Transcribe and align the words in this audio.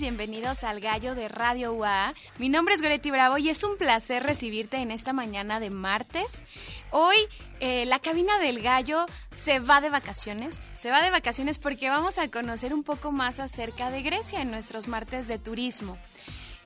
Bienvenidos 0.00 0.64
al 0.64 0.80
Gallo 0.80 1.14
de 1.14 1.28
Radio 1.28 1.74
UA. 1.74 2.14
Mi 2.38 2.48
nombre 2.48 2.74
es 2.74 2.80
Goretti 2.80 3.10
Bravo 3.10 3.36
y 3.36 3.50
es 3.50 3.62
un 3.62 3.76
placer 3.76 4.22
recibirte 4.22 4.78
en 4.78 4.90
esta 4.90 5.12
mañana 5.12 5.60
de 5.60 5.68
martes. 5.68 6.44
Hoy 6.90 7.14
eh, 7.60 7.84
la 7.84 7.98
cabina 7.98 8.38
del 8.38 8.62
gallo 8.62 9.04
se 9.30 9.60
va 9.60 9.82
de 9.82 9.90
vacaciones. 9.90 10.62
Se 10.72 10.90
va 10.90 11.02
de 11.02 11.10
vacaciones 11.10 11.58
porque 11.58 11.90
vamos 11.90 12.16
a 12.18 12.28
conocer 12.30 12.72
un 12.72 12.84
poco 12.84 13.12
más 13.12 13.38
acerca 13.38 13.90
de 13.90 14.02
Grecia 14.02 14.40
en 14.40 14.50
nuestros 14.50 14.88
martes 14.88 15.28
de 15.28 15.38
turismo. 15.38 15.98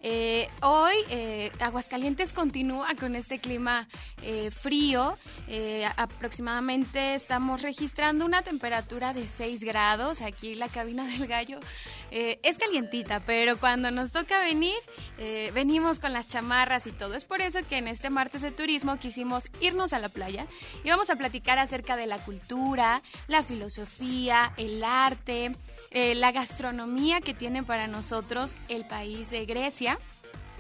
Eh, 0.02 0.48
hoy 0.62 0.94
eh, 1.10 1.52
Aguascalientes 1.60 2.32
continúa 2.32 2.94
con 2.98 3.14
este 3.16 3.38
clima 3.38 3.86
eh, 4.22 4.50
frío. 4.50 5.18
aproximadamente 5.96 7.14
estamos 7.14 7.60
registrando 7.60 8.24
una 8.24 8.42
temperatura 8.42 9.12
de 9.12 9.26
6 9.26 9.62
grados. 9.64 10.22
Aquí 10.22 10.54
la 10.54 10.68
cabina 10.68 11.04
del 11.06 11.26
gallo 11.26 11.60
es 12.10 12.58
calientita, 12.58 13.20
pero 13.20 13.58
cuando 13.58 13.90
nos 13.90 14.12
toca 14.12 14.40
venir, 14.40 14.76
venimos 15.52 15.98
con 15.98 16.12
las 16.12 16.28
chamarras 16.28 16.86
y 16.86 16.92
todo. 16.92 17.14
Es 17.14 17.24
por 17.24 17.40
eso 17.40 17.60
que 17.68 17.78
en 17.78 17.88
este 17.88 18.10
martes 18.10 18.42
de 18.42 18.50
turismo 18.50 18.98
quisimos 18.98 19.48
irnos 19.60 19.92
a 19.92 19.98
la 19.98 20.08
playa 20.08 20.46
y 20.84 20.90
vamos 20.90 21.10
a 21.10 21.16
platicar 21.16 21.58
acerca 21.58 21.96
de 21.96 22.06
la 22.06 22.18
cultura, 22.18 23.02
la 23.26 23.42
filosofía, 23.42 24.52
el 24.56 24.82
arte, 24.82 25.54
la 25.90 26.32
gastronomía 26.32 27.20
que 27.20 27.34
tiene 27.34 27.62
para 27.62 27.86
nosotros 27.86 28.54
el 28.68 28.84
país 28.84 29.30
de 29.30 29.44
Grecia 29.44 29.98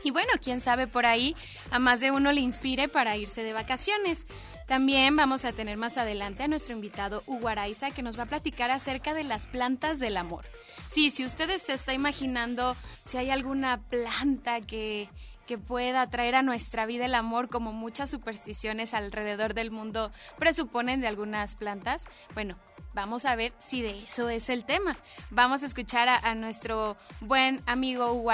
y 0.02 0.10
bueno, 0.10 0.32
quién 0.42 0.60
sabe 0.60 0.86
por 0.86 1.06
ahí 1.06 1.36
a 1.70 1.78
más 1.78 2.00
de 2.00 2.10
uno 2.10 2.32
le 2.32 2.40
inspire 2.40 2.88
para 2.88 3.16
irse 3.16 3.42
de 3.42 3.52
vacaciones. 3.52 4.26
También 4.66 5.16
vamos 5.16 5.44
a 5.44 5.52
tener 5.52 5.76
más 5.76 5.98
adelante 5.98 6.44
a 6.44 6.48
nuestro 6.48 6.74
invitado 6.74 7.22
Hugo 7.26 7.48
que 7.94 8.02
nos 8.02 8.18
va 8.18 8.22
a 8.22 8.26
platicar 8.26 8.70
acerca 8.70 9.14
de 9.14 9.24
las 9.24 9.46
plantas 9.46 9.98
del 9.98 10.16
amor. 10.16 10.44
Sí, 10.86 11.10
si 11.10 11.24
ustedes 11.24 11.62
se 11.62 11.74
está 11.74 11.92
imaginando 11.92 12.76
si 13.02 13.18
hay 13.18 13.30
alguna 13.30 13.80
planta 13.82 14.60
que, 14.60 15.10
que 15.46 15.58
pueda 15.58 16.08
traer 16.08 16.36
a 16.36 16.42
nuestra 16.42 16.86
vida 16.86 17.06
el 17.06 17.16
amor, 17.16 17.48
como 17.48 17.72
muchas 17.72 18.10
supersticiones 18.10 18.94
alrededor 18.94 19.54
del 19.54 19.72
mundo 19.72 20.12
presuponen 20.38 21.00
de 21.00 21.08
algunas 21.08 21.56
plantas, 21.56 22.06
bueno, 22.34 22.56
Vamos 23.00 23.24
a 23.24 23.34
ver 23.34 23.54
si 23.58 23.80
de 23.80 23.98
eso 23.98 24.28
es 24.28 24.50
el 24.50 24.66
tema. 24.66 24.94
Vamos 25.30 25.62
a 25.62 25.66
escuchar 25.66 26.10
a, 26.10 26.34
nuestro 26.34 26.98
buen 27.22 27.62
amigo 27.64 28.12
Hugo 28.12 28.30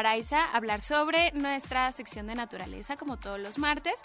hablar 0.53 0.81
sobre 0.81 1.31
nuestra 1.35 1.93
sección 1.93 2.27
de 2.27 2.35
naturaleza, 2.35 2.97
como 2.97 3.17
todos 3.17 3.39
los 3.39 3.59
martes. 3.59 4.01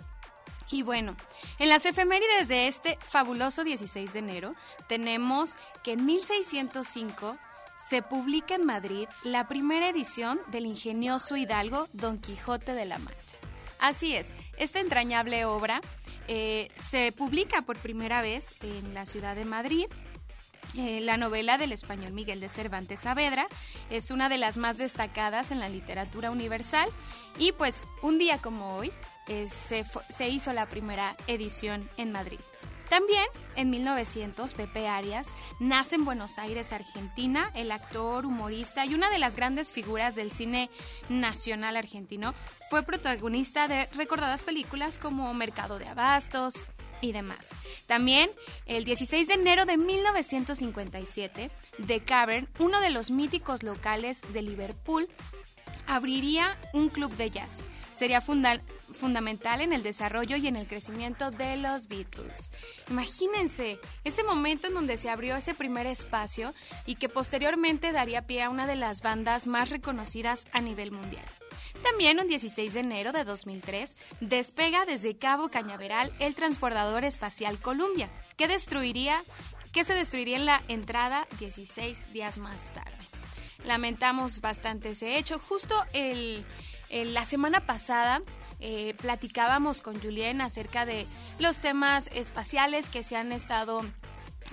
Y 0.70 0.84
bueno, 0.84 1.16
en 1.58 1.68
las 1.68 1.88
efemérides 1.88 2.48
de 2.48 2.68
este 2.68 3.00
fabuloso 3.02 3.64
16 3.64 4.14
de 4.14 4.20
enero, 4.20 4.56
tenemos 4.88 5.56
que 5.82 5.94
en 5.94 6.06
1605 6.06 7.38
se 7.80 8.04
publica 8.04 8.54
en 8.54 8.68
Madrid 8.68 9.08
la 9.24 9.48
primera 9.48 9.90
edición 9.90 10.40
del 10.52 10.68
ingenioso 10.68 11.38
hidalgo 11.38 11.88
Don 11.92 12.20
Quijote 12.20 12.76
de 12.76 12.86
la 12.86 13.00
Mancha. 13.00 13.38
Así 13.80 14.16
es, 14.16 14.32
esta 14.58 14.80
entrañable 14.80 15.44
obra 15.46 15.82
eh, 16.28 16.70
se 16.76 17.12
publica 17.14 17.64
por 17.64 17.80
primera 17.80 18.22
vez 18.22 18.54
en 18.62 18.94
la 18.94 19.08
ciudad 19.08 19.36
de 19.36 19.46
Madrid 19.46 19.88
eh, 20.78 21.02
la 21.02 21.18
novela 21.18 21.58
del 21.58 21.72
español 21.72 22.14
Miguel 22.14 22.40
de 22.40 22.48
Cervantes 22.48 23.02
Saavedra 23.02 23.48
es 23.90 24.10
una 24.10 24.30
de 24.30 24.38
las 24.38 24.58
más 24.58 24.78
destacadas 24.78 25.52
en 25.52 25.60
la 25.60 25.70
literatura 25.70 26.32
universal 26.32 26.90
y 27.38 27.52
pues 27.52 27.84
un 28.02 28.18
día 28.18 28.38
como 28.38 28.76
hoy 28.76 28.92
eh, 29.28 29.48
se, 29.50 29.86
se 30.10 30.30
hizo 30.30 30.54
la 30.54 30.68
primera 30.68 31.16
edición 31.28 31.90
en 31.98 32.12
Madrid. 32.12 32.40
También 32.92 33.26
en 33.56 33.70
1900 33.70 34.54
Pepe 34.54 34.90
Arias 34.90 35.30
nace 35.62 35.96
en 35.96 36.04
Buenos 36.04 36.38
Aires, 36.38 36.74
Argentina, 36.74 37.50
el 37.56 37.72
actor, 37.72 38.26
humorista 38.26 38.86
y 38.86 38.94
una 38.94 39.10
de 39.10 39.18
las 39.18 39.38
grandes 39.38 39.72
figuras 39.72 40.16
del 40.16 40.30
cine 40.34 40.70
nacional 41.08 41.78
argentino. 41.78 42.34
Fue 42.70 42.84
protagonista 42.84 43.70
de 43.70 43.88
recordadas 43.94 44.44
películas 44.44 44.98
como 44.98 45.34
Mercado 45.34 45.80
de 45.80 45.88
Abastos, 45.88 46.66
y 47.02 47.12
demás. 47.12 47.50
También, 47.86 48.30
el 48.66 48.84
16 48.84 49.28
de 49.28 49.34
enero 49.34 49.66
de 49.66 49.78
1957, 49.78 51.52
The 51.86 52.00
Cavern, 52.02 52.48
uno 52.60 52.80
de 52.82 52.90
los 52.90 53.12
míticos 53.12 53.64
locales 53.64 54.22
de 54.34 54.42
Liverpool, 54.42 55.08
abriría 55.88 56.58
un 56.74 56.90
club 56.90 57.16
de 57.18 57.30
jazz. 57.30 57.64
Sería 57.92 58.22
fundamental 58.22 59.62
en 59.62 59.74
el 59.74 59.84
desarrollo 59.84 60.38
y 60.38 60.48
en 60.48 60.56
el 60.56 60.68
crecimiento 60.68 61.32
de 61.32 61.58
los 61.58 61.88
Beatles. 61.88 62.52
Imagínense 62.90 63.80
ese 64.06 64.24
momento 64.24 64.68
en 64.68 64.74
donde 64.74 64.96
se 64.96 65.10
abrió 65.10 65.36
ese 65.36 65.54
primer 65.54 65.88
espacio 65.88 66.54
y 66.86 66.96
que 66.96 67.10
posteriormente 67.10 67.92
daría 67.92 68.26
pie 68.26 68.44
a 68.44 68.50
una 68.50 68.68
de 68.68 68.78
las 68.78 69.02
bandas 69.02 69.46
más 69.48 69.70
reconocidas 69.70 70.46
a 70.54 70.62
nivel 70.62 70.92
mundial. 70.92 71.26
También 71.84 72.20
un 72.20 72.28
16 72.28 72.74
de 72.74 72.80
enero 72.80 73.12
de 73.12 73.24
2003 73.24 73.98
despega 74.20 74.86
desde 74.86 75.18
Cabo 75.18 75.50
Cañaveral 75.50 76.14
el 76.20 76.36
transportador 76.36 77.04
espacial 77.04 77.60
Columbia, 77.60 78.10
que 78.38 78.48
destruiría 78.48 79.24
que 79.72 79.84
se 79.84 79.94
destruiría 79.94 80.36
en 80.36 80.46
la 80.46 80.62
entrada 80.68 81.28
16 81.40 82.12
días 82.12 82.38
más 82.38 82.74
tarde. 82.74 82.98
Lamentamos 83.64 84.42
bastante 84.42 84.92
ese 84.92 85.18
hecho. 85.18 85.40
Justo 85.40 85.76
la 85.94 87.26
semana 87.26 87.66
pasada 87.66 88.22
eh, 88.60 88.94
platicábamos 89.02 89.82
con 89.82 90.00
Julien 90.00 90.42
acerca 90.42 90.86
de 90.86 91.08
los 91.40 91.62
temas 91.62 92.10
espaciales 92.14 92.90
que 92.90 93.04
se 93.04 93.16
han 93.16 93.32
estado 93.32 93.82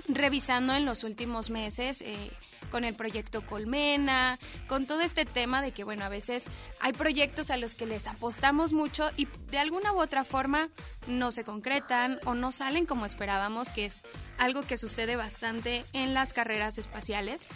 revisando 0.08 0.74
en 0.74 0.86
los 0.86 1.04
últimos 1.04 1.50
meses. 1.50 2.02
Eh, 2.02 2.30
con 2.70 2.84
el 2.84 2.94
proyecto 2.94 3.44
Colmena, 3.44 4.38
con 4.66 4.86
todo 4.86 5.00
este 5.00 5.24
tema 5.24 5.62
de 5.62 5.72
que, 5.72 5.84
bueno, 5.84 6.04
a 6.04 6.08
veces 6.08 6.46
hay 6.80 6.92
proyectos 6.92 7.50
a 7.50 7.56
los 7.56 7.74
que 7.74 7.86
les 7.86 8.06
apostamos 8.06 8.72
mucho 8.72 9.10
y 9.16 9.26
de 9.50 9.58
alguna 9.58 9.92
u 9.92 10.00
otra 10.00 10.24
forma 10.24 10.68
no 11.06 11.32
se 11.32 11.44
concretan 11.44 12.18
o 12.24 12.34
no 12.34 12.52
salen 12.52 12.86
como 12.86 13.06
esperábamos, 13.06 13.70
que 13.70 13.86
es 13.86 14.02
algo 14.38 14.62
que 14.62 14.76
sucede 14.76 15.16
bastante 15.16 15.84
en 15.92 16.14
las 16.14 16.32
carreras 16.32 16.78
espaciales. 16.78 17.46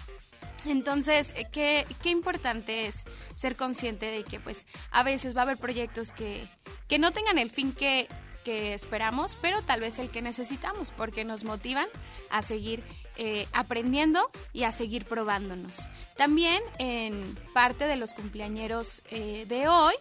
Entonces, 0.64 1.32
eh, 1.36 1.46
qué, 1.50 1.86
qué 2.02 2.10
importante 2.10 2.86
es 2.86 3.04
ser 3.34 3.56
consciente 3.56 4.06
de 4.06 4.24
que 4.24 4.38
pues 4.38 4.66
a 4.90 5.02
veces 5.02 5.36
va 5.36 5.40
a 5.40 5.42
haber 5.44 5.58
proyectos 5.58 6.12
que, 6.12 6.48
que 6.88 6.98
no 6.98 7.10
tengan 7.10 7.38
el 7.38 7.50
fin 7.50 7.72
que, 7.72 8.08
que 8.44 8.74
esperamos, 8.74 9.36
pero 9.40 9.62
tal 9.62 9.80
vez 9.80 9.98
el 9.98 10.10
que 10.10 10.22
necesitamos, 10.22 10.92
porque 10.92 11.24
nos 11.24 11.44
motivan 11.44 11.88
a 12.30 12.42
seguir 12.42 12.82
eh, 13.16 13.46
aprendiendo 13.52 14.30
y 14.52 14.64
a 14.64 14.72
seguir 14.72 15.04
probándonos. 15.04 15.90
También 16.16 16.62
en 16.78 17.38
parte 17.52 17.86
de 17.86 17.96
los 17.96 18.12
cumpleañeros 18.12 19.02
eh, 19.10 19.44
de 19.48 19.68
hoy 19.68 19.94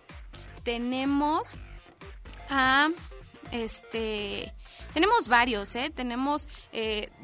tenemos 0.63 1.53
a 2.50 2.89
este 3.51 4.53
tenemos 4.94 5.27
varios, 5.29 5.75
¿eh? 5.75 5.89
tenemos 5.94 6.50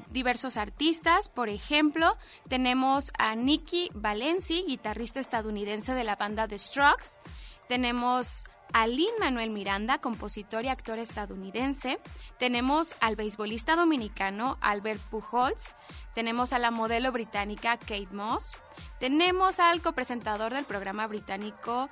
diversos 0.10 0.56
artistas, 0.56 1.28
por 1.28 1.50
ejemplo, 1.50 2.18
tenemos 2.48 3.12
a 3.20 3.36
Nicky 3.36 3.90
Valenci, 3.94 4.64
guitarrista 4.66 5.20
estadounidense 5.20 5.94
de 5.94 6.06
la 6.06 6.16
banda 6.16 6.48
The 6.48 6.58
Strokes, 6.58 7.20
tenemos 7.68 8.46
a 8.74 8.88
Manuel 9.20 9.50
Miranda, 9.50 10.00
compositor 10.00 10.66
y 10.66 10.68
actor 10.68 11.00
estadounidense. 11.00 12.00
Tenemos 12.38 12.96
al 13.00 13.16
beisbolista 13.16 13.76
dominicano 13.76 14.58
Albert 14.62 15.02
Pujols. 15.10 15.76
Tenemos 16.14 16.54
a 16.54 16.60
la 16.60 16.72
modelo 16.72 17.12
británica 17.12 17.78
Kate 17.78 18.10
Moss. 18.12 18.62
Tenemos 19.00 19.60
al 19.60 19.82
copresentador 19.82 20.54
del 20.54 20.66
programa 20.66 21.08
británico 21.08 21.90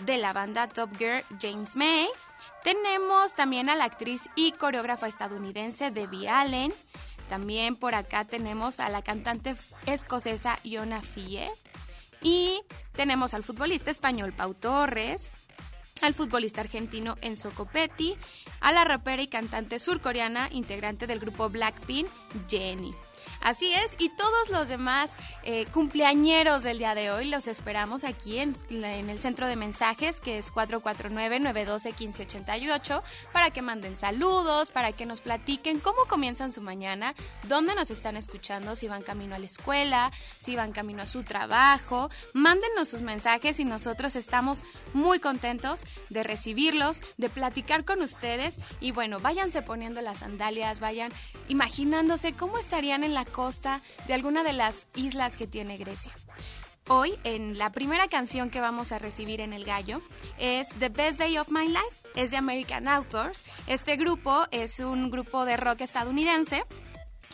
de 0.00 0.18
la 0.18 0.32
banda 0.32 0.68
Top 0.68 0.96
Gear, 0.96 1.24
James 1.40 1.76
May. 1.76 2.08
Tenemos 2.62 3.34
también 3.34 3.68
a 3.68 3.76
la 3.76 3.84
actriz 3.84 4.28
y 4.36 4.52
coreógrafa 4.52 5.08
estadounidense 5.08 5.90
Debbie 5.90 6.28
Allen. 6.28 6.74
También 7.28 7.76
por 7.76 7.94
acá 7.94 8.24
tenemos 8.24 8.80
a 8.80 8.88
la 8.88 9.02
cantante 9.02 9.54
escocesa 9.86 10.58
Iona 10.62 11.00
Fie. 11.00 11.50
Y 12.22 12.62
tenemos 12.92 13.34
al 13.34 13.44
futbolista 13.44 13.90
español 13.90 14.32
Pau 14.32 14.54
Torres, 14.54 15.30
al 16.02 16.14
futbolista 16.14 16.60
argentino 16.60 17.16
Enzo 17.20 17.50
Copetti, 17.50 18.16
a 18.60 18.72
la 18.72 18.84
rapera 18.84 19.22
y 19.22 19.28
cantante 19.28 19.78
surcoreana 19.78 20.48
integrante 20.52 21.06
del 21.06 21.18
grupo 21.18 21.48
Blackpink, 21.48 22.08
Jennie. 22.48 23.07
Así 23.40 23.72
es, 23.72 23.96
y 23.98 24.10
todos 24.10 24.50
los 24.50 24.68
demás 24.68 25.16
eh, 25.42 25.66
cumpleañeros 25.72 26.62
del 26.62 26.78
día 26.78 26.94
de 26.94 27.10
hoy 27.10 27.28
los 27.28 27.48
esperamos 27.48 28.04
aquí 28.04 28.38
en, 28.38 28.54
el 28.70 29.18
centro 29.18 29.46
de 29.46 29.56
mensajes 29.56 30.20
que 30.20 30.36
es 30.38 30.52
449-912-1588 30.52 33.02
para 33.32 33.50
que 33.50 33.62
manden 33.62 33.96
saludos, 33.96 34.70
para 34.70 34.92
que 34.92 35.06
nos 35.06 35.20
platiquen 35.20 35.80
cómo 35.80 35.98
comienzan 36.08 36.52
su 36.52 36.60
mañana, 36.60 37.14
dónde 37.44 37.74
nos 37.74 37.90
están 37.90 38.16
escuchando, 38.16 38.76
si 38.76 38.88
van 38.88 39.02
camino 39.02 39.34
a 39.34 39.38
la 39.38 39.46
escuela, 39.46 40.12
si 40.38 40.56
van 40.56 40.72
camino 40.72 41.02
a 41.02 41.06
su 41.06 41.22
trabajo. 41.22 42.10
Mándenos 42.34 42.88
sus 42.88 43.02
mensajes 43.02 43.60
y 43.60 43.64
nosotros 43.64 44.16
estamos 44.16 44.62
muy 44.92 45.20
contentos 45.20 45.84
de 46.10 46.22
recibirlos, 46.22 47.02
de 47.16 47.30
platicar 47.30 47.84
con 47.84 48.02
ustedes 48.02 48.60
y 48.80 48.92
bueno, 48.92 49.20
váyanse 49.20 49.62
poniendo 49.62 50.02
las 50.02 50.20
sandalias, 50.20 50.80
vayan 50.80 51.12
imaginándose 51.48 52.32
cómo 52.32 52.58
estarían 52.58 53.04
en 53.04 53.14
la 53.14 53.24
costa 53.28 53.82
de 54.06 54.14
alguna 54.14 54.42
de 54.42 54.52
las 54.52 54.88
islas 54.94 55.36
que 55.36 55.46
tiene 55.46 55.76
Grecia. 55.76 56.12
Hoy, 56.90 57.18
en 57.24 57.58
la 57.58 57.70
primera 57.70 58.08
canción 58.08 58.48
que 58.48 58.62
vamos 58.62 58.92
a 58.92 58.98
recibir 58.98 59.42
en 59.42 59.52
El 59.52 59.66
Gallo, 59.66 60.00
es 60.38 60.68
The 60.78 60.88
Best 60.88 61.18
Day 61.18 61.36
of 61.36 61.50
My 61.50 61.68
Life, 61.68 61.96
es 62.14 62.30
de 62.30 62.38
American 62.38 62.88
Authors. 62.88 63.44
Este 63.66 63.96
grupo 63.96 64.46
es 64.52 64.80
un 64.80 65.10
grupo 65.10 65.44
de 65.44 65.58
rock 65.58 65.82
estadounidense. 65.82 66.62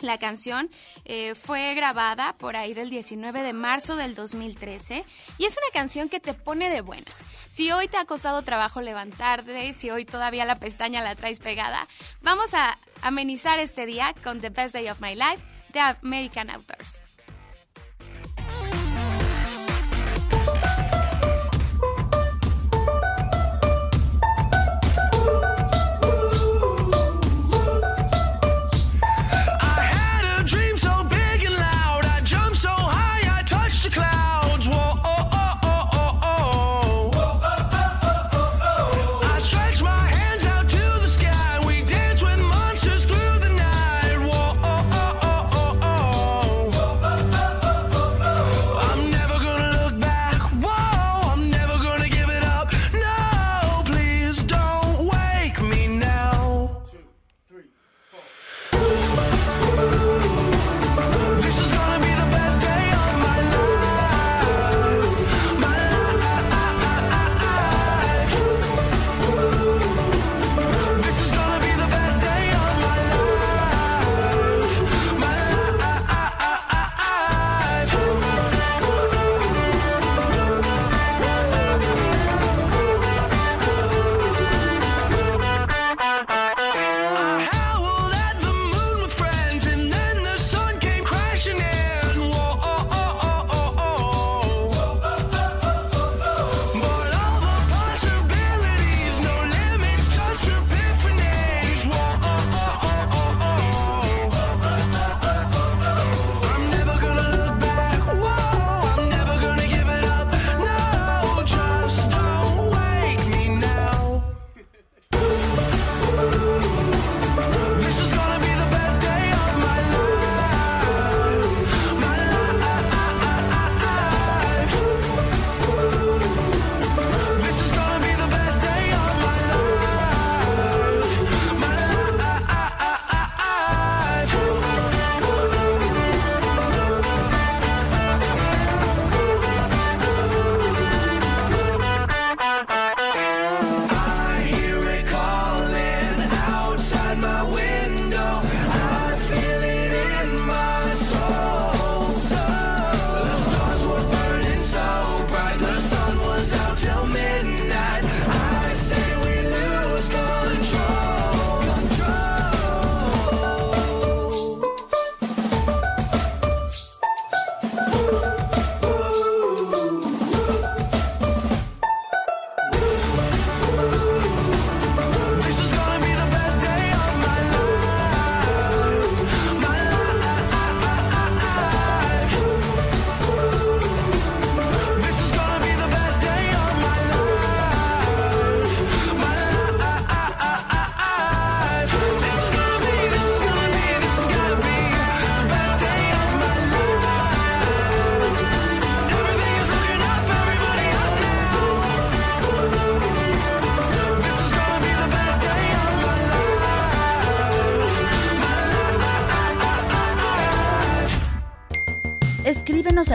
La 0.01 0.17
canción 0.17 0.69
eh, 1.05 1.35
fue 1.35 1.73
grabada 1.73 2.35
por 2.37 2.57
ahí 2.57 2.73
del 2.73 2.89
19 2.89 3.43
de 3.43 3.53
marzo 3.53 3.95
del 3.95 4.13
2013 4.13 5.05
y 5.37 5.45
es 5.45 5.53
una 5.53 5.71
canción 5.71 6.09
que 6.09 6.19
te 6.19 6.33
pone 6.33 6.69
de 6.69 6.81
buenas. 6.81 7.25
Si 7.47 7.71
hoy 7.71 7.87
te 7.87 7.95
ha 7.95 8.03
costado 8.03 8.41
trabajo 8.41 8.81
levantarte, 8.81 9.73
si 9.73 9.89
hoy 9.89 10.03
todavía 10.03 10.43
la 10.43 10.59
pestaña 10.59 11.01
la 11.01 11.15
traes 11.15 11.39
pegada, 11.39 11.87
vamos 12.21 12.53
a 12.53 12.77
amenizar 13.03 13.59
este 13.59 13.85
día 13.85 14.13
con 14.21 14.41
The 14.41 14.49
Best 14.49 14.73
Day 14.73 14.89
of 14.89 14.99
My 14.99 15.15
Life 15.15 15.54
de 15.75 15.81
American 15.81 16.49
Authors. 16.49 16.99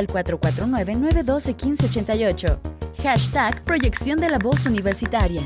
Al 0.00 0.09
449-912-1588. 0.09 2.59
Hashtag 3.02 3.62
Proyección 3.64 4.19
de 4.19 4.28
la 4.30 4.38
Voz 4.38 4.64
Universitaria. 4.66 5.42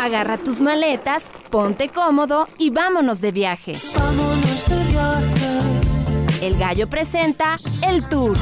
Agarra 0.00 0.38
tus 0.38 0.60
maletas, 0.60 1.30
ponte 1.50 1.88
cómodo 1.88 2.48
y 2.58 2.70
vámonos 2.70 3.20
de 3.20 3.30
viaje. 3.30 3.74
Vámonos 3.96 4.68
de 4.68 4.84
viaje. 4.84 5.60
El 6.42 6.58
gallo 6.58 6.88
presenta 6.88 7.56
el 7.82 8.08
tour. 8.08 8.36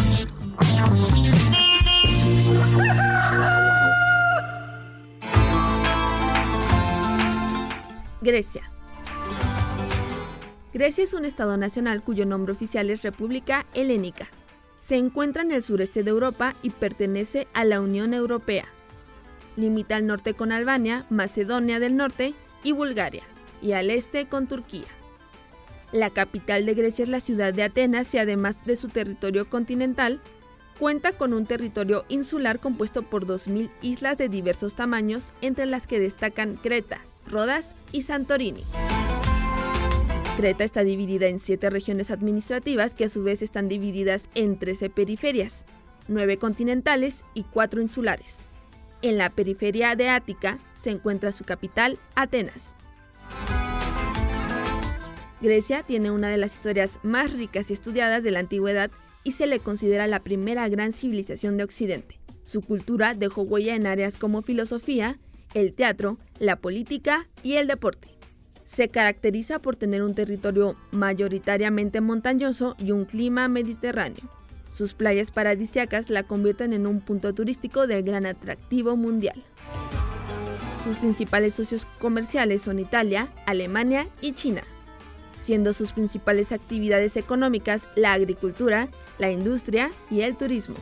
Grecia. 8.23 8.69
Grecia 10.72 11.02
es 11.02 11.14
un 11.14 11.24
estado 11.24 11.56
nacional 11.56 12.00
cuyo 12.00 12.24
nombre 12.26 12.52
oficial 12.52 12.90
es 12.90 13.02
República 13.02 13.66
Helénica. 13.74 14.28
Se 14.78 14.96
encuentra 14.96 15.42
en 15.42 15.50
el 15.50 15.64
sureste 15.64 16.04
de 16.04 16.10
Europa 16.10 16.54
y 16.62 16.70
pertenece 16.70 17.48
a 17.54 17.64
la 17.64 17.80
Unión 17.80 18.14
Europea. 18.14 18.66
Limita 19.56 19.96
al 19.96 20.06
norte 20.06 20.34
con 20.34 20.52
Albania, 20.52 21.06
Macedonia 21.10 21.80
del 21.80 21.96
Norte 21.96 22.34
y 22.62 22.72
Bulgaria. 22.72 23.24
y 23.62 23.72
al 23.72 23.90
este 23.90 24.26
con 24.26 24.46
Turquía. 24.46 24.86
La 25.92 26.08
capital 26.08 26.64
de 26.64 26.72
Grecia 26.72 27.02
es 27.02 27.10
la 27.10 27.20
ciudad 27.20 27.52
de 27.52 27.62
Atenas 27.62 28.14
y 28.14 28.18
además 28.18 28.64
de 28.64 28.74
su 28.74 28.88
territorio 28.88 29.50
continental, 29.50 30.18
cuenta 30.78 31.12
con 31.12 31.34
un 31.34 31.44
territorio 31.44 32.06
insular 32.08 32.58
compuesto 32.58 33.02
por 33.02 33.26
2.000 33.26 33.70
islas 33.82 34.16
de 34.16 34.30
diversos 34.30 34.74
tamaños, 34.74 35.30
entre 35.42 35.66
las 35.66 35.86
que 35.86 36.00
destacan 36.00 36.56
Creta, 36.56 37.02
Rodas 37.26 37.74
y 37.92 38.00
Santorini. 38.02 38.64
Creta 40.40 40.64
está 40.64 40.85
dividida 40.85 41.26
en 41.26 41.38
siete 41.38 41.68
regiones 41.68 42.11
administrativas 42.11 42.94
que 42.94 43.04
a 43.04 43.09
su 43.11 43.23
vez 43.23 43.42
están 43.42 43.68
divididas 43.68 44.30
en 44.35 44.59
13 44.59 44.88
periferias, 44.88 45.66
9 46.09 46.38
continentales 46.38 47.26
y 47.35 47.42
4 47.42 47.82
insulares. 47.82 48.47
En 49.02 49.18
la 49.18 49.28
periferia 49.28 49.94
de 49.97 50.09
Ática 50.09 50.59
se 50.73 50.88
encuentra 50.88 51.32
su 51.32 51.44
capital, 51.44 51.99
Atenas. 52.14 52.75
Grecia 55.42 55.82
tiene 55.82 56.11
una 56.11 56.30
de 56.30 56.38
las 56.38 56.54
historias 56.54 57.00
más 57.02 57.35
ricas 57.35 57.68
y 57.68 57.75
estudiadas 57.75 58.23
de 58.23 58.30
la 58.30 58.38
antigüedad 58.38 58.90
y 59.25 59.32
se 59.32 59.47
le 59.47 59.61
considera 59.61 60.06
la 60.06 60.20
primera 60.20 60.66
gran 60.70 60.94
civilización 60.94 61.59
de 61.59 61.64
Occidente. 61.64 62.18
Su 62.44 62.62
cultura 62.62 63.12
dejó 63.12 63.42
huella 63.42 63.75
en 63.75 63.87
áreas 63.87 64.16
como 64.16 64.40
filosofía, 64.40 65.18
el 65.52 65.75
teatro, 65.75 66.16
la 66.38 66.56
política 66.56 67.28
y 67.42 67.56
el 67.56 67.66
deporte. 67.66 68.19
Se 68.72 68.88
caracteriza 68.88 69.58
por 69.58 69.74
tener 69.74 70.00
un 70.04 70.14
territorio 70.14 70.76
mayoritariamente 70.92 72.00
montañoso 72.00 72.76
y 72.78 72.92
un 72.92 73.04
clima 73.04 73.48
mediterráneo. 73.48 74.22
Sus 74.70 74.94
playas 74.94 75.32
paradisiacas 75.32 76.08
la 76.08 76.22
convierten 76.22 76.72
en 76.72 76.86
un 76.86 77.00
punto 77.00 77.32
turístico 77.32 77.88
de 77.88 78.00
gran 78.02 78.26
atractivo 78.26 78.94
mundial. 78.94 79.42
Sus 80.84 80.96
principales 80.98 81.54
socios 81.54 81.84
comerciales 81.98 82.62
son 82.62 82.78
Italia, 82.78 83.32
Alemania 83.44 84.06
y 84.20 84.34
China, 84.34 84.62
siendo 85.40 85.72
sus 85.72 85.90
principales 85.90 86.52
actividades 86.52 87.16
económicas 87.16 87.88
la 87.96 88.12
agricultura, 88.12 88.88
la 89.18 89.32
industria 89.32 89.90
y 90.12 90.20
el 90.20 90.36
turismo. 90.36 90.76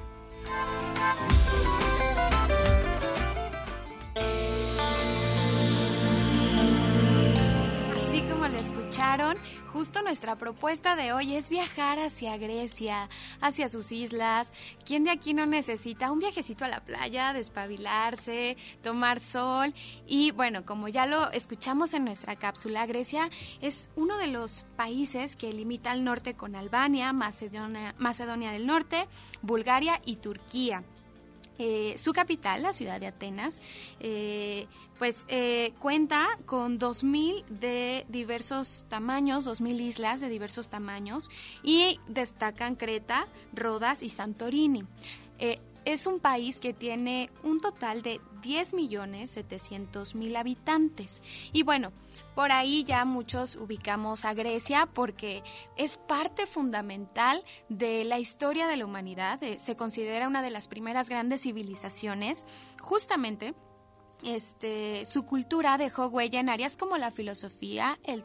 Justo 9.73 10.03
nuestra 10.03 10.37
propuesta 10.37 10.97
de 10.97 11.13
hoy 11.13 11.37
es 11.37 11.51
viajar 11.51 12.01
hacia 12.01 12.37
Grecia, 12.37 13.09
hacia 13.41 13.69
sus 13.69 13.93
islas. 13.93 14.53
¿Quién 14.85 15.05
de 15.05 15.13
aquí 15.13 15.35
no 15.35 15.47
necesita 15.47 16.11
un 16.11 16.19
viajecito 16.19 16.65
a 16.65 16.69
la 16.69 16.81
playa, 16.81 17.33
despabilarse, 17.33 18.57
tomar 18.83 19.21
sol? 19.21 19.73
Y 20.05 20.33
bueno, 20.33 20.67
como 20.67 20.89
ya 20.89 21.07
lo 21.07 21.31
escuchamos 21.31 21.95
en 21.95 22.07
nuestra 22.07 22.35
cápsula, 22.35 22.87
Grecia 22.87 23.31
es 23.61 23.91
uno 23.95 24.19
de 24.19 24.27
los 24.27 24.67
países 24.75 25.37
que 25.37 25.53
limita 25.53 25.93
al 25.93 26.03
norte 26.03 26.35
con 26.35 26.57
Albania, 26.57 27.13
Macedonia, 27.13 27.95
Macedonia 27.99 28.51
del 28.51 28.67
Norte, 28.67 29.07
Bulgaria 29.43 30.03
y 30.05 30.17
Turquía. 30.17 30.83
Eh, 31.59 31.95
su 31.99 32.13
capital, 32.13 32.63
la 32.63 32.73
ciudad 32.73 33.01
de 33.01 33.09
Atenas, 33.09 33.61
eh, 33.99 34.69
pues 34.99 35.25
eh, 35.29 35.73
cuenta 35.81 36.27
con 36.47 36.79
2.000 36.79 37.45
de 37.47 38.07
diversos 38.09 38.87
tamaños, 38.89 39.45
2.000 39.45 39.81
islas 39.81 40.21
de 40.21 40.29
diversos 40.29 40.69
tamaños 40.69 41.31
y 41.65 41.99
destacan 42.07 42.77
Creta, 42.77 43.27
Rodas 43.53 44.05
y 44.05 44.09
Santorini. 44.09 44.85
Es 45.85 46.07
un 46.07 46.21
país 46.21 46.61
que 46.61 46.73
tiene 46.73 47.31
un 47.43 47.61
total 47.61 48.03
de 48.03 48.21
10.700.000 48.43 50.37
habitantes. 50.37 51.23
Y 51.53 51.63
bueno, 51.63 51.93
por 52.35 52.53
ahí 52.53 52.85
ya 52.85 53.05
muchos 53.05 53.57
ubicamos 53.57 54.25
a 54.25 54.33
Grecia 54.35 54.89
porque 54.93 55.43
es 55.77 55.97
parte 55.97 56.47
fundamental 56.47 57.43
de 57.69 58.05
la 58.05 58.19
historia 58.19 58.69
de 58.69 58.77
la 58.77 58.85
humanidad. 58.85 59.43
Eh, 59.43 59.59
se 59.59 59.75
considera 59.77 60.29
una 60.29 60.43
de 60.43 60.51
las 60.51 60.69
primeras 60.69 61.09
grandes 61.09 61.43
civilizaciones 61.43 62.47
justamente 62.81 63.55
este, 64.23 65.05
su 65.07 65.25
cultura 65.25 65.79
dejó 65.79 66.07
huella 66.07 66.41
en 66.41 66.49
áreas 66.49 66.77
como 66.77 66.99
la 66.99 67.11
filosofía, 67.11 67.99
el, 68.05 68.23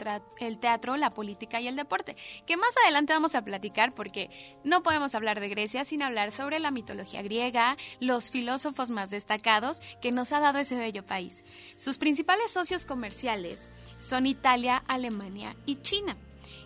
teatro, 0.59 0.97
la 0.97 1.13
política 1.13 1.61
y 1.61 1.67
el 1.67 1.75
deporte, 1.75 2.15
que 2.45 2.57
más 2.57 2.75
adelante 2.83 3.13
vamos 3.13 3.35
a 3.35 3.43
platicar 3.43 3.93
porque 3.93 4.29
no 4.63 4.83
podemos 4.83 5.15
hablar 5.15 5.39
de 5.39 5.49
Grecia 5.49 5.85
sin 5.85 6.01
hablar 6.01 6.31
sobre 6.31 6.59
la 6.59 6.71
mitología 6.71 7.21
griega, 7.21 7.77
los 7.99 8.31
filósofos 8.31 8.91
más 8.91 9.09
destacados 9.09 9.81
que 10.01 10.11
nos 10.11 10.31
ha 10.31 10.39
dado 10.39 10.59
ese 10.59 10.75
bello 10.75 11.05
país. 11.05 11.43
Sus 11.75 11.97
principales 11.97 12.51
socios 12.51 12.85
comerciales 12.85 13.69
son 13.99 14.25
Italia, 14.25 14.83
Alemania 14.87 15.55
y 15.65 15.77
China. 15.77 16.17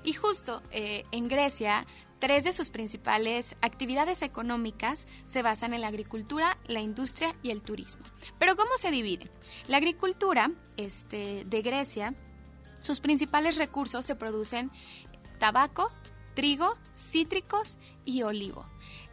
Y 0.04 0.14
justo 0.14 0.64
eh, 0.72 1.04
en 1.12 1.28
Grecia 1.28 1.86
Tres 2.20 2.44
de 2.44 2.54
sus 2.54 2.70
principales 2.70 3.56
actividades 3.62 4.24
económicas 4.24 5.08
se 5.26 5.44
basan 5.44 5.74
en 5.74 5.82
la 5.82 5.88
agricultura, 5.88 6.58
la 6.66 6.82
industria 6.82 7.36
y 7.44 7.52
el 7.52 7.62
turismo. 7.62 8.06
Pero 8.40 8.56
¿cómo 8.56 8.72
se 8.78 8.90
dividen? 8.90 9.30
La 9.68 9.78
agricultura 9.78 10.52
este, 10.78 11.44
de 11.46 11.62
Grecia, 11.62 12.16
sus 12.80 13.02
principales 13.02 13.58
recursos 13.58 14.06
se 14.06 14.16
producen 14.16 14.72
tabaco, 15.38 15.92
trigo, 16.34 16.76
cítricos 16.96 17.78
y 18.04 18.24
olivo. 18.24 18.66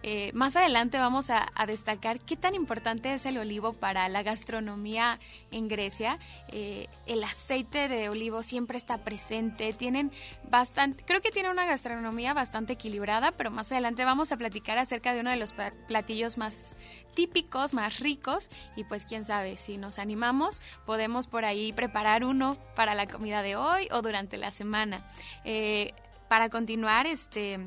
Eh, 0.07 0.33
más 0.35 0.55
adelante 0.55 0.99
vamos 0.99 1.31
a, 1.31 1.51
destacar 1.67 2.21
qué 2.21 2.37
tan 2.37 2.55
importante 2.55 3.15
es 3.15 3.25
el 3.25 3.39
olivo 3.39 3.73
para 3.73 4.07
la 4.11 4.23
gastronomía 4.23 5.19
en 5.51 5.67
Grecia. 5.67 6.19
Eh, 6.49 6.89
el 7.07 7.25
aceite 7.25 7.89
de 7.89 8.11
olivo 8.11 8.43
siempre 8.43 8.77
está 8.77 8.99
presente, 8.99 9.73
tienen 9.73 10.13
bastante, 10.51 11.03
creo 11.07 11.23
que 11.23 11.31
tiene 11.31 11.51
una 11.51 11.65
gastronomía 11.65 12.35
bastante 12.35 12.75
equilibrada, 12.75 13.33
pero 13.33 13.51
más 13.51 13.73
adelante 13.73 14.05
vamos 14.05 14.31
a 14.31 14.37
platicar 14.37 14.77
acerca 14.77 15.15
de 15.15 15.21
uno 15.21 15.31
de 15.31 15.37
los 15.37 15.55
platillos 15.89 16.37
más 16.37 16.77
típicos, 17.15 17.73
más 17.73 18.01
ricos 18.01 18.51
y 18.77 18.85
pues 18.85 19.07
quién 19.07 19.25
sabe, 19.25 19.57
si 19.57 19.79
nos 19.79 19.99
animamos 19.99 20.61
podemos 20.85 21.29
por 21.29 21.47
ahí 21.47 21.73
preparar 21.73 22.25
uno 22.25 22.59
para 22.77 22.95
la 22.95 23.07
comida 23.07 23.41
de 23.41 23.57
hoy 23.57 23.89
o 23.91 24.03
durante 24.03 24.37
la 24.37 24.51
semana. 24.51 25.03
Eh, 25.47 25.95
para 26.29 26.51
continuar, 26.51 27.07
este 27.07 27.59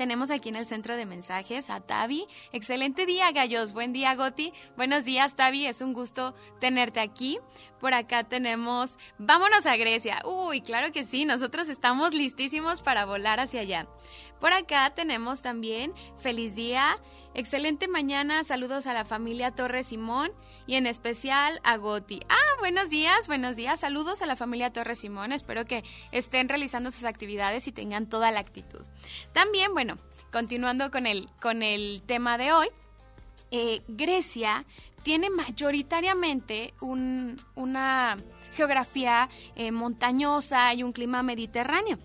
tenemos 0.00 0.30
aquí 0.30 0.48
en 0.48 0.56
el 0.56 0.64
centro 0.64 0.96
de 0.96 1.04
mensajes 1.04 1.68
a 1.68 1.80
Tavi. 1.80 2.26
Excelente 2.52 3.04
día, 3.04 3.30
gallos. 3.32 3.74
Buen 3.74 3.92
día, 3.92 4.14
Goti. 4.14 4.50
Buenos 4.74 5.04
días, 5.04 5.36
Tavi. 5.36 5.66
Es 5.66 5.82
un 5.82 5.92
gusto 5.92 6.34
tenerte 6.58 7.00
aquí. 7.00 7.38
Por 7.78 7.92
acá 7.92 8.24
tenemos, 8.24 8.96
vámonos 9.18 9.66
a 9.66 9.76
Grecia. 9.76 10.22
Uy, 10.24 10.62
claro 10.62 10.90
que 10.90 11.04
sí, 11.04 11.26
nosotros 11.26 11.68
estamos 11.68 12.14
listísimos 12.14 12.80
para 12.80 13.04
volar 13.04 13.40
hacia 13.40 13.60
allá. 13.60 13.88
Por 14.40 14.54
acá 14.54 14.88
tenemos 14.94 15.42
también, 15.42 15.92
feliz 16.16 16.54
día, 16.54 16.96
excelente 17.34 17.88
mañana, 17.88 18.44
saludos 18.44 18.86
a 18.86 18.92
la 18.92 19.04
familia 19.04 19.50
Torres 19.50 19.86
Simón 19.88 20.32
y 20.66 20.76
en 20.76 20.86
especial 20.86 21.60
a 21.64 21.76
Goti. 21.76 22.20
Ah, 22.28 22.56
buenos 22.58 22.90
días, 22.90 23.26
buenos 23.26 23.56
días, 23.56 23.80
saludos 23.80 24.22
a 24.22 24.26
la 24.26 24.36
familia 24.36 24.72
Torres 24.72 25.00
Simón, 25.00 25.32
espero 25.32 25.64
que 25.64 25.84
estén 26.12 26.48
realizando 26.48 26.90
sus 26.90 27.04
actividades 27.04 27.66
y 27.66 27.72
tengan 27.72 28.08
toda 28.08 28.30
la 28.30 28.40
actitud. 28.40 28.84
También, 29.32 29.72
bueno, 29.72 29.98
continuando 30.32 30.90
con 30.90 31.06
el, 31.06 31.28
con 31.40 31.62
el 31.62 32.02
tema 32.06 32.38
de 32.38 32.52
hoy, 32.52 32.68
eh, 33.50 33.82
Grecia 33.88 34.64
tiene 35.02 35.30
mayoritariamente 35.30 36.74
una 36.80 38.16
geografía 38.52 39.28
eh, 39.56 39.72
montañosa 39.72 40.74
y 40.74 40.82
un 40.82 40.92
clima 40.92 41.22
mediterráneo. 41.22 41.98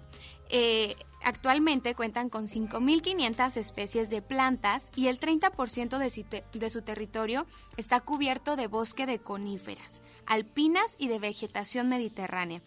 Eh, 0.50 0.96
Actualmente 1.26 1.96
cuentan 1.96 2.30
con 2.30 2.46
5.500 2.46 3.58
especies 3.58 4.12
de 4.12 4.22
plantas 4.22 4.92
y 4.96 5.08
el 5.08 5.20
30% 5.20 5.98
de, 5.98 6.70
su 6.70 6.82
territorio 6.84 7.48
está 7.78 8.00
cubierto 8.00 8.56
de 8.56 8.68
bosque 8.68 9.08
de 9.08 9.18
coníferas, 9.18 10.04
alpinas 10.28 10.96
y 11.00 11.08
de 11.08 11.18
vegetación 11.18 11.90
mediterránea. 11.90 12.62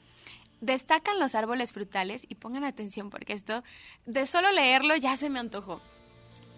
Destacan 0.60 1.20
los 1.20 1.36
árboles 1.36 1.72
frutales 1.72 2.26
y 2.28 2.34
pongan 2.34 2.64
atención 2.64 3.10
porque 3.10 3.32
esto, 3.32 3.62
de 4.06 4.26
solo 4.26 4.50
leerlo 4.50 4.96
ya 4.96 5.16
se 5.16 5.30
me 5.30 5.38
antojó. 5.38 5.80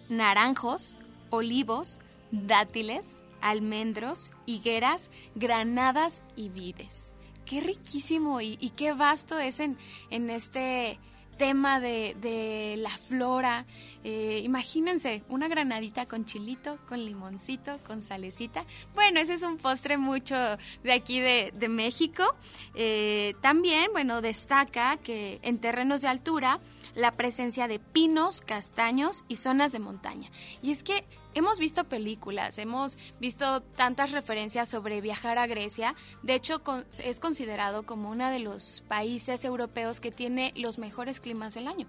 Naranjos, 0.09 0.97
olivos, 1.29 1.99
dátiles, 2.31 3.21
almendros, 3.41 4.31
higueras, 4.47 5.11
granadas 5.35 6.23
y 6.35 6.49
vides. 6.49 7.13
Qué 7.45 7.61
riquísimo 7.61 8.41
y, 8.41 8.57
qué 8.75 8.93
vasto 8.93 9.37
es 9.37 9.59
en, 9.59 9.77
en 10.09 10.31
este 10.31 10.97
tema 11.41 11.79
de, 11.79 12.15
de 12.21 12.75
la 12.77 12.91
flora. 12.91 13.65
Eh, 14.03 14.41
imagínense, 14.43 15.23
una 15.27 15.47
granadita 15.47 16.05
con 16.05 16.23
chilito, 16.23 16.77
con 16.87 17.03
limoncito, 17.03 17.79
con 17.83 18.03
salecita. 18.03 18.63
Bueno, 18.93 19.19
ese 19.19 19.33
es 19.33 19.41
un 19.41 19.57
postre 19.57 19.97
mucho 19.97 20.35
de 20.83 20.93
aquí 20.93 21.19
de, 21.19 21.51
de 21.55 21.67
México. 21.67 22.23
Eh, 22.75 23.33
también, 23.41 23.89
bueno, 23.91 24.21
destaca 24.21 24.97
que 24.97 25.39
en 25.41 25.57
terrenos 25.57 26.01
de 26.01 26.09
altura 26.09 26.59
la 26.95 27.11
presencia 27.11 27.67
de 27.67 27.79
pinos, 27.79 28.41
castaños 28.41 29.23
y 29.27 29.37
zonas 29.37 29.71
de 29.71 29.79
montaña. 29.79 30.29
Y 30.61 30.71
es 30.71 30.83
que 30.83 31.05
hemos 31.33 31.59
visto 31.59 31.83
películas, 31.83 32.57
hemos 32.57 32.97
visto 33.19 33.61
tantas 33.61 34.11
referencias 34.11 34.69
sobre 34.69 35.01
viajar 35.01 35.37
a 35.37 35.47
Grecia. 35.47 35.95
De 36.23 36.35
hecho, 36.35 36.61
es 37.03 37.19
considerado 37.19 37.83
como 37.83 38.09
uno 38.09 38.29
de 38.29 38.39
los 38.39 38.83
países 38.87 39.45
europeos 39.45 39.99
que 39.99 40.11
tiene 40.11 40.53
los 40.55 40.77
mejores 40.77 41.19
climas 41.19 41.53
del 41.53 41.67
año 41.67 41.87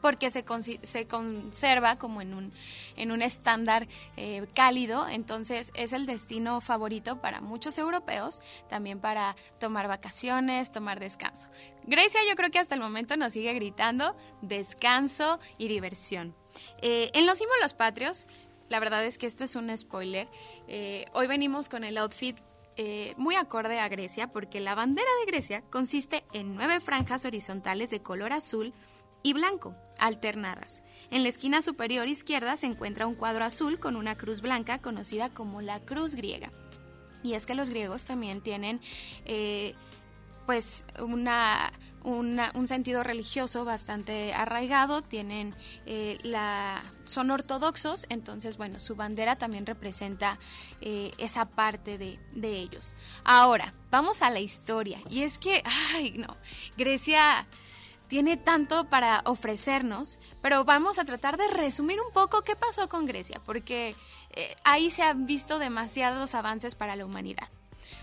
porque 0.00 0.30
se, 0.30 0.44
se 0.82 1.06
conserva 1.06 1.96
como 1.96 2.20
en 2.22 2.34
un, 2.34 2.52
en 2.96 3.12
un 3.12 3.22
estándar 3.22 3.86
eh, 4.16 4.46
cálido, 4.54 5.08
entonces 5.08 5.70
es 5.74 5.92
el 5.92 6.06
destino 6.06 6.60
favorito 6.60 7.20
para 7.20 7.40
muchos 7.40 7.78
europeos, 7.78 8.42
también 8.68 9.00
para 9.00 9.36
tomar 9.58 9.88
vacaciones, 9.88 10.72
tomar 10.72 11.00
descanso. 11.00 11.48
Grecia 11.84 12.20
yo 12.28 12.36
creo 12.36 12.50
que 12.50 12.58
hasta 12.58 12.74
el 12.74 12.80
momento 12.80 13.16
nos 13.16 13.32
sigue 13.32 13.52
gritando 13.54 14.16
descanso 14.42 15.38
y 15.58 15.68
diversión. 15.68 16.34
Eh, 16.82 17.10
en 17.14 17.26
los 17.26 17.38
símbolos 17.38 17.74
patrios, 17.74 18.26
la 18.68 18.80
verdad 18.80 19.04
es 19.04 19.18
que 19.18 19.26
esto 19.26 19.44
es 19.44 19.56
un 19.56 19.76
spoiler, 19.76 20.28
eh, 20.68 21.06
hoy 21.12 21.26
venimos 21.26 21.68
con 21.68 21.84
el 21.84 21.98
outfit 21.98 22.36
muy 23.18 23.34
acorde 23.34 23.78
a 23.78 23.88
Grecia 23.90 24.32
porque 24.32 24.58
la 24.58 24.74
bandera 24.74 25.10
de 25.20 25.30
Grecia 25.30 25.60
consiste 25.68 26.24
en 26.32 26.54
nueve 26.54 26.80
franjas 26.80 27.26
horizontales 27.26 27.90
de 27.90 28.00
color 28.00 28.32
azul 28.32 28.72
y 29.22 29.34
blanco 29.34 29.74
alternadas. 30.00 30.82
En 31.10 31.22
la 31.22 31.28
esquina 31.28 31.62
superior 31.62 32.08
izquierda 32.08 32.56
se 32.56 32.66
encuentra 32.66 33.06
un 33.06 33.14
cuadro 33.14 33.44
azul 33.44 33.78
con 33.78 33.96
una 33.96 34.16
cruz 34.16 34.40
blanca 34.40 34.78
conocida 34.78 35.28
como 35.30 35.60
la 35.60 35.80
cruz 35.80 36.14
griega. 36.14 36.50
Y 37.22 37.34
es 37.34 37.46
que 37.46 37.54
los 37.54 37.70
griegos 37.70 38.04
también 38.04 38.40
tienen 38.40 38.80
eh, 39.26 39.74
pues 40.46 40.84
una, 40.98 41.72
un 42.02 42.66
sentido 42.66 43.02
religioso 43.02 43.64
bastante 43.64 44.32
arraigado, 44.32 45.02
tienen 45.02 45.54
eh, 45.86 46.18
son 47.04 47.30
ortodoxos, 47.30 48.06
entonces 48.08 48.56
bueno, 48.56 48.80
su 48.80 48.96
bandera 48.96 49.36
también 49.36 49.66
representa 49.66 50.38
eh, 50.80 51.12
esa 51.18 51.44
parte 51.44 51.98
de, 51.98 52.18
de, 52.32 52.56
ellos. 52.56 52.94
Ahora, 53.24 53.74
vamos 53.90 54.22
a 54.22 54.30
la 54.30 54.40
historia, 54.40 54.98
y 55.10 55.22
es 55.22 55.38
que, 55.38 55.62
ay 55.94 56.14
no, 56.16 56.36
Grecia 56.76 57.46
tiene 58.10 58.36
tanto 58.36 58.90
para 58.90 59.22
ofrecernos, 59.24 60.18
pero 60.42 60.64
vamos 60.64 60.98
a 60.98 61.04
tratar 61.04 61.36
de 61.36 61.46
resumir 61.46 62.00
un 62.00 62.12
poco 62.12 62.42
qué 62.42 62.56
pasó 62.56 62.88
con 62.88 63.06
Grecia, 63.06 63.40
porque 63.46 63.94
eh, 64.30 64.56
ahí 64.64 64.90
se 64.90 65.04
han 65.04 65.26
visto 65.26 65.60
demasiados 65.60 66.34
avances 66.34 66.74
para 66.74 66.96
la 66.96 67.06
humanidad. 67.06 67.48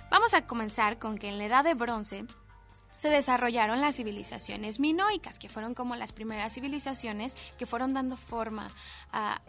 Vamos 0.09 0.33
a 0.33 0.47
comenzar 0.47 0.97
con 0.97 1.17
que 1.17 1.27
en 1.27 1.37
la 1.37 1.45
Edad 1.45 1.65
de 1.65 1.73
Bronce 1.73 2.25
se 2.97 3.09
desarrollaron 3.09 3.79
las 3.79 3.95
civilizaciones 3.95 4.79
minoicas, 4.79 5.37
que 5.37 5.47
fueron 5.47 5.75
como 5.75 5.95
las 5.95 6.11
primeras 6.11 6.55
civilizaciones 6.55 7.35
que 7.57 7.67
fueron 7.67 7.93
dando 7.93 8.17
forma 8.17 8.71
a, 9.11 9.39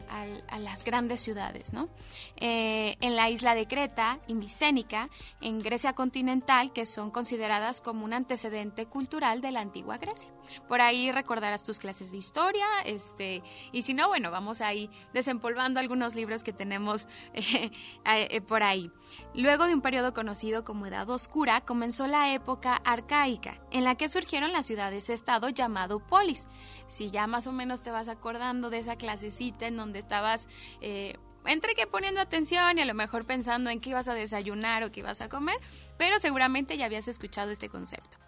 las 0.61 0.85
grandes 0.85 1.21
ciudades. 1.21 1.73
¿no? 1.73 1.89
Eh, 2.37 2.97
en 3.01 3.17
la 3.17 3.31
isla 3.31 3.55
de 3.55 3.67
Creta 3.67 4.21
y 4.27 4.35
Micénica, 4.35 5.09
en 5.41 5.61
Grecia 5.61 5.95
continental, 5.95 6.73
que 6.73 6.85
son 6.85 7.11
consideradas 7.11 7.81
como 7.81 8.05
un 8.05 8.13
antecedente 8.13 8.87
cultural 8.87 9.41
de 9.41 9.51
la 9.51 9.61
antigua 9.61 9.97
Grecia. 9.97 10.31
Por 10.69 10.83
ahí 10.83 11.11
recordarás 11.11 11.65
tus 11.65 11.79
clases 11.79 12.13
de 12.13 12.19
historia, 12.19 12.67
este, 12.85 13.43
y 13.73 13.83
si 13.83 13.95
no, 13.95 14.09
bueno, 14.09 14.31
vamos 14.31 14.61
ahí 14.61 14.91
desempolvando 15.15 15.81
algunos 15.81 16.15
libros 16.15 16.43
que 16.43 16.53
tenemos 16.53 17.09
eh, 17.33 17.71
eh, 18.05 18.41
por 18.43 18.63
ahí. 18.63 18.91
Luego 19.39 19.69
de 19.69 19.75
un 19.75 19.83
periodo 19.83 20.15
conocido 20.15 20.65
como 20.65 20.87
Edad 20.87 21.09
Oscura, 21.09 21.61
comenzó 21.61 22.09
la 22.09 22.35
época 22.35 22.75
arcaica 22.85 23.61
en 23.71 23.85
la 23.85 23.95
que 23.95 24.09
surgieron 24.09 24.53
las 24.53 24.67
ciudades-estado 24.67 25.49
llamado 25.51 26.05
polis. 26.05 26.49
Si 26.89 27.13
ya 27.13 27.29
más 27.29 27.47
o 27.47 27.53
menos 27.53 27.83
te 27.83 27.93
vas 27.93 28.09
acordando 28.09 28.69
de 28.69 28.81
esa 28.81 28.97
clasecita 28.97 29.69
en 29.69 29.77
donde 29.77 30.01
estabas... 30.01 30.49
Eh, 30.81 31.17
entre 31.47 31.77
que 31.77 31.87
poniendo 31.87 32.21
atención 32.21 32.79
y 32.79 32.81
a 32.81 32.85
lo 32.85 32.95
mejor 32.95 33.27
pensando 33.27 33.71
en 33.71 33.79
qué 33.79 33.91
ibas 33.91 34.09
a 34.09 34.15
desayunar 34.15 34.83
o 34.83 34.91
qué 34.91 35.01
ibas 35.01 35.21
a 35.21 35.29
comer, 35.29 35.57
pero 35.97 36.19
seguramente 36.19 36.77
ya 36.77 36.87
habías 36.87 37.07
escuchado 37.07 37.53
este 37.53 37.69
concepto. 37.69 38.19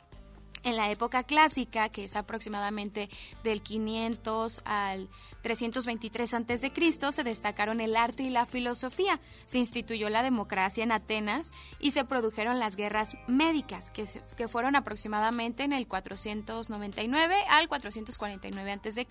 En 0.63 0.77
la 0.77 0.91
época 0.91 1.23
clásica, 1.23 1.89
que 1.89 2.05
es 2.05 2.17
aproximadamente 2.17 3.09
del 3.43 3.63
500 3.63 4.61
al 4.67 5.09
323 5.43 6.35
a.C., 6.35 7.13
se 7.13 7.25
destacaron 7.25 7.81
el 7.81 7.97
arte 7.97 8.25
y 8.25 8.31
la 8.31 8.45
filosofía, 8.45 9.21
se 9.47 9.59
instituyó 9.59 10.11
la 10.11 10.23
democracia 10.23 10.85
en 10.85 10.93
Atenas 10.93 11.53
y 11.79 11.93
se 11.93 12.05
produjeron 12.05 12.59
las 12.59 12.77
guerras 12.77 13.17
médicas, 13.27 13.91
que, 13.91 14.49
fueron 14.49 14.77
aproximadamente 14.77 15.63
en 15.63 15.73
el 15.73 15.87
499 15.87 17.37
al 17.49 17.69
449 17.69 18.73
a.C., 18.73 19.07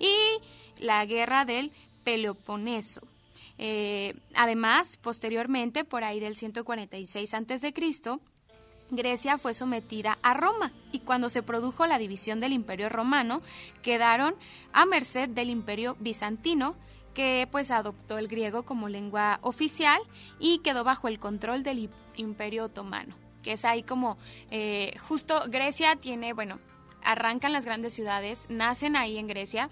y 0.00 0.16
la 0.78 1.04
guerra 1.06 1.44
del 1.44 1.72
Peloponeso. 2.02 3.02
Eh, 3.58 4.14
además, 4.34 4.96
posteriormente, 4.96 5.84
por 5.84 6.02
ahí 6.02 6.18
del 6.18 6.34
146 6.34 7.34
a.C., 7.34 7.72
Grecia 8.90 9.38
fue 9.38 9.54
sometida 9.54 10.18
a 10.22 10.34
Roma 10.34 10.72
y 10.92 11.00
cuando 11.00 11.28
se 11.28 11.42
produjo 11.42 11.86
la 11.86 11.98
división 11.98 12.40
del 12.40 12.52
Imperio 12.52 12.88
Romano 12.88 13.42
quedaron 13.82 14.34
a 14.72 14.86
merced 14.86 15.28
del 15.28 15.50
Imperio 15.50 15.96
Bizantino 15.98 16.76
que 17.14 17.48
pues 17.50 17.70
adoptó 17.70 18.18
el 18.18 18.28
griego 18.28 18.64
como 18.64 18.88
lengua 18.88 19.38
oficial 19.42 20.00
y 20.38 20.58
quedó 20.58 20.84
bajo 20.84 21.08
el 21.08 21.18
control 21.18 21.62
del 21.62 21.90
Imperio 22.16 22.64
Otomano, 22.64 23.16
que 23.42 23.52
es 23.52 23.64
ahí 23.64 23.82
como 23.82 24.18
eh, 24.50 24.94
justo 25.08 25.42
Grecia 25.48 25.96
tiene, 25.96 26.34
bueno, 26.34 26.58
arrancan 27.02 27.52
las 27.52 27.64
grandes 27.64 27.94
ciudades, 27.94 28.46
nacen 28.50 28.96
ahí 28.96 29.18
en 29.18 29.26
Grecia, 29.26 29.70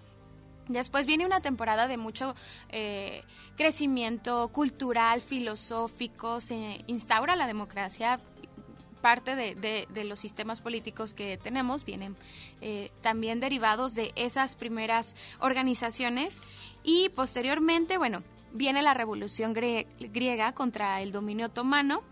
Después 0.69 1.05
viene 1.05 1.27
una 1.27 1.41
temporada 1.41 1.87
de 1.89 1.99
mucho 1.99 2.35
eh, 2.71 3.23
crecimiento 3.57 4.49
cultural, 4.49 5.21
filosófico, 5.21 6.41
se 6.41 6.83
instaura 6.87 7.37
la 7.37 7.47
democracia 7.47 8.19
parte 9.05 9.37
de, 9.37 10.05
los 10.05 10.19
sistemas 10.19 10.63
políticos 10.63 11.13
que 11.13 11.37
tenemos 11.37 11.85
vienen 11.85 12.17
eh, 12.63 12.91
también 13.03 13.39
derivados 13.39 13.93
de 13.93 14.13
esas 14.17 14.57
primeras 14.57 15.15
organizaciones 15.41 16.41
y 16.83 17.11
posteriormente, 17.11 17.99
bueno, 17.99 18.23
viene 18.55 18.81
la 18.81 18.95
revolución 18.95 19.53
griega 19.53 20.53
contra 20.53 21.03
el 21.03 21.13
dominio 21.13 21.49
otomano 21.49 22.03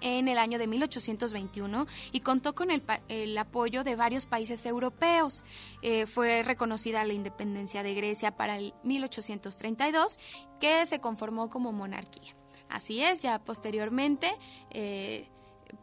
en 0.00 0.28
el 0.28 0.38
año 0.38 0.58
de 0.58 0.66
1821 0.66 1.86
y 2.12 2.20
contó 2.20 2.54
con 2.54 2.70
el, 2.70 3.38
apoyo 3.38 3.84
de 3.84 3.94
varios 3.94 4.24
países 4.24 4.64
europeos. 4.64 5.44
Eh, 5.82 6.06
fue 6.06 6.42
reconocida 6.42 7.04
la 7.04 7.12
independencia 7.12 7.82
de 7.82 7.92
Grecia 7.92 8.34
para 8.34 8.56
el 8.56 8.72
1832, 8.82 10.18
que 10.58 10.86
se 10.86 11.00
conformó 11.00 11.50
como 11.50 11.70
monarquía. 11.70 12.34
Así 12.70 13.02
es, 13.02 13.20
ya 13.20 13.38
posteriormente 13.38 14.32
eh, 14.70 15.28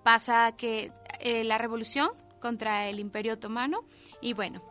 pasa 0.03 0.53
que 0.53 0.91
eh, 1.19 1.43
la 1.43 1.57
revolución 1.57 2.09
contra 2.39 2.87
el 2.87 2.99
imperio 2.99 3.33
otomano. 3.33 3.85
Y 4.21 4.33
bueno, 4.33 4.61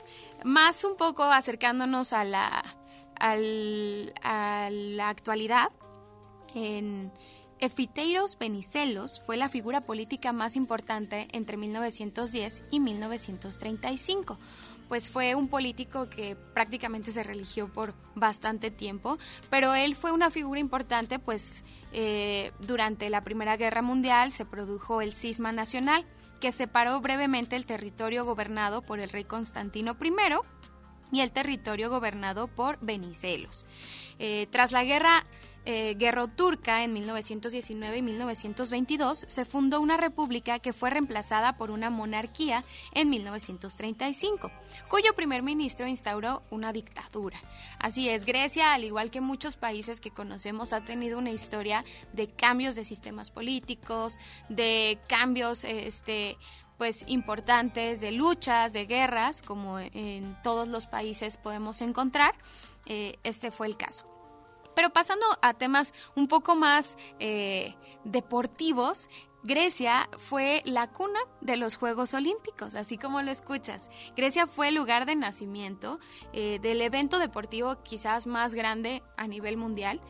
más 0.44 0.85
un 0.85 0.96
poco 0.96 1.25
acercándonos 1.25 2.12
a 2.12 2.25
la, 2.25 2.62
a 3.18 3.37
la 4.70 5.09
actualidad, 5.09 5.70
en 6.55 7.12
Efiteiros 7.61 8.38
Venizelos 8.38 9.20
fue 9.20 9.37
la 9.37 9.49
figura 9.49 9.83
política 9.83 10.33
más 10.33 10.57
importante 10.57 11.29
entre 11.33 11.59
1910 11.59 12.62
y 12.70 12.81
1935 12.81 14.38
pues 14.90 15.09
fue 15.09 15.37
un 15.37 15.46
político 15.46 16.11
que 16.11 16.35
prácticamente 16.35 17.12
se 17.12 17.22
religió 17.22 17.72
por 17.72 17.94
bastante 18.16 18.72
tiempo, 18.72 19.18
pero 19.48 19.72
él 19.72 19.94
fue 19.94 20.11
una 20.11 20.31
figura 20.31 20.59
importante, 20.59 21.20
pues 21.20 21.64
eh, 21.92 22.50
durante 22.59 23.09
la 23.09 23.22
Primera 23.22 23.57
Guerra 23.57 23.83
Mundial 23.83 24.33
se 24.33 24.44
produjo 24.44 25.00
el 25.00 25.12
cisma 25.12 25.53
nacional, 25.53 26.05
que 26.40 26.50
separó 26.50 27.00
brevemente 27.00 27.55
el 27.55 27.66
territorio 27.66 28.24
gobernado 28.24 28.83
por 28.83 28.98
el 28.98 29.11
rey 29.11 29.22
Constantino 29.22 29.96
I 30.03 30.12
y 31.12 31.20
el 31.20 31.31
territorio 31.31 31.88
gobernado 31.88 32.48
por 32.48 32.76
Venizelos. 32.81 33.66
Eh, 34.18 34.48
tras 34.50 34.72
la 34.72 34.83
guerra 34.83 35.24
eh, 35.64 35.96
turca 36.35 36.85
en 36.85 36.92
1919 36.92 37.99
y 37.99 38.03
1922 38.03 39.25
se 39.29 39.44
fundó 39.44 39.81
una 39.81 39.96
república 39.96 40.59
que 40.59 40.73
fue 40.73 40.90
reemplazada 40.90 41.57
por 41.57 41.70
una 41.70 41.90
monarquía 41.90 42.64
en 42.92 43.11
1935, 43.11 44.51
cuyo 44.88 45.14
primer 45.14 45.42
ministro 45.42 45.87
instauró 45.87 46.42
una 46.51 46.73
dictadura. 46.73 47.38
Así 47.79 48.09
es, 48.09 48.25
Grecia, 48.25 48.75
al 48.75 48.85
igual 48.85 49.11
que 49.11 49.20
muchos 49.20 49.57
países 49.57 50.01
que 50.01 50.11
conocemos, 50.11 50.73
ha 50.73 50.85
tenido 50.85 51.18
una 51.18 51.31
historia 51.31 51.85
de 52.12 52.29
cambios 52.29 52.77
de 52.77 52.85
sistemas 52.85 53.31
políticos, 53.31 54.18
de 54.49 54.99
cambios 55.09 55.64
este, 55.64 56.38
pues 56.79 57.05
importantes 57.09 58.01
de 58.01 58.12
luchas, 58.12 58.73
de 58.73 58.87
guerras, 58.87 59.42
como 59.42 59.79
en 59.79 60.37
todos 60.42 60.68
los 60.68 60.87
países 60.87 61.37
podemos 61.37 61.83
encontrar. 61.83 62.35
Eh, 62.87 63.18
este 63.23 63.51
fue 63.51 63.66
el 63.66 63.77
caso. 63.77 64.10
Pero 64.74 64.90
pasando 64.90 65.26
a 65.42 65.54
temas 65.54 65.92
un 66.14 66.28
poco 66.28 66.56
más 66.56 66.96
eh, 67.18 67.74
deportivos, 68.04 69.09
Grecia 69.42 70.09
fue 70.18 70.62
la 70.66 70.90
cuna 70.90 71.18
de 71.40 71.56
los 71.56 71.76
Juegos 71.76 72.12
Olímpicos, 72.12 72.74
así 72.74 72.98
como 72.98 73.22
lo 73.22 73.30
escuchas. 73.30 73.88
Grecia 74.14 74.46
fue 74.46 74.68
el 74.68 74.74
lugar 74.74 75.06
de 75.06 75.16
nacimiento 75.16 75.98
eh, 76.35 76.59
del 76.61 76.83
evento 76.83 77.18
deportivo 77.18 77.83
quizás 77.83 78.26
más 78.26 78.54
grande 78.54 79.02
a 79.16 79.26
nivel 79.26 79.56
mundial. 79.56 80.02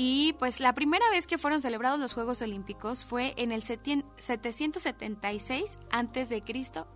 Y 0.00 0.34
pues 0.34 0.60
la 0.60 0.74
primera 0.74 1.10
vez 1.10 1.26
que 1.26 1.38
fueron 1.38 1.60
celebrados 1.60 1.98
los 1.98 2.14
Juegos 2.14 2.40
Olímpicos 2.40 3.04
fue 3.04 3.34
en 3.36 3.50
el 3.50 3.62
776 3.62 5.80
a.C. 5.90 6.44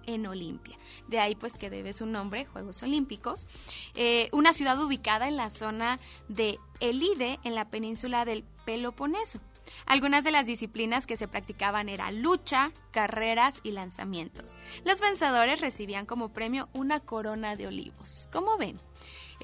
en 0.06 0.26
Olimpia. 0.28 0.78
De 1.08 1.18
ahí 1.18 1.34
pues 1.34 1.58
que 1.58 1.68
debe 1.68 1.92
su 1.94 2.06
nombre, 2.06 2.46
Juegos 2.46 2.80
Olímpicos. 2.84 3.48
Eh, 3.96 4.28
una 4.30 4.52
ciudad 4.52 4.80
ubicada 4.80 5.26
en 5.26 5.36
la 5.36 5.50
zona 5.50 5.98
de 6.28 6.60
Elide, 6.78 7.40
en 7.42 7.56
la 7.56 7.70
península 7.70 8.24
del 8.24 8.44
Peloponeso. 8.64 9.40
Algunas 9.86 10.22
de 10.22 10.30
las 10.30 10.46
disciplinas 10.46 11.08
que 11.08 11.16
se 11.16 11.26
practicaban 11.26 11.88
eran 11.88 12.22
lucha, 12.22 12.70
carreras 12.92 13.58
y 13.64 13.72
lanzamientos. 13.72 14.60
Los 14.84 15.00
vencedores 15.00 15.60
recibían 15.60 16.06
como 16.06 16.32
premio 16.32 16.68
una 16.72 17.00
corona 17.00 17.56
de 17.56 17.66
olivos. 17.66 18.28
¿Cómo 18.32 18.56
ven? 18.58 18.78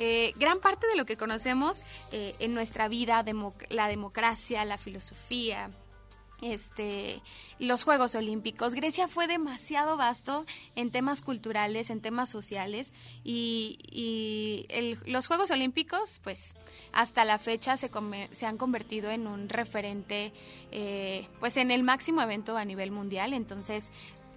Eh, 0.00 0.32
gran 0.36 0.60
parte 0.60 0.86
de 0.86 0.96
lo 0.96 1.04
que 1.04 1.16
conocemos 1.16 1.82
eh, 2.12 2.36
en 2.38 2.54
nuestra 2.54 2.86
vida, 2.86 3.24
la 3.70 3.88
democracia, 3.88 4.64
la 4.64 4.78
filosofía, 4.78 5.70
este, 6.40 7.20
los 7.58 7.82
Juegos 7.82 8.14
Olímpicos. 8.14 8.74
Grecia 8.74 9.08
fue 9.08 9.26
demasiado 9.26 9.96
vasto 9.96 10.44
en 10.76 10.92
temas 10.92 11.20
culturales, 11.20 11.90
en 11.90 12.00
temas 12.00 12.30
sociales 12.30 12.94
y, 13.24 14.66
los 15.06 15.26
Juegos 15.26 15.50
Olímpicos, 15.50 16.20
pues 16.22 16.54
hasta 16.92 17.24
la 17.24 17.38
fecha 17.38 17.76
se, 17.76 17.90
se 18.30 18.46
han 18.46 18.56
convertido 18.56 19.10
en 19.10 19.26
un 19.26 19.48
referente, 19.48 20.32
eh, 20.70 21.26
pues 21.40 21.56
en 21.56 21.72
el 21.72 21.82
máximo 21.82 22.22
evento 22.22 22.56
a 22.56 22.64
nivel 22.64 22.92
mundial. 22.92 23.32
Entonces, 23.32 23.90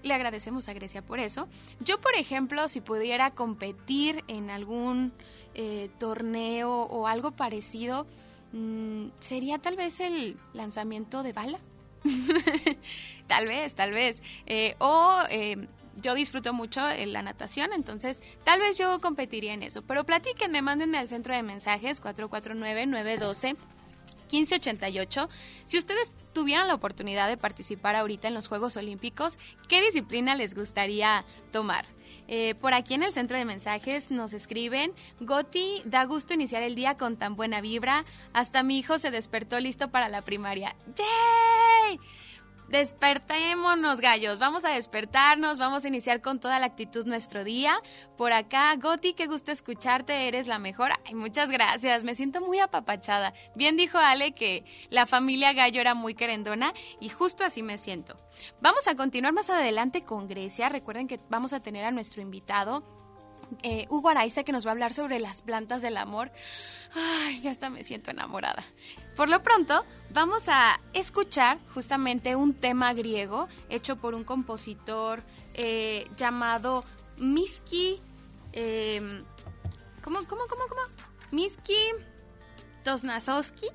le 0.04 0.14
agradecemos 0.14 0.68
a 0.68 0.74
Grecia 0.74 1.02
por 1.02 1.20
eso. 1.20 1.48
Yo, 1.80 2.00
por 2.00 2.16
ejemplo, 2.16 2.68
si 2.68 2.82
pudiera 2.82 3.32
competir 3.32 4.24
en 4.28 4.50
algún 4.50 5.14
eh, 5.54 5.90
torneo 6.00 6.84
o 6.84 7.08
algo 7.08 7.32
parecido, 7.32 8.08
mm, 8.54 9.08
sería 9.20 9.60
tal 9.60 9.76
vez 9.76 10.00
el 10.00 10.38
lanzamiento 10.54 11.24
de 11.24 11.34
bala 11.34 11.60
tal 13.28 13.48
vez, 13.48 13.76
tal 13.76 13.92
vez. 13.92 14.22
Eh, 14.46 14.76
o 14.80 15.20
eh, 15.30 15.68
yo 16.02 16.16
disfruto 16.16 16.54
mucho 16.54 16.82
la 17.06 17.22
natación, 17.22 17.74
entonces 17.74 18.22
tal 18.44 18.60
vez 18.60 18.78
yo 18.78 19.00
competiría 19.02 19.54
en 19.54 19.64
eso. 19.64 19.82
Pero 19.82 20.06
platíquenme, 20.06 20.62
mándenme 20.62 20.98
al 20.98 21.08
centro 21.08 21.36
de 21.36 21.44
mensajes 21.44 22.02
449-912. 22.02 23.56
1588. 24.32 25.30
Si 25.65 25.78
ustedes 25.78 26.13
tuvieran 26.34 26.67
la 26.67 26.76
oportunidad 26.76 27.28
de 27.28 27.38
participar 27.38 27.96
ahorita 27.96 28.28
en 28.28 28.34
los 28.34 28.48
Juegos 28.48 28.78
Olímpicos, 28.78 29.38
¿qué 29.67 29.82
disciplina 29.82 30.36
les 30.36 30.56
gustaría 30.56 31.24
tomar? 31.52 31.86
Eh, 32.28 32.56
por 32.56 32.74
aquí 32.74 32.94
en 32.94 33.04
el 33.04 33.12
centro 33.12 33.38
de 33.38 33.46
mensajes 33.46 34.10
nos 34.10 34.32
escriben, 34.34 34.91
Goti, 35.20 35.82
da 35.86 36.06
gusto 36.06 36.34
iniciar 36.34 36.63
el 36.63 36.76
día 36.76 36.96
con 36.96 37.17
tan 37.17 37.36
buena 37.36 37.60
vibra, 37.60 38.06
hasta 38.32 38.63
mi 38.63 38.78
hijo 38.80 39.00
se 39.00 39.12
despertó 39.12 39.60
listo 39.60 39.89
para 39.89 40.08
la 40.08 40.22
primaria. 40.22 40.76
¡Yay! 40.96 42.00
Despertémonos, 42.71 43.99
gallos. 43.99 44.39
Vamos 44.39 44.63
a 44.63 44.69
despertarnos, 44.69 45.60
vamos 45.60 45.84
a 45.84 45.89
iniciar 45.89 46.21
con 46.21 46.39
toda 46.39 46.57
la 46.57 46.67
actitud 46.67 47.05
nuestro 47.05 47.43
día. 47.43 47.75
Por 48.17 48.31
acá, 48.31 48.73
Goti, 48.77 49.13
qué 49.13 49.27
gusto 49.27 49.51
escucharte, 49.51 50.29
eres 50.29 50.47
la 50.47 50.57
mejor. 50.57 50.91
Ay, 51.05 51.15
muchas 51.15 51.51
gracias, 51.51 52.05
me 52.05 52.15
siento 52.15 52.39
muy 52.39 52.60
apapachada. 52.60 53.34
Bien 53.55 53.75
dijo 53.75 53.97
Ale 53.97 54.31
que 54.31 54.63
la 54.89 55.05
familia 55.05 55.51
Gallo 55.51 55.81
era 55.81 55.95
muy 55.95 56.13
querendona 56.13 56.73
y 57.01 57.10
justo 57.10 57.43
así 57.43 57.62
me 57.62 57.77
siento. 57.77 58.15
Vamos 58.62 58.88
a 58.88 58.95
continuar 58.95 59.34
más 59.34 59.49
adelante 59.49 60.03
con 60.03 60.29
Grecia. 60.29 60.69
Recuerden 60.69 61.10
que 61.10 61.19
vamos 61.29 61.51
a 61.51 61.60
tener 61.60 61.84
a 61.84 61.91
nuestro 61.91 62.21
invitado 62.21 62.86
eh, 63.63 63.86
Hugo 63.89 64.10
Araiza 64.10 64.43
que 64.43 64.51
nos 64.51 64.65
va 64.65 64.69
a 64.69 64.73
hablar 64.73 64.93
sobre 64.93 65.19
las 65.19 65.41
plantas 65.41 65.81
del 65.81 65.97
amor. 65.97 66.31
Ay, 66.93 67.41
ya 67.41 67.51
hasta 67.51 67.69
me 67.69 67.84
siento 67.84 68.12
enamorada. 68.12 68.63
Por 69.21 69.29
lo 69.29 69.43
pronto, 69.43 69.86
vamos 70.10 70.49
a 70.49 70.79
escuchar 70.93 71.60
justamente 71.75 72.36
un 72.36 72.55
tema 72.55 72.91
griego 72.95 73.47
hecho 73.69 73.95
por 73.97 74.15
un 74.15 74.23
compositor 74.23 75.21
eh, 75.53 76.10
llamado 76.17 76.84
Miski. 77.17 78.01
Em, 78.51 79.23
¿Cómo, 80.03 80.23
cómo, 80.27 80.41
cómo, 80.49 80.63
cómo? 80.67 80.81
Miski 81.29 81.77
Tosnasowski, 82.84 83.67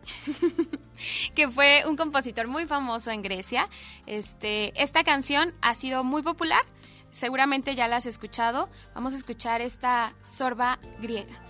que 1.37 1.49
fue 1.49 1.85
un 1.87 1.97
compositor 1.97 2.49
muy 2.49 2.67
famoso 2.67 3.13
en 3.13 3.23
Grecia. 3.23 3.69
Este, 4.07 4.73
esta 4.83 5.05
canción 5.05 5.55
ha 5.63 5.77
sido 5.77 6.03
muy 6.03 6.23
popular 6.23 6.65
seguramente 7.13 7.77
ya 7.77 7.87
la 7.87 7.99
has 7.99 8.07
escuchado. 8.07 8.69
Vamos 8.97 9.15
a 9.15 9.17
escuchar 9.17 9.61
esta 9.61 10.13
sorba 10.25 10.81
griega. 11.01 11.46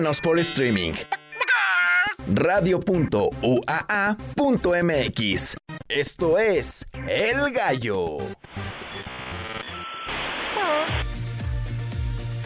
Síguenos 0.00 0.22
por 0.22 0.38
streaming. 0.38 0.94
Radio.uaa.mx. 2.32 3.26
Esto 5.90 6.38
es 6.38 6.86
El 7.06 7.52
Gallo. 7.52 8.16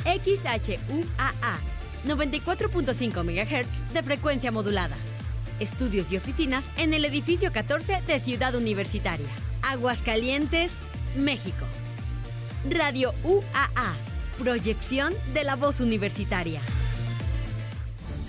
XHUAA 0.04 1.60
94.5 2.08 3.22
MHz 3.22 3.92
de 3.92 4.02
frecuencia 4.02 4.50
modulada. 4.50 4.96
Estudios 5.60 6.10
y 6.10 6.16
oficinas 6.16 6.64
en 6.76 6.92
el 6.92 7.04
edificio 7.04 7.52
14 7.52 8.02
de 8.04 8.18
Ciudad 8.18 8.56
Universitaria. 8.56 9.28
Aguascalientes, 9.62 10.72
México. 11.16 11.66
Radio 12.68 13.14
UAA. 13.22 13.94
Proyección 14.40 15.14
de 15.34 15.44
la 15.44 15.54
voz 15.54 15.78
universitaria 15.78 16.60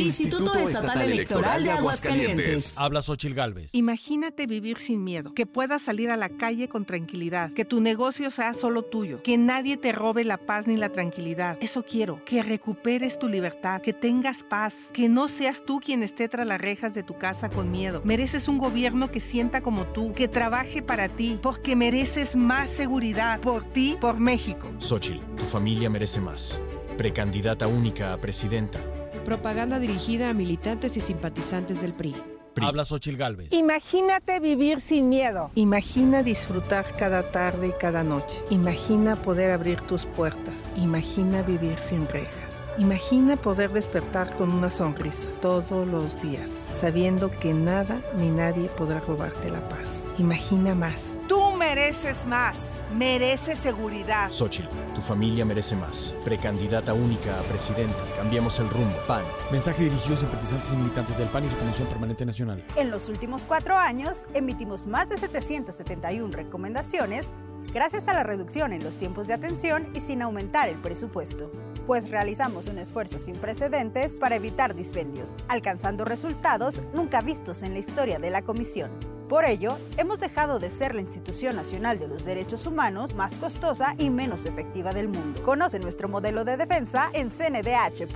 Instituto, 0.00 0.58
Estatal, 0.58 1.02
Electoral 1.02 1.62
de 1.62 1.70
Aguascalientes. 1.70 2.76
Habla 2.78 3.02
Xochil 3.02 3.34
Gálvez. 3.34 3.74
Imagínate 3.74 4.46
vivir 4.46 4.78
sin 4.78 5.04
miedo, 5.04 5.34
que 5.34 5.46
puedas 5.46 5.82
salir 5.82 6.10
a 6.10 6.16
la 6.16 6.28
calle 6.28 6.68
con 6.68 6.84
tranquilidad, 6.84 7.52
que 7.52 7.64
tu 7.64 7.80
negocio 7.80 8.30
sea 8.30 8.54
solo 8.54 8.82
tuyo, 8.82 9.22
que 9.22 9.36
nadie 9.36 9.76
te 9.76 9.92
robe 9.92 10.24
la 10.24 10.38
paz 10.38 10.66
ni 10.66 10.76
la 10.76 10.90
tranquilidad. 10.90 11.58
Eso 11.60 11.84
quiero, 11.84 12.24
que 12.24 12.42
recuperes 12.42 13.18
tu 13.18 13.28
libertad, 13.28 13.80
que 13.80 13.92
tengas 13.92 14.42
paz, 14.42 14.90
que 14.92 15.08
no 15.08 15.28
seas 15.28 15.64
tú 15.64 15.80
quien 15.80 16.02
esté 16.02 16.28
tras 16.28 16.46
las 16.46 16.60
rejas 16.60 16.94
de 16.94 17.02
tu 17.02 17.18
casa 17.18 17.50
con 17.50 17.70
miedo. 17.70 18.00
Mereces 18.04 18.48
un 18.48 18.58
gobierno 18.58 19.10
que 19.10 19.20
sienta 19.20 19.62
como 19.62 19.86
tú, 19.86 20.14
que 20.14 20.28
trabaje 20.28 20.82
para 20.82 21.08
ti, 21.08 21.38
porque 21.42 21.76
mereces 21.76 22.36
más 22.36 22.70
seguridad 22.70 23.40
por 23.40 23.64
ti, 23.64 23.96
por 24.00 24.18
México. 24.18 24.70
Xochil, 24.78 25.20
tu 25.36 25.44
familia 25.44 25.90
merece 25.90 26.20
más. 26.20 26.58
Precandidata 26.96 27.66
única 27.66 28.12
a 28.12 28.20
presidenta 28.20 28.80
Propaganda 29.24 29.78
dirigida 29.78 30.30
a 30.30 30.34
militantes 30.34 30.96
y 30.96 31.00
simpatizantes 31.00 31.80
del 31.80 31.92
PRI. 31.92 32.14
Habla 32.60 32.84
Xochil 32.84 33.16
Gálvez. 33.16 33.52
Imagínate 33.52 34.40
vivir 34.40 34.80
sin 34.80 35.08
miedo. 35.08 35.50
Imagina 35.54 36.22
disfrutar 36.22 36.84
cada 36.96 37.22
tarde 37.30 37.68
y 37.68 37.72
cada 37.72 38.02
noche. 38.02 38.38
Imagina 38.50 39.16
poder 39.16 39.50
abrir 39.50 39.80
tus 39.82 40.04
puertas. 40.04 40.68
Imagina 40.76 41.42
vivir 41.42 41.78
sin 41.78 42.06
rejas. 42.08 42.58
Imagina 42.78 43.36
poder 43.36 43.70
despertar 43.70 44.34
con 44.36 44.50
una 44.50 44.70
sonrisa 44.70 45.28
todos 45.42 45.86
los 45.86 46.22
días, 46.22 46.50
sabiendo 46.78 47.30
que 47.30 47.52
nada 47.52 48.00
ni 48.16 48.30
nadie 48.30 48.68
podrá 48.68 49.00
robarte 49.00 49.50
la 49.50 49.66
paz. 49.68 50.02
Imagina 50.18 50.74
más. 50.74 51.18
Tú 51.28 51.52
mereces 51.52 52.26
más. 52.26 52.56
Merece 52.96 53.54
seguridad. 53.54 54.30
Xochitl, 54.30 54.68
tu 54.94 55.00
familia 55.00 55.44
merece 55.44 55.76
más. 55.76 56.12
Precandidata 56.24 56.92
única 56.92 57.38
a 57.38 57.42
presidenta. 57.42 57.96
Cambiemos 58.16 58.58
el 58.58 58.68
rumbo. 58.68 58.96
PAN. 59.06 59.22
Mensaje 59.52 59.84
dirigido 59.84 60.16
a 60.16 60.18
simpatizantes 60.18 60.72
y 60.72 60.76
militantes 60.76 61.16
del 61.16 61.28
PAN 61.28 61.44
y 61.44 61.50
su 61.50 61.56
Comisión 61.56 61.86
Permanente 61.88 62.26
Nacional. 62.26 62.64
En 62.74 62.90
los 62.90 63.08
últimos 63.08 63.44
cuatro 63.44 63.76
años, 63.76 64.24
emitimos 64.34 64.86
más 64.86 65.08
de 65.08 65.18
771 65.18 66.32
recomendaciones 66.32 67.28
gracias 67.72 68.08
a 68.08 68.12
la 68.12 68.24
reducción 68.24 68.72
en 68.72 68.82
los 68.82 68.96
tiempos 68.96 69.28
de 69.28 69.34
atención 69.34 69.88
y 69.94 70.00
sin 70.00 70.22
aumentar 70.22 70.68
el 70.68 70.76
presupuesto, 70.76 71.50
pues 71.86 72.10
realizamos 72.10 72.66
un 72.66 72.78
esfuerzo 72.78 73.18
sin 73.18 73.36
precedentes 73.36 74.18
para 74.18 74.36
evitar 74.36 74.74
dispendios, 74.74 75.32
alcanzando 75.46 76.04
resultados 76.04 76.80
nunca 76.92 77.20
vistos 77.20 77.62
en 77.62 77.74
la 77.74 77.78
historia 77.78 78.18
de 78.18 78.30
la 78.30 78.42
Comisión. 78.42 78.90
Por 79.30 79.44
ello, 79.44 79.78
hemos 79.96 80.18
dejado 80.18 80.58
de 80.58 80.70
ser 80.70 80.92
la 80.92 81.02
institución 81.02 81.54
nacional 81.54 82.00
de 82.00 82.08
los 82.08 82.24
derechos 82.24 82.66
humanos 82.66 83.14
más 83.14 83.36
costosa 83.36 83.94
y 83.96 84.10
menos 84.10 84.44
efectiva 84.44 84.92
del 84.92 85.06
mundo. 85.06 85.40
Conoce 85.44 85.78
nuestro 85.78 86.08
modelo 86.08 86.44
de 86.44 86.56
defensa 86.56 87.10
en 87.12 87.30
cndh.org.mx. 87.30 88.10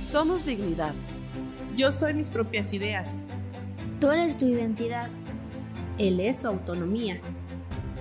Somos 0.00 0.44
dignidad. 0.44 0.92
Yo 1.76 1.92
soy 1.92 2.14
mis 2.14 2.30
propias 2.30 2.72
ideas. 2.72 3.14
Tú 4.00 4.10
eres 4.10 4.36
tu 4.36 4.46
identidad. 4.46 5.08
Él 5.98 6.18
es 6.18 6.40
su 6.40 6.48
autonomía. 6.48 7.20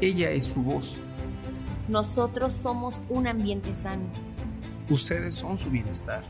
Ella 0.02 0.32
es 0.32 0.46
su 0.46 0.64
voz. 0.64 0.98
Nosotros 1.88 2.52
somos 2.54 3.00
un 3.10 3.28
ambiente 3.28 3.76
sano. 3.76 4.12
Ustedes 4.90 5.36
son 5.36 5.60
su 5.60 5.70
bienestar. 5.70 6.24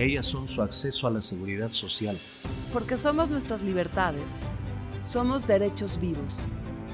Ellas 0.00 0.24
son 0.24 0.48
su 0.48 0.62
acceso 0.62 1.06
a 1.06 1.10
la 1.10 1.20
seguridad 1.20 1.70
social. 1.70 2.18
Porque 2.72 2.96
somos 2.96 3.28
nuestras 3.28 3.60
libertades. 3.60 4.32
Somos 5.02 5.46
derechos 5.46 6.00
vivos. 6.00 6.38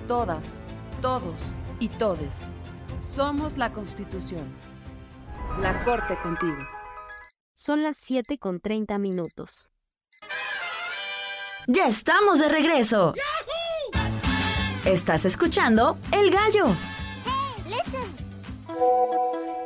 Todas, 0.09 0.59
todos 1.01 1.41
y 1.79 1.87
todes. 1.87 2.35
Somos 2.99 3.59
la 3.59 3.73
Constitución. 3.73 4.53
La 5.61 5.85
Corte 5.85 6.19
contigo. 6.21 6.59
Son 7.55 7.85
las 7.85 7.97
7 7.97 8.39
con 8.39 8.59
30 8.59 8.99
minutos. 8.99 9.71
Ya 11.69 11.87
estamos 11.87 12.41
de 12.41 12.49
regreso. 12.49 13.15
Estás 14.85 15.25
escuchando 15.25 15.97
El 16.11 16.33
Gallo. 16.33 16.75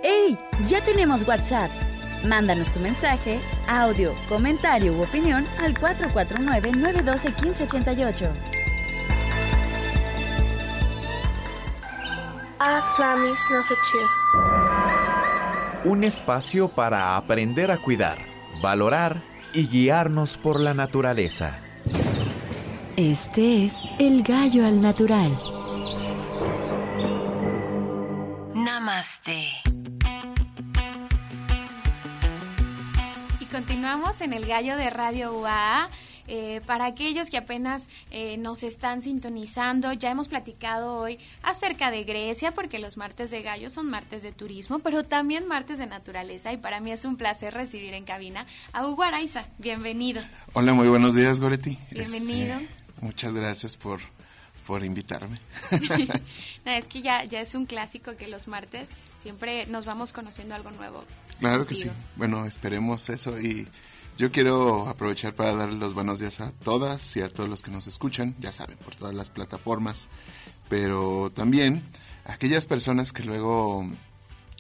¡Hey! 0.02 0.38
Ya 0.66 0.84
tenemos 0.84 1.26
WhatsApp. 1.26 1.89
Mándanos 2.24 2.72
tu 2.72 2.80
mensaje, 2.80 3.40
audio, 3.66 4.14
comentario 4.28 4.92
u 4.92 5.02
opinión 5.02 5.46
al 5.58 5.74
449-912-1588. 5.74 8.30
Un 15.84 16.04
espacio 16.04 16.68
para 16.68 17.16
aprender 17.16 17.70
a 17.70 17.78
cuidar, 17.78 18.18
valorar 18.62 19.22
y 19.54 19.66
guiarnos 19.66 20.36
por 20.36 20.60
la 20.60 20.74
naturaleza. 20.74 21.58
Este 22.96 23.64
es 23.64 23.76
el 23.98 24.22
gallo 24.22 24.66
al 24.66 24.82
natural. 24.82 25.30
Namaste. 28.54 29.69
Continuamos 33.60 34.22
en 34.22 34.32
el 34.32 34.46
gallo 34.46 34.74
de 34.78 34.88
Radio 34.88 35.38
UA. 35.38 35.90
Eh, 36.28 36.62
para 36.64 36.86
aquellos 36.86 37.28
que 37.28 37.36
apenas 37.36 37.88
eh, 38.10 38.38
nos 38.38 38.62
están 38.62 39.02
sintonizando, 39.02 39.92
ya 39.92 40.10
hemos 40.10 40.28
platicado 40.28 40.94
hoy 40.94 41.18
acerca 41.42 41.90
de 41.90 42.04
Grecia, 42.04 42.54
porque 42.54 42.78
los 42.78 42.96
martes 42.96 43.30
de 43.30 43.42
gallo 43.42 43.68
son 43.68 43.90
martes 43.90 44.22
de 44.22 44.32
turismo, 44.32 44.78
pero 44.78 45.04
también 45.04 45.46
martes 45.46 45.76
de 45.76 45.86
naturaleza. 45.86 46.54
Y 46.54 46.56
para 46.56 46.80
mí 46.80 46.90
es 46.90 47.04
un 47.04 47.18
placer 47.18 47.52
recibir 47.52 47.92
en 47.92 48.04
cabina 48.04 48.46
a 48.72 48.86
Hugo 48.86 49.02
Araiza. 49.02 49.44
Bienvenido. 49.58 50.22
Hola, 50.54 50.72
muy 50.72 50.88
buenos 50.88 51.14
días, 51.14 51.38
Goretti. 51.38 51.76
Bienvenido. 51.90 52.58
Este, 52.60 52.68
muchas 53.02 53.34
gracias 53.34 53.76
por, 53.76 54.00
por 54.66 54.86
invitarme. 54.86 55.36
no, 56.64 56.70
es 56.72 56.88
que 56.88 57.02
ya, 57.02 57.24
ya 57.24 57.42
es 57.42 57.54
un 57.54 57.66
clásico 57.66 58.16
que 58.16 58.26
los 58.26 58.48
martes 58.48 58.96
siempre 59.16 59.66
nos 59.66 59.84
vamos 59.84 60.14
conociendo 60.14 60.54
algo 60.54 60.70
nuevo. 60.70 61.04
Claro 61.40 61.66
que 61.66 61.74
sí. 61.74 61.90
Bueno, 62.16 62.44
esperemos 62.44 63.08
eso 63.08 63.40
y 63.40 63.66
yo 64.16 64.30
quiero 64.30 64.86
aprovechar 64.88 65.34
para 65.34 65.54
darle 65.54 65.78
los 65.78 65.94
buenos 65.94 66.20
días 66.20 66.40
a 66.40 66.52
todas 66.52 67.16
y 67.16 67.22
a 67.22 67.28
todos 67.30 67.48
los 67.48 67.62
que 67.62 67.70
nos 67.70 67.86
escuchan, 67.86 68.34
ya 68.38 68.52
saben, 68.52 68.76
por 68.78 68.94
todas 68.94 69.14
las 69.14 69.30
plataformas, 69.30 70.08
pero 70.68 71.32
también 71.34 71.82
a 72.26 72.34
aquellas 72.34 72.66
personas 72.66 73.12
que 73.12 73.24
luego 73.24 73.88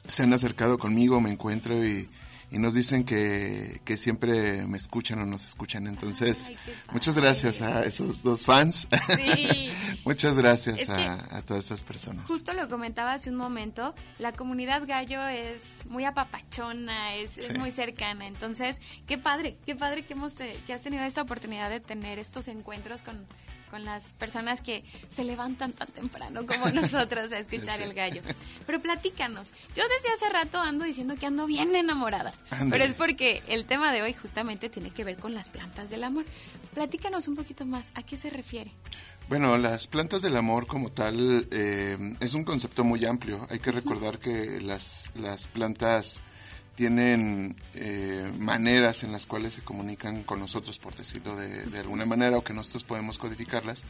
se 0.06 0.22
han 0.22 0.32
acercado 0.32 0.78
conmigo, 0.78 1.20
me 1.20 1.30
encuentro 1.30 1.84
y, 1.84 2.08
y 2.50 2.58
nos 2.58 2.74
dicen 2.74 3.04
que, 3.04 3.80
que, 3.84 3.96
siempre 3.96 4.66
me 4.66 4.76
escuchan 4.76 5.20
o 5.20 5.26
nos 5.26 5.44
escuchan. 5.44 5.86
Entonces, 5.86 6.50
muchas 6.92 7.14
gracias 7.14 7.60
a 7.60 7.84
esos 7.84 8.22
dos 8.22 8.46
fans. 8.46 8.88
Sí. 9.14 9.69
Muchas 10.04 10.38
gracias 10.38 10.88
a, 10.88 11.36
a, 11.36 11.42
todas 11.42 11.66
esas 11.66 11.82
personas. 11.82 12.26
Justo 12.26 12.52
lo 12.54 12.68
comentaba 12.68 13.12
hace 13.12 13.30
un 13.30 13.36
momento, 13.36 13.94
la 14.18 14.32
comunidad 14.32 14.86
gallo 14.86 15.26
es 15.28 15.86
muy 15.86 16.04
apapachona, 16.04 17.14
es, 17.16 17.32
sí. 17.32 17.40
es 17.40 17.58
muy 17.58 17.70
cercana. 17.70 18.26
Entonces, 18.26 18.80
qué 19.06 19.18
padre, 19.18 19.56
qué 19.66 19.76
padre 19.76 20.04
que, 20.04 20.14
hemos 20.14 20.34
te, 20.34 20.52
que 20.66 20.72
has 20.72 20.82
tenido 20.82 21.04
esta 21.04 21.22
oportunidad 21.22 21.70
de 21.70 21.80
tener 21.80 22.18
estos 22.18 22.48
encuentros 22.48 23.02
con 23.02 23.26
con 23.70 23.84
las 23.84 24.12
personas 24.14 24.60
que 24.60 24.84
se 25.08 25.24
levantan 25.24 25.72
tan 25.72 25.88
temprano 25.88 26.44
como 26.44 26.68
nosotros 26.74 27.32
a 27.32 27.38
escuchar 27.38 27.80
el 27.80 27.94
gallo. 27.94 28.20
Pero 28.66 28.82
platícanos. 28.82 29.52
Yo 29.74 29.84
desde 29.96 30.12
hace 30.12 30.28
rato 30.28 30.58
ando 30.58 30.84
diciendo 30.84 31.14
que 31.16 31.26
ando 31.26 31.46
bien 31.46 31.74
enamorada. 31.74 32.34
Andale. 32.50 32.70
Pero 32.70 32.84
es 32.84 32.94
porque 32.94 33.42
el 33.48 33.66
tema 33.66 33.92
de 33.92 34.02
hoy 34.02 34.12
justamente 34.12 34.68
tiene 34.68 34.90
que 34.90 35.04
ver 35.04 35.16
con 35.16 35.34
las 35.34 35.48
plantas 35.48 35.88
del 35.90 36.04
amor. 36.04 36.24
Platícanos 36.74 37.28
un 37.28 37.36
poquito 37.36 37.64
más. 37.64 37.92
¿A 37.94 38.02
qué 38.02 38.16
se 38.16 38.30
refiere? 38.30 38.72
Bueno, 39.30 39.56
las 39.58 39.86
plantas 39.86 40.22
del 40.22 40.36
amor 40.36 40.66
como 40.66 40.90
tal 40.90 41.46
eh, 41.52 42.16
es 42.18 42.34
un 42.34 42.42
concepto 42.42 42.82
muy 42.82 43.04
amplio. 43.04 43.46
Hay 43.48 43.60
que 43.60 43.70
recordar 43.70 44.18
que 44.18 44.60
las, 44.60 45.12
las 45.14 45.46
plantas 45.46 46.20
tienen 46.74 47.54
eh, 47.74 48.32
maneras 48.40 49.04
en 49.04 49.12
las 49.12 49.26
cuales 49.26 49.54
se 49.54 49.62
comunican 49.62 50.24
con 50.24 50.40
nosotros, 50.40 50.80
por 50.80 50.96
decirlo 50.96 51.36
de, 51.36 51.66
de, 51.66 51.78
alguna 51.78 52.06
manera, 52.06 52.38
o 52.38 52.42
que 52.42 52.54
nosotros 52.54 52.82
podemos 52.82 53.18
codificarlas. 53.18 53.84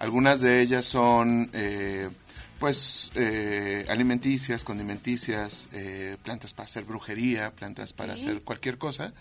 Algunas 0.00 0.40
de 0.40 0.60
ellas 0.60 0.86
son, 0.86 1.50
eh, 1.52 2.10
pues, 2.58 3.12
eh, 3.14 3.84
alimenticias, 3.90 4.64
condimenticias, 4.64 5.68
plantas 6.24 6.52
para 6.52 6.64
hacer 6.64 6.82
brujería, 6.82 7.54
plantas 7.54 7.92
para 7.92 8.16
¿Sí? 8.16 8.24
hacer 8.24 8.42
cualquier 8.42 8.76
cosa, 8.76 9.12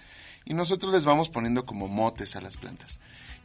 y 0.46 0.56
nosotros 0.56 0.92
les 0.92 1.06
vamos 1.06 1.30
poniendo 1.30 1.64
como 1.64 1.88
motes 1.88 2.36
a 2.36 2.42
las 2.42 2.58
plantas. 2.58 3.00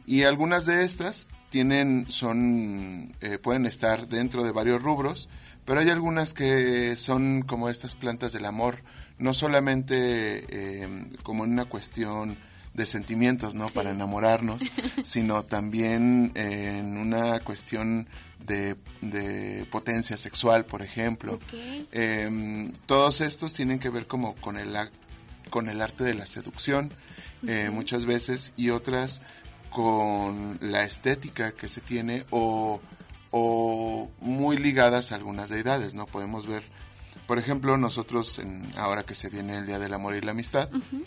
Y 0.07 0.23
algunas 0.23 0.65
de 0.65 0.83
estas 0.83 1.27
tienen, 1.55 2.03
son, 2.09 3.15
eh, 3.21 3.37
pueden 3.37 3.65
estar 3.65 4.09
dentro 4.09 4.43
de 4.43 4.51
varios 4.51 4.81
rubros, 4.81 5.29
pero 5.63 5.79
hay 5.79 5.89
algunas 5.89 6.33
que 6.33 6.97
son 6.97 7.43
como 7.43 7.69
estas 7.69 7.95
plantas 7.95 8.33
del 8.33 8.43
amor, 8.43 8.83
no 9.19 9.33
solamente 9.33 9.95
eh, 10.49 11.05
como 11.23 11.45
en 11.45 11.53
una 11.53 11.63
cuestión 11.63 12.37
de 12.73 12.85
sentimientos, 12.85 13.55
¿no? 13.55 13.69
Sí. 13.69 13.73
Para 13.73 13.91
enamorarnos, 13.91 14.63
sino 15.03 15.45
también 15.45 16.33
en 16.35 16.97
una 16.97 17.39
cuestión 17.39 18.09
de, 18.45 18.75
de 18.99 19.65
potencia 19.71 20.17
sexual, 20.17 20.65
por 20.65 20.81
ejemplo. 20.81 21.35
Okay. 21.35 21.87
Eh, 21.93 22.69
todos 22.85 23.21
estos 23.21 23.53
tienen 23.53 23.79
que 23.79 23.87
ver 23.87 24.07
como 24.07 24.35
con 24.41 24.57
el, 24.57 24.75
con 25.49 25.69
el 25.69 25.81
arte 25.81 26.03
de 26.03 26.15
la 26.15 26.25
seducción, 26.25 26.87
uh 26.87 27.45
-huh. 27.45 27.49
eh, 27.49 27.69
muchas 27.69 28.05
veces, 28.05 28.51
y 28.57 28.71
otras 28.71 29.21
con 29.75 30.57
la 30.61 30.83
estética 30.83 31.51
que 31.51 31.67
se 31.67 31.81
tiene 31.81 32.25
o, 32.29 32.79
o 33.31 34.09
muy 34.21 34.57
ligadas 34.57 35.11
a 35.11 35.15
algunas 35.15 35.49
deidades, 35.49 35.93
¿no? 35.93 36.05
Podemos 36.05 36.47
ver 36.47 36.63
por 37.27 37.39
ejemplo, 37.39 37.77
nosotros, 37.77 38.39
en, 38.39 38.71
ahora 38.77 39.03
que 39.03 39.15
se 39.15 39.29
viene 39.29 39.57
el 39.57 39.65
Día 39.65 39.79
del 39.79 39.93
Amor 39.93 40.15
y 40.15 40.21
la 40.21 40.31
Amistad, 40.31 40.69
uh 40.73 40.77
-huh. 40.77 41.03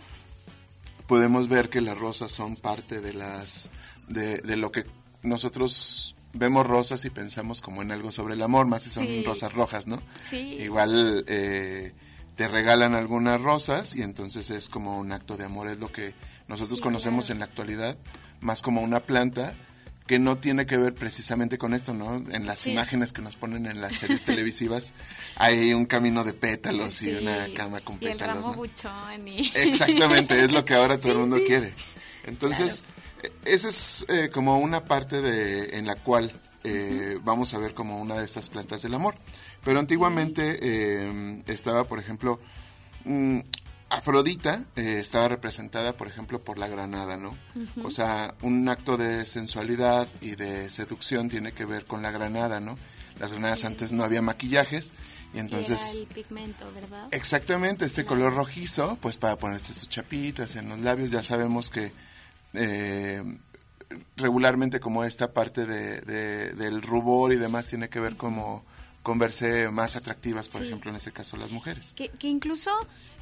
podemos 1.07 1.49
ver 1.49 1.69
que 1.69 1.81
las 1.81 1.97
rosas 1.97 2.33
son 2.33 2.57
parte 2.57 3.01
de 3.01 3.15
las 3.15 3.71
de, 4.09 4.39
de, 4.39 4.57
lo 4.57 4.73
que 4.73 4.85
nosotros 5.23 6.17
vemos 6.33 6.67
rosas 6.67 7.05
y 7.05 7.11
pensamos 7.11 7.61
como 7.61 7.83
en 7.83 7.93
algo 7.93 8.11
sobre 8.11 8.35
el 8.35 8.43
amor, 8.43 8.67
más 8.67 8.83
si 8.83 8.91
son 8.91 9.07
sí. 9.07 9.23
rosas 9.25 9.53
rojas, 9.53 9.87
¿no? 9.87 10.03
Sí. 10.29 10.57
Igual 10.61 11.25
eh, 11.29 11.93
te 12.35 12.49
regalan 12.49 12.95
algunas 12.95 13.41
rosas 13.41 13.95
y 13.95 14.03
entonces 14.03 14.51
es 14.51 14.69
como 14.69 14.99
un 14.99 15.13
acto 15.13 15.37
de 15.37 15.45
amor, 15.45 15.69
es 15.69 15.79
lo 15.79 15.93
que 15.93 16.15
nosotros 16.49 16.79
sí, 16.79 16.83
conocemos 16.83 17.27
claro. 17.27 17.35
en 17.35 17.39
la 17.41 17.45
actualidad, 17.47 17.99
más 18.41 18.63
como 18.63 18.83
una 18.83 19.01
planta 19.01 19.55
que 20.09 20.19
no 20.19 20.39
tiene 20.39 20.65
que 20.65 20.79
ver 20.79 20.95
precisamente 20.95 21.59
con 21.59 21.75
esto, 21.75 21.93
¿no? 21.93 22.17
En 22.33 22.47
las 22.47 22.61
sí. 22.61 22.73
imágenes 22.73 23.13
que 23.13 23.21
nos 23.21 23.37
ponen 23.37 23.67
en 23.67 23.81
las 23.81 23.97
series 23.97 24.23
televisivas 24.25 24.95
hay 25.37 25.75
un 25.75 25.85
camino 25.85 26.25
de 26.25 26.33
pétalos 26.33 26.95
sí. 26.95 27.11
y 27.11 27.15
una 27.17 27.47
cama 27.55 27.81
con 27.83 27.99
pétalos. 27.99 28.19
Y 28.19 28.23
el 28.23 28.29
ramo 28.29 28.49
¿no? 28.49 28.55
buchón 28.55 29.29
y... 29.29 29.53
Exactamente, 29.55 30.43
es 30.43 30.51
lo 30.51 30.65
que 30.65 30.75
ahora 30.75 30.97
todo 30.99 31.13
el 31.13 31.19
mundo 31.19 31.37
quiere. 31.47 31.75
Entonces, 32.25 32.83
claro. 33.21 33.35
esa 33.45 33.69
es 33.69 34.07
eh, 34.09 34.31
como 34.33 34.59
una 34.59 34.87
parte 34.87 35.21
de 35.21 35.79
en 35.79 35.87
la 35.87 35.97
cual 35.97 36.33
eh, 36.65 37.15
uh 37.17 37.19
-huh. 37.19 37.25
vamos 37.25 37.53
a 37.53 37.59
ver 37.59 37.75
como 37.75 38.01
una 38.01 38.17
de 38.17 38.25
estas 38.25 38.49
plantas 38.49 38.83
del 38.83 38.95
amor. 38.95 39.15
Pero 39.63 39.79
antiguamente 39.79 40.59
eh, 40.63 41.43
estaba, 41.47 41.85
por 41.85 41.99
ejemplo, 41.99 42.41
mmm, 43.05 43.41
Afrodita 43.91 44.65
eh, 44.77 44.99
estaba 44.99 45.29
representada, 45.29 45.97
por 45.97 46.09
ejemplo, 46.09 46.41
por 46.43 46.59
la 46.59 46.69
granada, 46.69 47.17
¿no? 47.17 47.31
Uh 47.55 47.61
-huh. 47.61 47.87
O 47.87 47.91
sea, 47.91 48.35
un 48.43 48.69
acto 48.69 48.97
de 48.97 49.25
sensualidad 49.25 50.07
y 50.21 50.37
de 50.37 50.69
seducción 50.69 51.29
tiene 51.29 51.53
que 51.53 51.65
ver 51.65 51.87
con 51.87 52.03
la 52.03 52.11
granada, 52.11 52.61
¿no? 52.61 52.79
Las 53.19 53.33
granadas 53.33 53.61
sí. 53.61 53.67
antes 53.67 53.93
no 53.93 54.05
había 54.05 54.21
maquillajes 54.23 54.93
y 55.35 55.39
entonces... 55.39 55.95
Y 55.95 56.03
era 56.03 56.09
el 56.09 56.15
pigmento, 56.15 56.73
¿verdad? 56.75 57.09
Exactamente, 57.11 57.85
este 57.85 58.05
claro. 58.05 58.21
color 58.21 58.35
rojizo, 58.35 58.99
pues 59.01 59.17
para 59.17 59.37
ponerte 59.37 59.73
sus 59.73 59.89
chapitas 59.89 60.57
en 60.57 60.69
los 60.69 60.79
labios, 60.79 61.11
ya 61.11 61.23
sabemos 61.23 61.71
que 61.71 61.93
eh, 62.53 63.23
regularmente 64.17 64.81
como 64.81 65.05
esta 65.05 65.33
parte 65.33 65.67
de, 65.67 66.01
de, 66.03 66.53
del 66.53 66.83
rubor 66.83 67.33
y 67.33 67.37
demás 67.37 67.67
tiene 67.67 67.89
que 67.89 68.01
ver 68.01 68.17
como 68.17 68.65
con 69.03 69.19
verse 69.19 69.71
más 69.71 69.97
atractivas, 69.97 70.49
por 70.49 70.61
sí. 70.61 70.67
ejemplo, 70.67 70.91
en 70.91 70.97
este 70.97 71.13
caso 71.13 71.37
las 71.39 71.53
mujeres. 71.53 71.95
Que, 71.97 72.11
que 72.11 72.29
incluso 72.29 72.71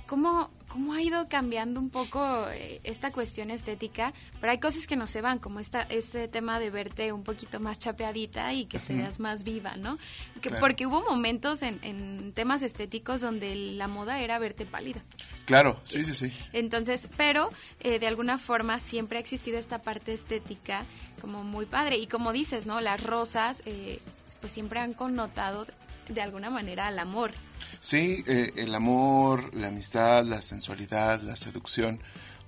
¿Cómo, 0.06 0.50
¿Cómo 0.68 0.92
ha 0.92 1.02
ido 1.02 1.28
cambiando 1.28 1.80
un 1.80 1.90
poco 1.90 2.46
eh, 2.50 2.80
esta 2.84 3.10
cuestión 3.10 3.50
estética? 3.50 4.12
Pero 4.40 4.52
hay 4.52 4.58
cosas 4.58 4.86
que 4.86 4.94
no 4.94 5.06
se 5.06 5.20
van, 5.20 5.38
como 5.38 5.58
esta, 5.58 5.82
este 5.82 6.28
tema 6.28 6.60
de 6.60 6.70
verte 6.70 7.12
un 7.12 7.24
poquito 7.24 7.60
más 7.60 7.78
chapeadita 7.78 8.52
y 8.52 8.66
que 8.66 8.78
te 8.78 8.94
veas 8.94 9.18
más 9.18 9.42
viva, 9.42 9.76
¿no? 9.76 9.98
Que, 10.40 10.48
claro. 10.48 10.60
Porque 10.60 10.86
hubo 10.86 11.02
momentos 11.02 11.62
en, 11.62 11.80
en, 11.82 12.32
temas 12.32 12.62
estéticos 12.62 13.20
donde 13.20 13.54
la 13.54 13.88
moda 13.88 14.20
era 14.20 14.38
verte 14.38 14.64
pálida. 14.64 15.02
Claro, 15.44 15.80
sí, 15.84 16.04
sí, 16.04 16.14
sí. 16.14 16.32
Entonces, 16.52 17.08
pero 17.16 17.50
eh, 17.80 17.98
de 17.98 18.06
alguna 18.06 18.38
forma 18.38 18.78
siempre 18.80 19.18
ha 19.18 19.20
existido 19.20 19.58
esta 19.58 19.82
parte 19.82 20.12
estética 20.12 20.86
como 21.20 21.42
muy 21.42 21.66
padre. 21.66 21.96
Y 21.98 22.06
como 22.06 22.32
dices, 22.32 22.66
¿no? 22.66 22.80
Las 22.80 23.02
rosas, 23.02 23.62
eh, 23.66 24.00
pues 24.40 24.52
siempre 24.52 24.78
han 24.80 24.92
connotado 24.92 25.66
de 26.08 26.22
alguna 26.22 26.50
manera 26.50 26.86
al 26.86 26.98
amor. 26.98 27.32
Sí, 27.80 28.24
eh, 28.26 28.52
el 28.56 28.74
amor, 28.74 29.54
la 29.54 29.68
amistad, 29.68 30.24
la 30.24 30.42
sensualidad, 30.42 31.20
la 31.22 31.36
seducción. 31.36 32.00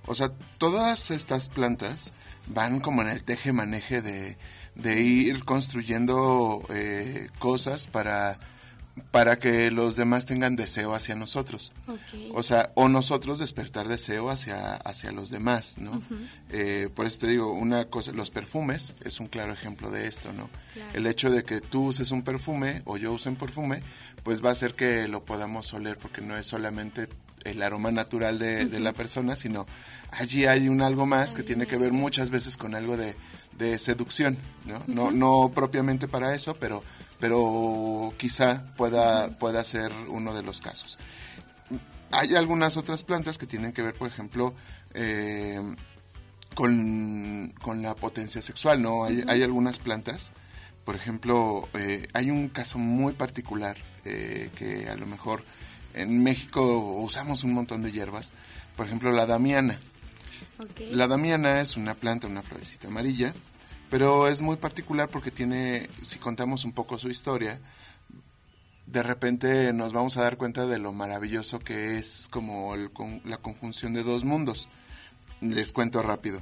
O 0.05 0.15
sea, 0.15 0.31
todas 0.57 1.11
estas 1.11 1.49
plantas 1.49 2.13
van 2.47 2.79
como 2.79 3.01
en 3.01 3.09
el 3.09 3.23
teje-maneje 3.23 4.01
de, 4.01 4.37
de 4.75 5.01
ir 5.01 5.43
construyendo 5.45 6.65
eh, 6.69 7.29
cosas 7.39 7.87
para 7.87 8.39
para 9.11 9.39
que 9.39 9.71
los 9.71 9.95
demás 9.95 10.25
tengan 10.25 10.55
deseo 10.55 10.93
hacia 10.93 11.15
nosotros. 11.15 11.73
Okay. 11.87 12.31
O 12.33 12.43
sea, 12.43 12.71
o 12.75 12.87
nosotros 12.89 13.39
despertar 13.39 13.87
deseo 13.87 14.29
hacia, 14.29 14.75
hacia 14.75 15.11
los 15.11 15.29
demás, 15.29 15.77
¿no? 15.77 15.91
Uh 15.91 15.95
-huh. 15.95 16.27
eh, 16.49 16.89
por 16.93 17.05
eso 17.05 17.19
te 17.19 17.27
digo, 17.27 17.51
una 17.51 17.85
cosa, 17.85 18.11
los 18.11 18.31
perfumes 18.31 18.95
es 19.03 19.19
un 19.19 19.27
claro 19.27 19.53
ejemplo 19.53 19.91
de 19.91 20.07
esto, 20.07 20.33
¿no? 20.33 20.49
Claro. 20.73 20.91
El 20.93 21.07
hecho 21.07 21.29
de 21.29 21.43
que 21.43 21.61
tú 21.61 21.87
uses 21.87 22.11
un 22.11 22.23
perfume 22.23 22.81
o 22.85 22.97
yo 22.97 23.13
use 23.13 23.29
un 23.29 23.35
perfume, 23.35 23.81
pues 24.23 24.43
va 24.43 24.49
a 24.49 24.51
hacer 24.51 24.75
que 24.75 25.07
lo 25.07 25.25
podamos 25.25 25.73
oler 25.73 25.97
porque 25.97 26.21
no 26.21 26.37
es 26.37 26.47
solamente 26.47 27.07
el 27.45 27.61
aroma 27.61 27.91
natural 27.91 28.37
de, 28.37 28.65
de 28.65 28.79
la 28.79 28.93
persona, 28.93 29.35
sino 29.35 29.65
allí 30.11 30.45
hay 30.45 30.67
un 30.69 30.81
algo 30.81 31.05
más 31.05 31.33
que 31.33 31.43
tiene 31.43 31.67
que 31.67 31.77
ver 31.77 31.93
muchas 31.93 32.29
veces 32.29 32.57
con 32.57 32.75
algo 32.75 32.97
de, 32.97 33.15
de 33.59 33.77
seducción, 33.77 34.37
¿no? 34.65 34.81
no, 34.87 35.11
no 35.11 35.51
propiamente 35.53 36.07
para 36.07 36.33
eso, 36.33 36.55
pero, 36.59 36.83
pero 37.19 38.13
quizá 38.17 38.73
pueda, 38.75 39.37
pueda 39.37 39.63
ser 39.63 39.91
uno 40.07 40.33
de 40.33 40.43
los 40.43 40.61
casos. 40.61 40.97
Hay 42.11 42.35
algunas 42.35 42.77
otras 42.77 43.03
plantas 43.03 43.37
que 43.37 43.45
tienen 43.45 43.71
que 43.71 43.81
ver, 43.81 43.93
por 43.93 44.07
ejemplo, 44.07 44.55
eh, 44.93 45.61
con, 46.55 47.53
con, 47.61 47.81
la 47.83 47.95
potencia 47.95 48.41
sexual, 48.41 48.81
¿no? 48.81 49.05
Hay, 49.05 49.23
hay 49.27 49.43
algunas 49.43 49.77
plantas, 49.79 50.31
por 50.83 50.95
ejemplo, 50.95 51.69
eh, 51.75 52.07
hay 52.13 52.31
un 52.31 52.49
caso 52.49 52.79
muy 52.79 53.13
particular 53.13 53.77
eh, 54.05 54.49
que 54.55 54.89
a 54.89 54.95
lo 54.95 55.05
mejor 55.05 55.43
en 55.93 56.23
México 56.23 56.95
usamos 56.99 57.43
un 57.43 57.53
montón 57.53 57.83
de 57.83 57.91
hierbas, 57.91 58.33
por 58.75 58.87
ejemplo, 58.87 59.11
la 59.11 59.27
damiana. 59.27 59.79
Okay. 60.57 60.93
La 60.93 61.07
damiana 61.07 61.61
es 61.61 61.77
una 61.77 61.93
planta, 61.93 62.27
una 62.27 62.41
florecita 62.41 62.87
amarilla, 62.87 63.33
pero 63.89 64.27
es 64.27 64.41
muy 64.41 64.57
particular 64.57 65.09
porque 65.09 65.31
tiene, 65.31 65.89
si 66.01 66.19
contamos 66.19 66.65
un 66.65 66.73
poco 66.73 66.97
su 66.97 67.09
historia, 67.09 67.59
de 68.85 69.03
repente 69.03 69.71
nos 69.73 69.93
vamos 69.93 70.17
a 70.17 70.23
dar 70.23 70.37
cuenta 70.37 70.65
de 70.65 70.79
lo 70.79 70.93
maravilloso 70.93 71.59
que 71.59 71.97
es 71.97 72.27
como 72.29 72.73
el, 72.75 72.91
con, 72.91 73.21
la 73.25 73.37
conjunción 73.37 73.93
de 73.93 74.03
dos 74.03 74.23
mundos. 74.23 74.67
Les 75.41 75.71
cuento 75.71 76.01
rápido. 76.01 76.41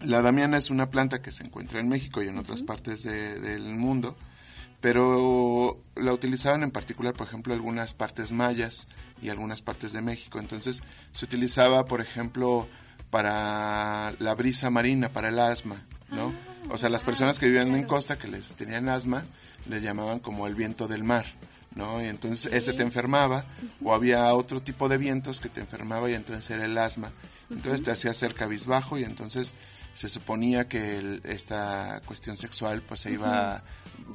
La 0.00 0.22
damiana 0.22 0.56
es 0.56 0.70
una 0.70 0.90
planta 0.90 1.20
que 1.20 1.32
se 1.32 1.44
encuentra 1.44 1.80
en 1.80 1.88
México 1.88 2.22
y 2.22 2.28
en 2.28 2.38
otras 2.38 2.62
partes 2.62 3.02
de, 3.02 3.38
del 3.38 3.74
mundo, 3.74 4.16
pero 4.80 5.78
la 5.96 6.14
utilizaban 6.14 6.62
en 6.62 6.70
particular, 6.70 7.12
por 7.12 7.26
ejemplo, 7.26 7.52
algunas 7.52 7.92
partes 7.92 8.32
mayas 8.32 8.88
y 9.20 9.28
algunas 9.28 9.60
partes 9.60 9.92
de 9.92 10.00
México. 10.00 10.38
Entonces 10.38 10.82
se 11.12 11.24
utilizaba, 11.26 11.84
por 11.84 12.00
ejemplo, 12.00 12.66
para 13.10 14.14
la 14.18 14.34
brisa 14.34 14.70
marina, 14.70 15.10
para 15.10 15.28
el 15.28 15.38
asma, 15.38 15.84
¿no? 16.10 16.32
O 16.68 16.78
sea, 16.78 16.88
las 16.88 17.04
personas 17.04 17.38
que 17.38 17.46
vivían 17.46 17.74
en 17.74 17.84
costa 17.84 18.18
que 18.18 18.28
les 18.28 18.52
tenían 18.52 18.88
asma, 18.88 19.24
les 19.66 19.82
llamaban 19.82 20.18
como 20.20 20.46
el 20.46 20.54
viento 20.54 20.86
del 20.88 21.02
mar. 21.04 21.24
¿no? 21.74 22.02
Y 22.02 22.06
entonces 22.06 22.52
ese 22.52 22.72
te 22.72 22.82
enfermaba, 22.82 23.44
o 23.82 23.94
había 23.94 24.34
otro 24.34 24.60
tipo 24.60 24.88
de 24.88 24.98
vientos 24.98 25.40
que 25.40 25.48
te 25.48 25.60
enfermaba 25.60 26.10
y 26.10 26.14
entonces 26.14 26.50
era 26.50 26.64
el 26.64 26.76
asma. 26.76 27.12
Entonces 27.48 27.82
te 27.82 27.90
hacía 27.92 28.12
ser 28.14 28.34
cabizbajo 28.34 28.98
y 28.98 29.04
entonces 29.04 29.54
se 29.94 30.08
suponía 30.08 30.68
que 30.68 30.96
el, 30.98 31.20
esta 31.24 32.00
cuestión 32.06 32.36
sexual 32.36 32.82
pues 32.82 33.00
se 33.00 33.12
iba 33.12 33.62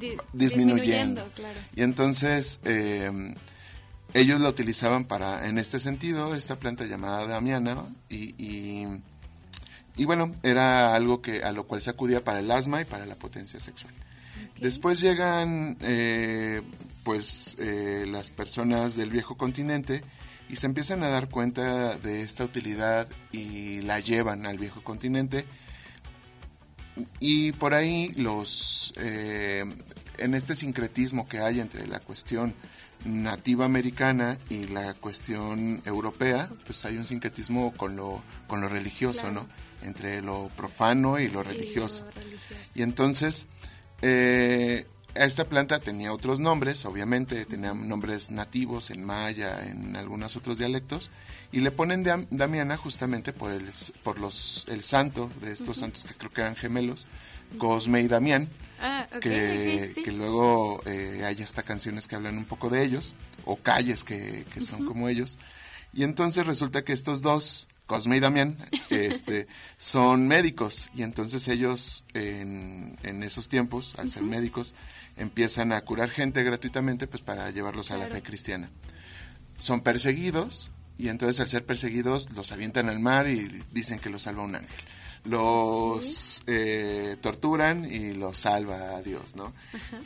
Di- 0.00 0.16
disminuyendo. 0.32 0.74
disminuyendo, 0.74 1.30
claro. 1.34 1.58
Y 1.74 1.82
entonces 1.82 2.60
eh, 2.64 3.34
ellos 4.14 4.40
la 4.40 4.48
utilizaban 4.48 5.04
para, 5.04 5.48
en 5.48 5.58
este 5.58 5.78
sentido, 5.80 6.34
esta 6.34 6.58
planta 6.58 6.84
llamada 6.84 7.26
damiana 7.26 7.76
y, 8.08 8.34
y, 8.42 8.86
y 9.96 10.04
bueno, 10.04 10.34
era 10.42 10.94
algo 10.94 11.22
que 11.22 11.42
a 11.42 11.52
lo 11.52 11.66
cual 11.66 11.80
se 11.80 11.90
acudía 11.90 12.22
para 12.22 12.40
el 12.40 12.50
asma 12.50 12.82
y 12.82 12.84
para 12.84 13.06
la 13.06 13.14
potencia 13.14 13.60
sexual. 13.60 13.94
Después 14.60 15.00
llegan 15.00 15.76
eh, 15.80 16.62
pues 17.02 17.56
eh, 17.58 18.04
las 18.08 18.30
personas 18.30 18.96
del 18.96 19.10
viejo 19.10 19.36
continente 19.36 20.02
y 20.48 20.56
se 20.56 20.66
empiezan 20.66 21.02
a 21.02 21.08
dar 21.08 21.28
cuenta 21.28 21.96
de 21.96 22.22
esta 22.22 22.44
utilidad 22.44 23.08
y 23.32 23.80
la 23.82 24.00
llevan 24.00 24.46
al 24.46 24.58
viejo 24.58 24.82
continente. 24.82 25.46
Y 27.20 27.52
por 27.52 27.74
ahí 27.74 28.12
los 28.16 28.94
eh, 28.98 29.64
en 30.18 30.34
este 30.34 30.54
sincretismo 30.54 31.28
que 31.28 31.40
hay 31.40 31.60
entre 31.60 31.86
la 31.86 32.00
cuestión 32.00 32.54
nativa 33.04 33.64
americana 33.66 34.38
y 34.48 34.66
la 34.66 34.94
cuestión 34.94 35.82
europea 35.84 36.50
pues 36.64 36.84
hay 36.86 36.96
un 36.96 37.04
sincretismo 37.04 37.72
con 37.74 37.94
lo 37.94 38.22
con 38.48 38.62
lo 38.62 38.68
religioso 38.68 39.30
no 39.30 39.46
entre 39.82 40.22
lo 40.22 40.50
profano 40.56 41.18
y 41.18 41.28
lo 41.28 41.42
religioso. 41.42 42.04
y 42.74 42.82
entonces 42.82 43.46
eh, 44.02 44.86
esta 45.14 45.48
planta 45.48 45.78
tenía 45.80 46.12
otros 46.12 46.40
nombres, 46.40 46.84
obviamente, 46.84 47.44
tenía 47.46 47.72
nombres 47.72 48.30
nativos 48.30 48.90
en 48.90 49.02
maya, 49.02 49.64
en 49.66 49.96
algunos 49.96 50.36
otros 50.36 50.58
dialectos, 50.58 51.10
y 51.52 51.60
le 51.60 51.70
ponen 51.70 52.04
Dam- 52.04 52.26
Damiana 52.30 52.76
justamente 52.76 53.32
por 53.32 53.50
el, 53.50 53.70
por 54.02 54.18
los, 54.18 54.66
el 54.68 54.82
santo 54.82 55.30
de 55.40 55.52
estos 55.52 55.78
santos 55.78 56.04
que 56.04 56.14
creo 56.14 56.30
que 56.32 56.42
eran 56.42 56.54
gemelos, 56.56 57.06
Cosme 57.58 58.00
y 58.02 58.08
Damián, 58.08 58.48
Ah, 58.78 59.08
que, 59.22 59.86
ok, 59.88 59.94
sí. 59.94 60.02
que 60.02 60.12
luego 60.12 60.82
eh, 60.84 61.22
hay 61.24 61.40
hasta 61.42 61.62
canciones 61.62 62.06
que 62.06 62.14
hablan 62.14 62.36
un 62.36 62.44
poco 62.44 62.68
de 62.68 62.84
ellos, 62.84 63.14
o 63.46 63.56
calles 63.56 64.04
que, 64.04 64.44
que 64.52 64.60
son 64.60 64.84
como 64.84 65.08
ellos. 65.08 65.38
Y 65.94 66.02
entonces 66.02 66.44
resulta 66.44 66.84
que 66.84 66.92
estos 66.92 67.22
dos, 67.22 67.68
Cosme 67.86 68.16
y 68.16 68.20
Damián, 68.20 68.56
este, 68.90 69.46
son 69.78 70.26
médicos. 70.26 70.90
Y 70.94 71.02
entonces 71.02 71.46
ellos, 71.48 72.04
en, 72.14 72.98
en 73.02 73.22
esos 73.22 73.48
tiempos, 73.48 73.94
al 73.98 74.10
ser 74.10 74.22
médicos, 74.22 74.74
empiezan 75.16 75.72
a 75.72 75.80
curar 75.82 76.10
gente 76.10 76.42
gratuitamente 76.42 77.06
pues 77.06 77.22
para 77.22 77.50
llevarlos 77.50 77.90
a 77.90 77.96
la 77.96 78.06
fe 78.06 78.22
cristiana. 78.22 78.70
Son 79.56 79.80
perseguidos 79.80 80.72
y 80.98 81.08
entonces 81.08 81.40
al 81.40 81.48
ser 81.48 81.64
perseguidos 81.64 82.30
los 82.30 82.52
avientan 82.52 82.88
al 82.88 83.00
mar 83.00 83.28
y 83.28 83.62
dicen 83.72 83.98
que 83.98 84.10
los 84.10 84.22
salva 84.22 84.42
un 84.42 84.56
ángel. 84.56 84.84
Los 85.28 86.42
eh, 86.46 87.16
torturan 87.20 87.84
y 87.90 88.12
los 88.12 88.38
salva 88.38 88.96
a 88.96 89.02
Dios, 89.02 89.34
¿no? 89.36 89.52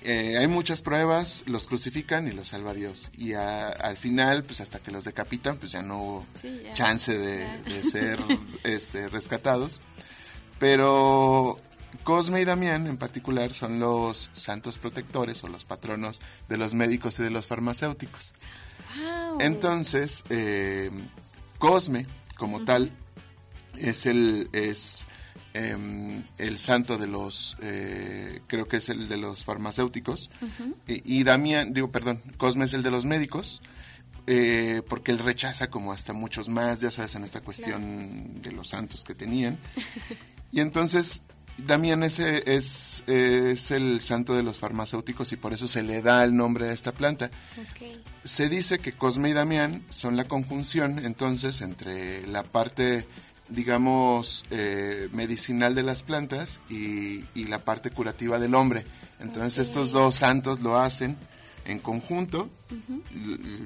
Eh, 0.03 0.37
hay 0.39 0.49
muchas 0.49 0.83
pruebas, 0.83 1.45
los 1.47 1.67
crucifican 1.67 2.27
y 2.27 2.33
los 2.33 2.49
salva 2.49 2.73
Dios. 2.75 3.11
Y 3.17 3.35
a- 3.35 3.69
al 3.69 3.97
final, 3.97 4.45
pues 4.45 4.61
hasta 4.61 4.79
que 4.81 4.91
los 4.91 5.05
decapitan, 5.05 5.57
pues 5.59 5.73
ya 5.73 5.83
no 5.83 6.03
hubo 6.03 6.27
Sí, 6.41 6.61
ya. 6.65 6.73
chance 6.73 7.17
de, 7.17 7.47
de 7.65 7.85
ser 7.85 8.19
este, 8.65 9.09
rescatados. 9.09 9.81
Pero 10.59 11.59
Cosme 12.05 12.41
y 12.41 12.45
Damián 12.45 12.87
en 12.87 12.97
particular 12.97 13.53
son 13.53 13.81
los 13.81 14.31
santos 14.33 14.79
protectores 14.79 15.43
o 15.45 15.49
los 15.49 15.65
patronos 15.65 16.21
de 16.49 16.57
los 16.57 16.75
médicos 16.75 17.19
y 17.19 17.23
de 17.23 17.31
los 17.31 17.47
farmacéuticos. 17.47 18.35
Wow. 18.97 19.39
Entonces, 19.41 20.25
eh, 20.31 20.91
Cosme, 21.59 22.07
como 22.37 22.65
tal, 22.65 22.93
es 23.81 24.07
el 24.07 24.49
es 24.53 25.07
em, 25.55 26.25
el 26.39 26.59
santo 26.59 26.99
de 26.99 27.07
los, 27.07 27.57
eh, 27.63 28.41
creo 28.47 28.69
que 28.69 28.77
es 28.77 28.89
el 28.89 29.09
de 29.09 29.17
los 29.17 29.45
farmacéuticos, 29.45 30.31
y 30.87 31.25
Damián, 31.25 31.73
digo, 31.73 31.91
perdón, 31.91 32.23
Cosme 32.37 32.65
es 32.65 32.75
el 32.75 32.83
de 32.83 32.91
los 32.91 33.05
médicos, 33.05 33.63
eh, 34.27 34.83
porque 34.89 35.11
él 35.11 35.19
rechaza 35.19 35.71
como 35.71 35.93
hasta 35.93 36.13
muchos 36.13 36.49
más, 36.49 36.81
ya 36.81 36.91
sabes, 36.91 37.15
en 37.17 37.25
esta 37.25 37.41
cuestión 37.41 38.41
de 38.43 38.53
los 38.53 38.69
santos 38.69 39.03
que 39.03 39.15
tenían. 39.15 39.59
Y 40.53 40.61
entonces 40.61 41.23
Damián 41.67 42.03
ese 42.03 42.43
es, 42.47 43.05
es 43.07 43.71
el 43.71 44.01
santo 44.01 44.35
de 44.35 44.43
los 44.43 44.59
farmacéuticos 44.59 45.33
y 45.33 45.37
por 45.37 45.53
eso 45.53 45.69
se 45.69 45.83
le 45.83 46.03
da 46.03 46.25
el 46.25 46.35
nombre 46.35 46.69
a 46.69 46.73
esta 46.73 46.93
planta. 46.93 47.31
Se 48.25 48.49
dice 48.49 48.79
que 48.79 48.93
Cosme 48.93 49.31
y 49.31 49.33
Damián 49.33 49.85
son 49.89 50.17
la 50.17 50.25
conjunción 50.25 51.05
entonces 51.05 51.61
entre 51.61 52.27
la 52.27 52.43
parte, 52.43 53.07
digamos, 53.51 54.45
eh, 54.51 55.09
medicinal 55.13 55.75
de 55.75 55.83
las 55.83 56.03
plantas 56.03 56.61
y, 56.71 57.25
y 57.35 57.45
la 57.45 57.65
parte 57.65 57.91
curativa 57.91 58.39
del 58.39 58.55
hombre. 58.55 58.85
Entonces 59.21 59.59
estos 59.59 59.93
dos 59.93 60.15
santos 60.15 60.61
lo 60.61 60.79
hacen 60.79 61.17
en 61.67 61.79
conjunto, 61.79 62.49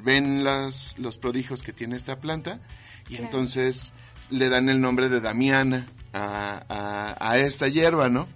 ven 0.02 0.44
las, 0.44 0.96
los 0.98 1.18
prodigios 1.18 1.62
que 1.62 1.72
tiene 1.72 1.96
esta 1.96 2.20
planta 2.20 2.60
y 3.06 3.10
Claro. 3.16 3.24
entonces 3.24 3.92
le 4.30 4.48
dan 4.48 4.68
el 4.68 4.80
nombre 4.80 5.08
de 5.08 5.20
Damiana 5.20 5.86
a, 6.14 6.64
a- 6.68 7.30
a 7.30 7.38
esta 7.38 7.68
hierba, 7.68 8.08
¿no? 8.08 8.26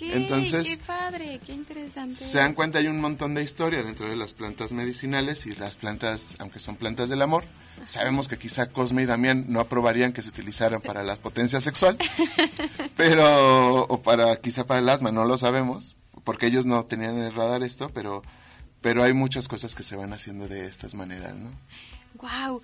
Entonces, 0.00 0.76
qué 0.76 0.84
padre, 0.84 1.40
qué 1.44 1.52
interesante. 1.54 2.14
se 2.14 2.38
dan 2.38 2.52
cuenta, 2.54 2.78
hay 2.78 2.88
un 2.88 3.00
montón 3.00 3.34
de 3.34 3.42
historia 3.42 3.82
dentro 3.82 4.08
de 4.08 4.16
las 4.16 4.34
plantas 4.34 4.72
medicinales 4.72 5.46
y 5.46 5.54
las 5.56 5.76
plantas, 5.76 6.36
aunque 6.40 6.60
son 6.60 6.76
plantas 6.76 7.08
del 7.08 7.22
amor, 7.22 7.44
sabemos 7.86 8.28
que 8.28 8.38
quizá 8.38 8.66
Cosme 8.70 9.02
y 9.02 9.06
Damián 9.06 9.46
no 9.48 9.60
aprobarían 9.60 10.12
que 10.12 10.20
se 10.22 10.28
utilizaran 10.28 10.80
para 10.82 11.02
la 11.02 11.16
potencia 11.16 11.58
sexual, 11.60 11.96
pero, 12.96 13.84
o 13.84 14.02
para, 14.02 14.36
quizá 14.36 14.66
para 14.66 14.80
el 14.80 14.88
asma, 14.88 15.10
no 15.10 15.24
lo 15.24 15.36
sabemos, 15.36 15.96
porque 16.24 16.46
ellos 16.46 16.66
no 16.66 16.84
tenían 16.84 17.16
en 17.18 17.24
el 17.24 17.34
radar 17.34 17.62
esto, 17.62 17.90
pero, 17.94 18.22
pero 18.80 19.02
hay 19.02 19.12
muchas 19.12 19.48
cosas 19.48 19.74
que 19.74 19.82
se 19.82 19.96
van 19.96 20.12
haciendo 20.12 20.48
de 20.48 20.66
estas 20.66 20.94
maneras, 20.94 21.34
¿no? 21.36 21.50
Wow. 22.20 22.62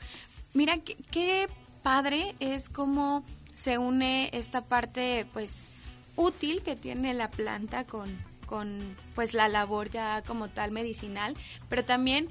Mira 0.54 0.78
qué, 0.78 0.96
qué 1.10 1.48
padre 1.82 2.34
es 2.40 2.68
cómo 2.68 3.24
se 3.59 3.76
une 3.76 4.30
esta 4.32 4.61
parte 4.61 5.26
pues 5.32 5.70
útil 6.14 6.62
que 6.62 6.76
tiene 6.76 7.12
la 7.12 7.28
planta 7.28 7.84
con 7.84 8.16
con 8.46 8.96
pues 9.16 9.34
la 9.34 9.48
labor 9.48 9.90
ya 9.90 10.22
como 10.22 10.48
tal 10.48 10.70
medicinal, 10.70 11.34
pero 11.68 11.84
también 11.84 12.28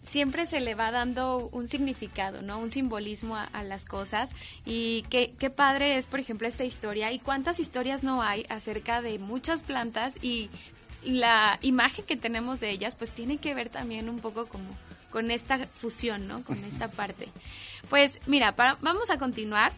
siempre 0.00 0.46
se 0.46 0.60
le 0.60 0.76
va 0.76 0.92
dando 0.92 1.48
un 1.52 1.66
significado, 1.66 2.40
¿no? 2.40 2.60
Un 2.60 2.70
simbolismo 2.70 3.36
a, 3.36 3.44
a 3.44 3.64
las 3.64 3.84
cosas. 3.84 4.34
Y 4.64 5.04
qué, 5.10 5.34
qué 5.38 5.50
padre 5.50 5.98
es, 5.98 6.06
por 6.06 6.20
ejemplo, 6.20 6.48
esta 6.48 6.64
historia. 6.64 7.12
Y 7.12 7.18
cuántas 7.18 7.60
historias 7.60 8.02
no 8.04 8.22
hay 8.22 8.46
acerca 8.48 9.02
de 9.02 9.18
muchas 9.18 9.64
plantas 9.64 10.16
y 10.22 10.48
la 11.02 11.58
imagen 11.60 12.06
que 12.06 12.16
tenemos 12.16 12.60
de 12.60 12.70
ellas, 12.70 12.94
pues 12.94 13.12
tiene 13.12 13.36
que 13.36 13.54
ver 13.54 13.68
también 13.68 14.08
un 14.08 14.20
poco 14.20 14.46
como 14.46 14.70
con 15.10 15.30
esta 15.30 15.66
fusión, 15.66 16.26
¿no? 16.28 16.42
Con 16.44 16.64
esta 16.64 16.88
parte. 16.92 17.28
Pues 17.90 18.20
mira, 18.26 18.52
vamos 18.52 19.10
a 19.10 19.18
continuar 19.18 19.72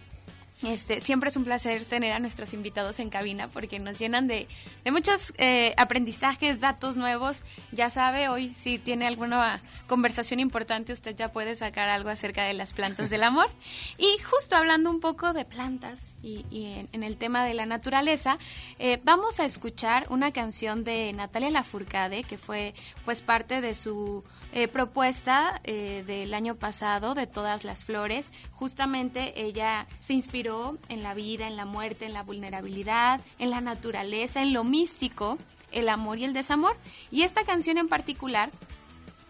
este, 0.65 1.01
siempre 1.01 1.29
es 1.29 1.37
un 1.37 1.45
placer 1.45 1.85
tener 1.85 2.13
a 2.13 2.21
nuestros 2.21 2.55
invitados 2.55 3.01
en 3.01 3.11
cabina 3.11 3.49
porque 3.49 3.81
nos 3.81 3.99
llenan 3.99 4.29
de, 4.29 4.47
de 4.85 4.91
muchos 4.93 5.33
eh, 5.39 5.75
aprendizajes, 5.77 6.61
datos 6.61 6.97
nuevos. 6.97 7.43
Ya 7.73 7.91
sabe, 7.91 8.29
hoy 8.29 8.55
si 8.55 8.79
tiene 8.79 9.07
alguna 9.07 9.61
conversación 9.89 10.39
importante, 10.39 10.93
usted 10.93 11.17
ya 11.17 11.33
puede 11.33 11.57
sacar 11.57 11.89
algo 11.89 12.11
acerca 12.11 12.45
de 12.45 12.55
las 12.55 12.73
plantas 12.73 13.11
del 13.11 13.25
amor. 13.25 13.51
Y 13.99 14.19
justo 14.23 14.57
hablando 14.57 14.91
un 14.91 15.01
poco 15.01 15.33
de 15.33 15.45
plantas 15.45 16.15
y, 16.23 16.45
en, 16.93 17.03
el 17.03 17.17
tema 17.17 17.45
de 17.45 17.55
la 17.55 17.67
naturaleza, 17.67 18.39
eh, 18.79 19.01
vamos 19.03 19.41
a 19.41 19.45
escuchar 19.45 20.07
una 20.11 20.31
canción 20.33 20.85
de 20.85 21.13
Natalia 21.13 21.51
Lafourcade, 21.51 22.23
que 22.23 22.39
fue 22.39 22.75
pues 23.05 23.23
parte 23.23 23.61
de 23.61 23.75
su 23.75 24.23
eh, 24.53 24.69
propuesta 24.69 25.61
del 25.65 26.35
año 26.35 26.55
pasado, 26.55 27.15
de 27.15 27.27
Todas 27.27 27.65
las 27.65 27.85
Flores. 27.85 28.33
Justamente 28.53 29.43
ella 29.43 29.87
se 30.01 30.15
inspiró 30.15 30.51
en 30.88 31.03
la 31.03 31.14
vida, 31.14 31.46
en 31.46 31.57
la 31.57 31.64
muerte, 31.64 32.07
en 32.07 32.12
la 32.12 32.22
vulnerabilidad, 32.22 33.20
en 33.38 33.50
la 33.50 33.61
naturaleza, 33.61 34.42
en 34.42 34.53
lo 34.53 34.64
místico, 34.64 35.38
el 35.70 35.88
amor 35.88 36.18
y 36.18 36.24
el 36.24 36.32
desamor. 36.32 36.76
Y 37.11 37.22
esta 37.22 37.44
canción 37.44 37.78
en 37.78 37.88
particular, 37.88 38.50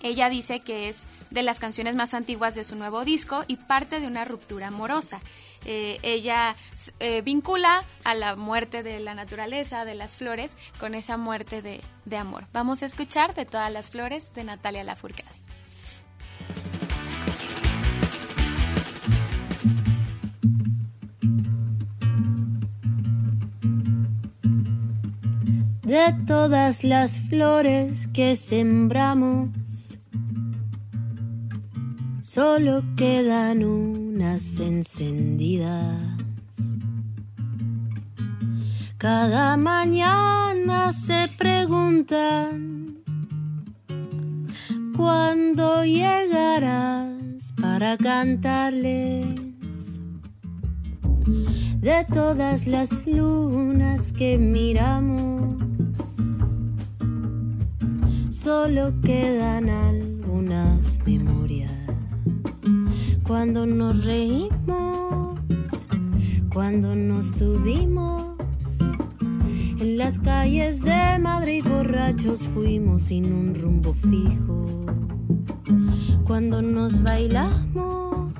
ella 0.02 0.28
dice 0.28 0.60
que 0.60 0.88
es 0.88 1.06
de 1.30 1.42
las 1.42 1.60
canciones 1.60 1.94
más 1.94 2.14
antiguas 2.14 2.54
de 2.54 2.64
su 2.64 2.74
nuevo 2.74 3.04
disco 3.04 3.44
y 3.46 3.56
parte 3.56 4.00
de 4.00 4.06
una 4.06 4.24
ruptura 4.24 4.68
amorosa. 4.68 5.20
Eh, 5.64 5.98
ella 6.02 6.56
eh, 6.98 7.22
vincula 7.22 7.84
a 8.02 8.14
la 8.14 8.34
muerte 8.34 8.82
de 8.82 8.98
la 8.98 9.14
naturaleza, 9.14 9.84
de 9.84 9.94
las 9.94 10.16
flores, 10.16 10.56
con 10.80 10.94
esa 10.94 11.16
muerte 11.16 11.62
de, 11.62 11.80
de 12.04 12.16
amor. 12.16 12.46
Vamos 12.52 12.82
a 12.82 12.86
escuchar 12.86 13.34
de 13.34 13.46
todas 13.46 13.70
las 13.70 13.90
flores 13.90 14.34
de 14.34 14.42
Natalia 14.44 14.82
Lafourcade. 14.82 15.41
De 25.82 26.14
todas 26.26 26.84
las 26.84 27.18
flores 27.18 28.06
que 28.08 28.36
sembramos. 28.36 29.98
Solo 32.20 32.82
quedan 32.96 33.64
unas 33.64 34.60
encendidas. 34.60 35.98
Cada 38.96 39.56
mañana 39.56 40.92
se 40.92 41.26
preguntan 41.36 43.02
cuándo 44.96 45.84
llegarás 45.84 47.52
para 47.60 47.96
cantarles 47.96 49.51
de 51.82 52.06
todas 52.12 52.68
las 52.68 53.04
lunas 53.08 54.12
que 54.12 54.38
miramos 54.38 55.56
solo 58.30 58.92
quedan 59.02 59.68
algunas 59.68 61.00
memorias. 61.04 61.72
Cuando 63.26 63.66
nos 63.66 64.04
reímos, 64.04 65.40
cuando 66.52 66.94
nos 66.94 67.32
tuvimos, 67.32 68.36
en 69.80 69.98
las 69.98 70.20
calles 70.20 70.82
de 70.82 71.18
Madrid 71.18 71.64
borrachos 71.68 72.46
fuimos 72.48 73.02
sin 73.02 73.32
un 73.32 73.56
rumbo 73.56 73.92
fijo. 73.92 74.66
Cuando 76.24 76.62
nos 76.62 77.02
bailamos, 77.02 78.32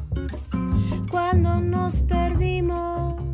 cuando 1.11 1.61
nos 1.61 2.03
perdimos 2.03 3.31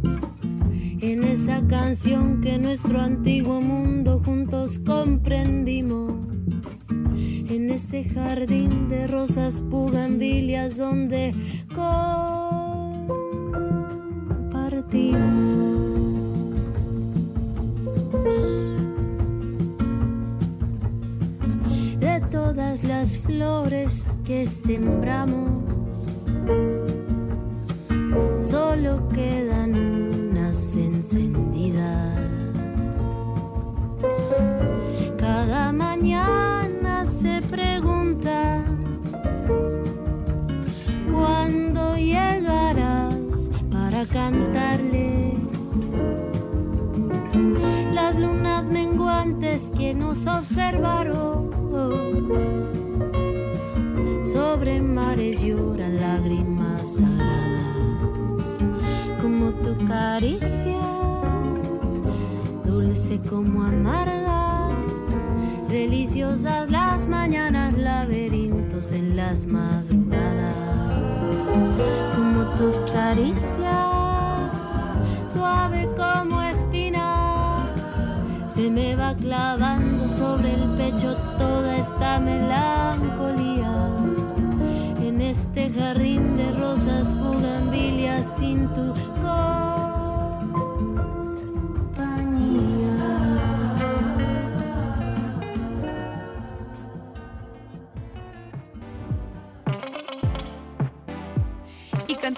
en 1.00 1.24
esa 1.24 1.64
canción 1.68 2.40
que 2.40 2.58
nuestro 2.58 3.00
antiguo 3.00 3.60
mundo 3.60 4.20
juntos 4.24 4.78
comprendimos 4.80 6.14
en 7.48 7.70
ese 7.70 8.04
jardín 8.04 8.88
de 8.88 9.06
rosas 9.06 9.62
pugambilias 9.70 10.76
donde 10.76 11.34
compartimos. 11.74 12.38
De 22.00 22.20
todas 22.30 22.84
las 22.84 23.18
flores 23.18 24.06
que 24.24 24.46
sembramos, 24.46 25.64
solo 28.40 29.08
quedan 29.08 29.57
mañana 35.78 37.04
se 37.04 37.40
pregunta 37.48 38.64
cuándo 41.12 41.96
llegarás 41.96 43.50
para 43.70 44.04
cantarles 44.06 45.38
las 47.94 48.18
lunas 48.18 48.68
menguantes 48.68 49.70
que 49.76 49.94
nos 49.94 50.26
observaron 50.26 51.50
sobre 54.32 54.82
mares 54.82 55.40
lloran 55.40 55.94
lágrimas 56.00 57.00
como 59.22 59.50
tu 59.62 59.72
caricia 59.86 60.80
dulce 62.64 63.20
como 63.30 63.62
amarga 63.62 64.17
Deliciosas 65.68 66.70
las 66.70 67.06
mañanas, 67.08 67.76
laberintos 67.76 68.92
en 68.92 69.16
las 69.16 69.46
madrugadas, 69.46 70.56
como 72.16 72.44
tus 72.56 72.74
caricias, 72.90 73.86
suave 75.30 75.86
como 75.94 76.40
espina, 76.40 77.66
se 78.54 78.70
me 78.70 78.96
va 78.96 79.14
clavando 79.14 80.08
sobre 80.08 80.54
el 80.54 80.70
pecho 80.70 81.14
toda 81.38 81.76
esta 81.76 82.18
melancolía. 82.18 83.70
En 85.02 85.20
este 85.20 85.70
jardín 85.70 86.38
de 86.38 86.50
rosas, 86.52 87.14
bugambilias 87.14 88.26
sin 88.38 88.68
tu 88.68 88.94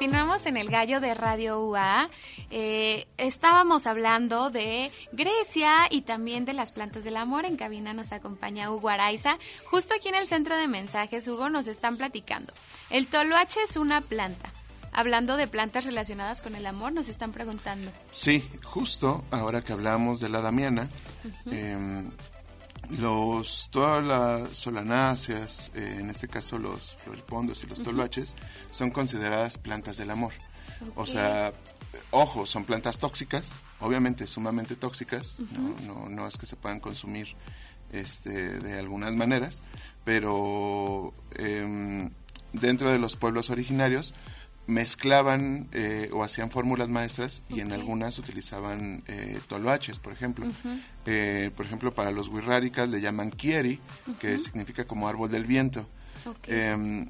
continuamos 0.01 0.47
en 0.47 0.57
el 0.57 0.71
gallo 0.71 0.99
de 0.99 1.13
Radio 1.13 1.61
UA. 1.61 2.09
Eh, 2.51 3.07
estábamos 3.19 3.87
hablando 3.87 4.49
de 4.49 4.91
Grecia 5.13 5.73
y 5.91 6.01
también 6.01 6.47
de 6.47 6.55
las 6.55 6.73
plantas 6.73 7.05
del 7.05 7.19
amor. 7.19 7.45
En 7.45 7.59
cabina 7.59 7.93
nos 7.93 8.13
acompaña 8.13 8.71
Hugo 8.73 8.89
Araiza. 8.89 9.37
Justo 9.67 9.93
aquí 9.95 10.09
en 10.09 10.15
el 10.15 10.27
centro 10.27 10.57
de 10.57 10.69
mensajes, 10.69 11.29
Hugo, 11.29 11.51
nos 11.51 11.67
están 11.67 11.99
platicando. 11.99 12.55
El 12.89 13.09
toloache 13.09 13.61
es 13.63 13.77
una 13.77 14.01
planta. 14.01 14.51
Hablando 14.91 15.37
de 15.37 15.47
plantas 15.49 15.85
relacionadas 15.85 16.41
con 16.41 16.55
el 16.55 16.65
amor, 16.65 16.95
nos 16.95 17.11
están 17.11 17.33
preguntando. 17.33 17.93
Sí, 18.11 18.43
justo 18.65 19.23
ahora 19.31 19.63
que 19.63 19.75
hablamos 19.75 20.19
de 20.19 20.31
la 20.31 20.41
damiana, 20.41 20.89
los, 22.99 23.69
todas 23.71 24.05
las 24.05 24.57
solanáceas, 24.57 25.71
eh, 25.75 25.99
en 26.01 26.11
este 26.11 26.29
caso 26.29 26.59
los 26.59 26.97
floripondos 26.97 27.63
y 27.65 27.67
los 27.67 27.81
toloaches, 27.83 28.37
son 28.71 28.91
consideradas 28.91 29.59
plantas 29.59 29.97
del 29.97 30.11
amor. 30.11 30.33
O 30.97 31.07
sea, 31.07 31.53
ojo, 32.11 32.47
son 32.47 32.65
plantas 32.65 32.99
tóxicas, 32.99 33.59
obviamente 33.81 34.27
sumamente 34.27 34.77
tóxicas, 34.77 35.37
no, 35.87 36.09
no, 36.09 36.27
es 36.27 36.39
que 36.39 36.47
se 36.47 36.57
puedan 36.57 36.81
consumir 36.81 37.37
este, 37.93 38.59
de 38.61 38.79
algunas 38.79 39.15
maneras, 39.15 39.63
pero 40.05 41.13
em, 41.37 42.11
dentro 42.53 42.91
de 42.91 42.99
los 42.99 43.17
pueblos 43.17 43.51
originarios 43.51 44.15
mezclaban 44.67 45.69
eh, 45.73 46.11
o 46.13 46.23
hacían 46.23 46.51
fórmulas 46.51 46.89
maestras 46.89 47.43
y 47.49 47.61
en 47.61 47.73
algunas 47.73 48.19
utilizaban 48.19 49.03
eh, 49.09 49.41
toloaches, 49.49 49.99
por 49.99 50.13
ejemplo. 50.13 50.47
Eh, 51.07 51.51
por 51.57 51.67
ejemplo, 51.67 51.95
para 51.95 52.13
los 52.13 52.29
wixárikas 52.29 52.89
le 52.89 53.01
llaman 53.01 53.31
kieri, 53.31 53.81
que 54.19 54.39
significa 54.39 54.87
como 54.87 55.09
árbol 55.09 55.31
del 55.31 55.45
viento. 55.45 55.87
Em, 56.47 57.09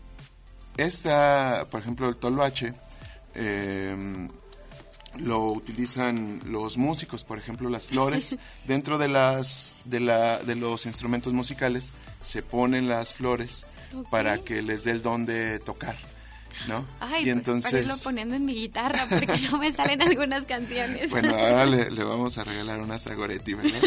esta, 0.76 1.66
por 1.70 1.80
ejemplo, 1.80 2.08
el 2.08 2.16
toloache, 2.16 2.74
em, 3.34 4.28
lo 5.18 5.46
utilizan 5.52 6.40
los 6.46 6.78
músicos, 6.78 7.24
por 7.24 7.36
ejemplo, 7.36 7.68
las 7.68 7.86
flores. 7.86 8.36
Dentro 8.66 8.96
de, 8.96 9.08
las, 9.08 9.74
de, 9.84 10.00
la, 10.00 10.38
de 10.38 10.54
los 10.54 10.86
instrumentos 10.86 11.32
musicales 11.32 11.92
se 12.22 12.42
ponen 12.42 12.88
las 12.88 13.12
flores 13.12 13.66
para 14.10 14.38
que 14.38 14.62
les 14.62 14.84
dé 14.84 14.92
el 14.92 15.02
don 15.02 15.26
de 15.26 15.58
tocar. 15.58 15.96
¿No? 16.68 16.86
Ay, 17.00 17.26
y 17.26 17.30
entonces... 17.30 17.70
Pues, 17.70 17.82
para 17.82 17.94
irlo 17.94 18.04
poniendo 18.04 18.36
en 18.36 18.44
mi 18.44 18.54
guitarra, 18.54 19.06
porque 19.08 19.38
no 19.50 19.58
me 19.58 19.72
salen 19.72 20.02
algunas 20.08 20.46
canciones. 20.46 21.10
Bueno, 21.10 21.34
ahora 21.38 21.66
le, 21.66 22.04
vamos 22.04 22.38
a 22.38 22.44
regalar 22.44 22.80
una 22.80 22.98
Zagoretti, 22.98 23.54
¿verdad? 23.54 23.80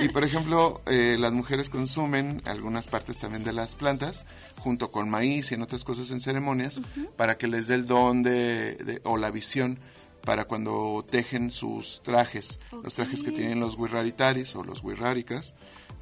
Y 0.00 0.08
por 0.08 0.24
ejemplo, 0.24 0.82
eh, 0.86 1.16
las 1.18 1.32
mujeres 1.32 1.68
consumen 1.68 2.42
algunas 2.44 2.88
partes 2.88 3.18
también 3.18 3.44
de 3.44 3.52
las 3.52 3.74
plantas, 3.74 4.26
junto 4.58 4.90
con 4.90 5.08
maíz 5.08 5.52
y 5.52 5.54
en 5.54 5.62
otras 5.62 5.84
cosas 5.84 6.10
en 6.10 6.20
ceremonias, 6.20 6.82
para 7.16 7.38
que 7.38 7.48
les 7.48 7.68
dé 7.68 7.74
el 7.74 7.86
don 7.86 8.22
de, 8.22 9.00
o 9.04 9.16
la 9.16 9.30
visión 9.30 9.78
para 10.24 10.44
cuando 10.44 11.04
tejen 11.08 11.50
sus 11.50 12.00
trajes, 12.02 12.60
los 12.82 12.94
trajes 12.94 13.22
que 13.24 13.32
tienen 13.32 13.58
los 13.58 13.76
wirraritaris 13.76 14.54
o 14.54 14.62
los 14.62 14.84
wirráricas. 14.84 15.54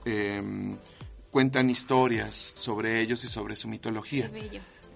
Em, 0.05 0.77
cuentan 1.31 1.71
historias 1.71 2.53
sobre 2.55 3.01
ellos 3.01 3.25
y 3.25 3.29
sobre 3.29 3.57
su 3.57 3.69
mitología. 3.69 4.31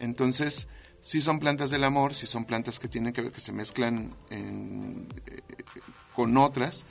Entonces, 0.01 0.69
si 1.05 1.21
son 1.21 1.39
plantas 1.39 1.71
del 1.71 1.85
amor, 1.85 2.15
si 2.15 2.27
son 2.27 2.47
plantas 2.47 2.81
que 2.81 2.89
tienen 2.89 3.13
que 3.13 3.21
ver, 3.21 3.31
que 3.31 3.39
se 3.39 3.53
mezclan 3.53 4.15
eh, 4.31 5.07
con 6.15 6.35
otras, 6.39 6.87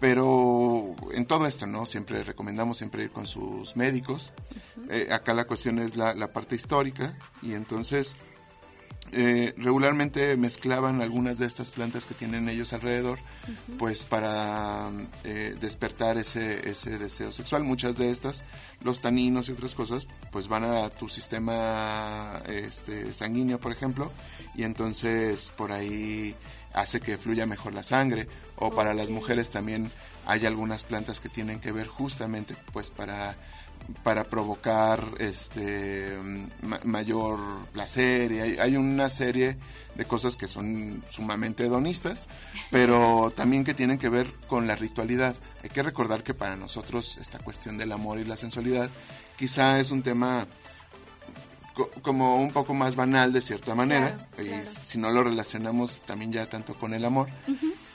pero 0.00 0.96
en 1.12 1.26
todo 1.26 1.46
esto, 1.46 1.66
¿no? 1.66 1.84
Siempre 1.84 2.22
recomendamos 2.22 2.78
siempre 2.78 3.04
ir 3.04 3.10
con 3.10 3.26
sus 3.26 3.76
médicos. 3.76 4.32
Eh, 4.88 5.08
acá 5.12 5.34
la 5.34 5.46
cuestión 5.46 5.78
es 5.80 5.96
la, 5.96 6.14
la 6.14 6.32
parte 6.32 6.54
histórica 6.54 7.14
y 7.42 7.52
entonces 7.52 8.16
eh, 9.12 9.54
regularmente 9.58 10.36
mezclaban 10.36 11.02
algunas 11.02 11.38
de 11.38 11.46
estas 11.46 11.70
plantas 11.70 12.06
que 12.06 12.14
tienen 12.14 12.48
ellos 12.48 12.72
alrededor, 12.72 13.18
pues 13.78 14.04
para 14.04 14.90
eh, 15.24 15.54
despertar 15.60 16.16
ese, 16.16 16.68
ese 16.68 16.98
deseo 16.98 17.30
sexual. 17.30 17.62
Muchas 17.62 17.96
de 17.96 18.10
estas, 18.10 18.44
los 18.80 19.00
taninos 19.00 19.48
y 19.48 19.52
otras 19.52 19.74
cosas, 19.74 20.08
pues 20.30 20.48
van 20.48 20.64
a 20.64 20.88
tu 20.88 21.08
sistema 21.08 22.42
este, 22.46 23.12
sanguíneo, 23.12 23.60
por 23.60 23.72
ejemplo, 23.72 24.10
y 24.54 24.62
entonces 24.62 25.52
por 25.56 25.72
ahí 25.72 26.34
hace 26.72 27.00
que 27.00 27.18
fluya 27.18 27.46
mejor 27.46 27.74
la 27.74 27.82
sangre. 27.82 28.28
O 28.56 28.70
para 28.70 28.94
las 28.94 29.10
mujeres 29.10 29.50
también 29.50 29.90
hay 30.26 30.46
algunas 30.46 30.84
plantas 30.84 31.20
que 31.20 31.28
tienen 31.28 31.60
que 31.60 31.72
ver 31.72 31.86
justamente 31.86 32.56
pues 32.72 32.90
para 32.90 33.36
para 34.02 34.24
provocar 34.24 35.02
este 35.18 36.16
mayor 36.84 37.38
placer 37.72 38.32
y 38.32 38.40
hay, 38.40 38.76
una 38.76 39.08
serie 39.08 39.58
de 39.94 40.04
cosas 40.04 40.36
que 40.36 40.48
son 40.48 41.02
sumamente 41.08 41.64
hedonistas 41.64 42.28
pero 42.70 43.32
también 43.34 43.64
que 43.64 43.74
tienen 43.74 43.98
que 43.98 44.08
ver 44.08 44.26
con 44.46 44.66
la 44.66 44.74
ritualidad. 44.74 45.36
Hay 45.62 45.70
que 45.70 45.82
recordar 45.82 46.22
que 46.22 46.34
para 46.34 46.56
nosotros 46.56 47.18
esta 47.18 47.38
cuestión 47.38 47.78
del 47.78 47.92
amor 47.92 48.18
y 48.18 48.24
la 48.24 48.36
sensualidad 48.36 48.90
quizá 49.36 49.78
es 49.78 49.90
un 49.90 50.02
tema 50.02 50.46
como 52.02 52.36
un 52.36 52.52
poco 52.52 52.74
más 52.74 52.96
banal 52.96 53.32
de 53.32 53.40
cierta 53.40 53.74
manera 53.74 54.28
y 54.38 54.66
si 54.66 54.98
no 54.98 55.10
lo 55.10 55.24
relacionamos 55.24 56.00
también 56.04 56.32
ya 56.32 56.46
tanto 56.46 56.74
con 56.74 56.92
el 56.92 57.04
amor 57.04 57.28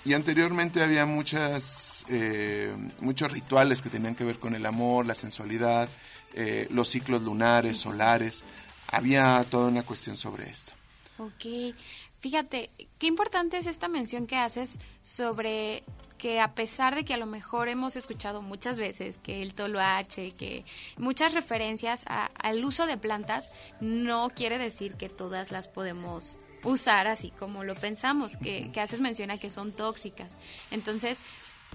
y 0.07 0.13
anteriormente 0.13 0.81
había 0.81 1.05
muchas, 1.05 2.05
eh, 2.07 2.73
muchos 3.01 3.29
rituales 3.29 3.81
que 3.81 3.89
tenían 3.89 4.15
que 4.15 4.23
ver 4.23 4.39
con 4.39 4.55
el 4.55 4.65
amor, 4.65 5.05
la 5.05 5.15
sensualidad, 5.15 5.89
eh, 6.33 6.65
los 6.71 6.87
ciclos 6.87 7.23
lunares, 7.23 7.77
solares. 7.77 8.45
Había 8.87 9.45
toda 9.49 9.67
una 9.67 9.83
cuestión 9.83 10.15
sobre 10.15 10.49
esto. 10.49 10.71
Ok. 11.17 11.75
Fíjate, 12.21 12.69
qué 12.99 13.07
importante 13.07 13.57
es 13.57 13.67
esta 13.67 13.89
mención 13.89 14.27
que 14.27 14.37
haces 14.37 14.79
sobre 15.01 15.83
que 16.17 16.39
a 16.39 16.55
pesar 16.55 16.95
de 16.95 17.03
que 17.03 17.13
a 17.13 17.17
lo 17.17 17.25
mejor 17.25 17.67
hemos 17.67 17.97
escuchado 17.97 18.41
muchas 18.41 18.79
veces 18.79 19.17
que 19.17 19.41
el 19.41 19.53
toloache, 19.53 20.31
que 20.31 20.63
muchas 20.95 21.33
referencias 21.33 22.05
al 22.07 22.63
uso 22.63 22.87
de 22.87 22.97
plantas, 22.97 23.51
no 23.81 24.29
quiere 24.33 24.57
decir 24.57 24.95
que 24.95 25.09
todas 25.09 25.51
las 25.51 25.67
podemos 25.67 26.37
usar 26.63 27.07
así 27.07 27.31
como 27.31 27.63
lo 27.63 27.75
pensamos, 27.75 28.37
que, 28.37 28.71
haces 28.79 29.01
menciona 29.01 29.37
que 29.37 29.49
son 29.49 29.71
tóxicas. 29.71 30.39
Entonces, 30.71 31.19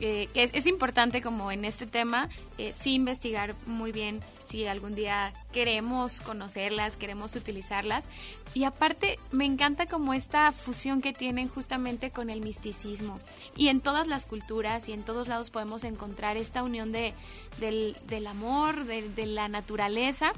eh, 0.00 0.28
es, 0.34 0.66
importante 0.66 1.20
como 1.20 1.52
en 1.52 1.66
este 1.66 1.86
tema 1.86 2.30
eh, 2.56 2.72
sí 2.72 2.94
investigar 2.94 3.54
muy 3.66 3.92
bien 3.92 4.20
si 4.40 4.66
algún 4.66 4.94
día 4.94 5.34
queremos 5.52 6.20
conocerlas, 6.20 6.96
queremos 6.96 7.36
utilizarlas. 7.36 8.08
Y 8.54 8.64
aparte 8.64 9.18
me 9.30 9.44
encanta 9.44 9.86
como 9.86 10.14
esta 10.14 10.50
fusión 10.52 11.02
que 11.02 11.12
tienen 11.12 11.48
justamente 11.48 12.10
con 12.10 12.30
el 12.30 12.40
misticismo. 12.40 13.20
Y 13.56 13.68
en 13.68 13.80
todas 13.80 14.08
las 14.08 14.26
culturas 14.26 14.88
y 14.88 14.92
en 14.92 15.04
todos 15.04 15.28
lados 15.28 15.50
podemos 15.50 15.84
encontrar 15.84 16.36
esta 16.36 16.62
unión 16.62 16.90
de, 16.90 17.14
del, 17.60 18.26
amor, 18.26 18.84
de, 18.84 19.26
la 19.26 19.48
naturaleza. 19.48 20.32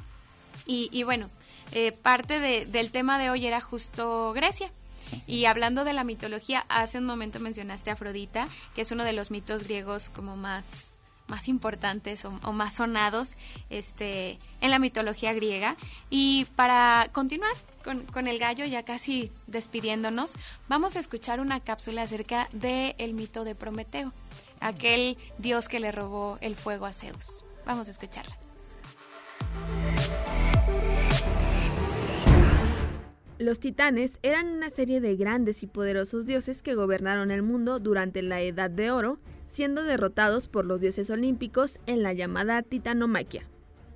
Y 0.67 1.03
bueno, 1.05 1.31
eh, 1.73 1.93
parte 1.93 2.41
del 2.67 2.91
tema 2.91 3.19
de 3.19 3.31
hoy 3.31 3.47
era 3.47 3.61
justo 3.61 4.33
Grecia. 4.33 4.71
Y 5.27 5.45
hablando 5.45 5.85
de 5.85 5.93
la 5.93 6.03
mitología, 6.03 6.65
hace 6.69 6.99
un 6.99 7.05
momento 7.05 7.39
mencionaste 7.39 7.91
a 7.91 7.93
Afrodita, 7.93 8.49
que 8.75 8.83
es 8.83 8.91
uno 8.91 9.05
de 9.05 9.13
los 9.13 9.31
mitos 9.31 9.65
griegos 9.65 10.09
como 10.09 10.37
más 10.37 10.95
más 11.27 11.49
importantes 11.49 12.25
o, 12.25 12.31
más 12.53 12.75
sonados 12.75 13.37
este, 13.71 14.39
en 14.61 14.71
la 14.71 14.79
mitología 14.79 15.33
griega. 15.33 15.77
Y 16.11 16.47
para 16.57 17.09
continuar 17.13 17.55
con, 17.83 18.05
con, 18.05 18.29
el 18.29 18.39
gallo, 18.39 18.65
ya 18.65 18.83
casi 18.83 19.31
despidiéndonos, 19.47 20.37
vamos 20.69 20.97
a 20.97 21.01
escuchar 21.01 21.41
una 21.41 21.61
cápsula 21.61 22.03
acerca 22.03 22.49
del 22.53 22.95
el 22.99 23.15
mito 23.15 23.45
de 23.45 23.55
Prometeo, 23.55 24.13
aquel 24.61 25.17
dios 25.39 25.69
que 25.69 25.81
le 25.81 25.93
robó 25.93 26.39
el 26.41 26.57
fuego 26.57 26.87
a 26.87 26.93
Zeus. 26.93 27.45
Vamos 27.65 27.89
a 27.89 27.91
escucharla. 27.91 28.37
Los 33.45 33.61
titanes 33.61 34.21
eran 34.23 34.49
una 34.49 34.71
serie 34.71 35.03
de 35.03 35.17
grandes 35.17 35.63
y 35.63 35.67
poderosos 35.67 36.25
dioses 36.25 36.63
que 36.63 36.75
gobernaron 36.75 37.31
el 37.31 37.43
mundo 37.43 37.79
durante 37.79 38.23
la 38.23 38.41
Edad 38.41 38.71
de 38.71 38.91
Oro, 38.91 39.19
siendo 39.53 39.83
derrotados 39.83 40.49
por 40.49 40.65
los 40.65 40.81
dioses 40.81 41.11
olímpicos 41.11 41.79
en 41.85 42.03
la 42.03 42.15
llamada 42.15 42.63
titanomaquia. 42.63 43.43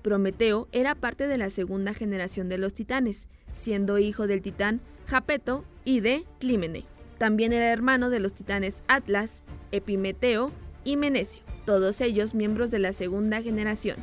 Prometeo 0.02 0.68
era 0.70 0.94
parte 0.94 1.26
de 1.26 1.38
la 1.38 1.48
segunda 1.48 1.94
generación 1.94 2.50
de 2.50 2.58
los 2.58 2.74
titanes, 2.74 3.26
siendo 3.54 3.98
hijo 3.98 4.26
del 4.26 4.42
titán 4.42 4.82
Japeto 5.06 5.64
y 5.82 6.00
de 6.00 6.26
Clímene. 6.40 6.84
También 7.16 7.54
era 7.54 7.72
hermano 7.72 8.10
de 8.10 8.20
los 8.20 8.34
titanes 8.34 8.82
Atlas, 8.86 9.44
Epimeteo 9.72 10.52
y 10.84 10.98
Menecio, 10.98 11.42
todos 11.64 12.02
ellos 12.02 12.34
miembros 12.34 12.70
de 12.70 12.80
la 12.80 12.92
segunda 12.92 13.40
generación. 13.40 13.96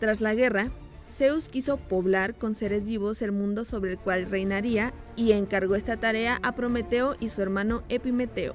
Tras 0.00 0.20
la 0.20 0.34
guerra, 0.34 0.72
Zeus 1.16 1.48
quiso 1.48 1.78
poblar 1.78 2.34
con 2.34 2.54
seres 2.54 2.84
vivos 2.84 3.22
el 3.22 3.32
mundo 3.32 3.64
sobre 3.64 3.92
el 3.92 3.98
cual 3.98 4.30
reinaría 4.30 4.92
y 5.16 5.32
encargó 5.32 5.74
esta 5.74 5.96
tarea 5.96 6.38
a 6.42 6.54
Prometeo 6.54 7.16
y 7.20 7.30
su 7.30 7.40
hermano 7.40 7.84
Epimeteo. 7.88 8.54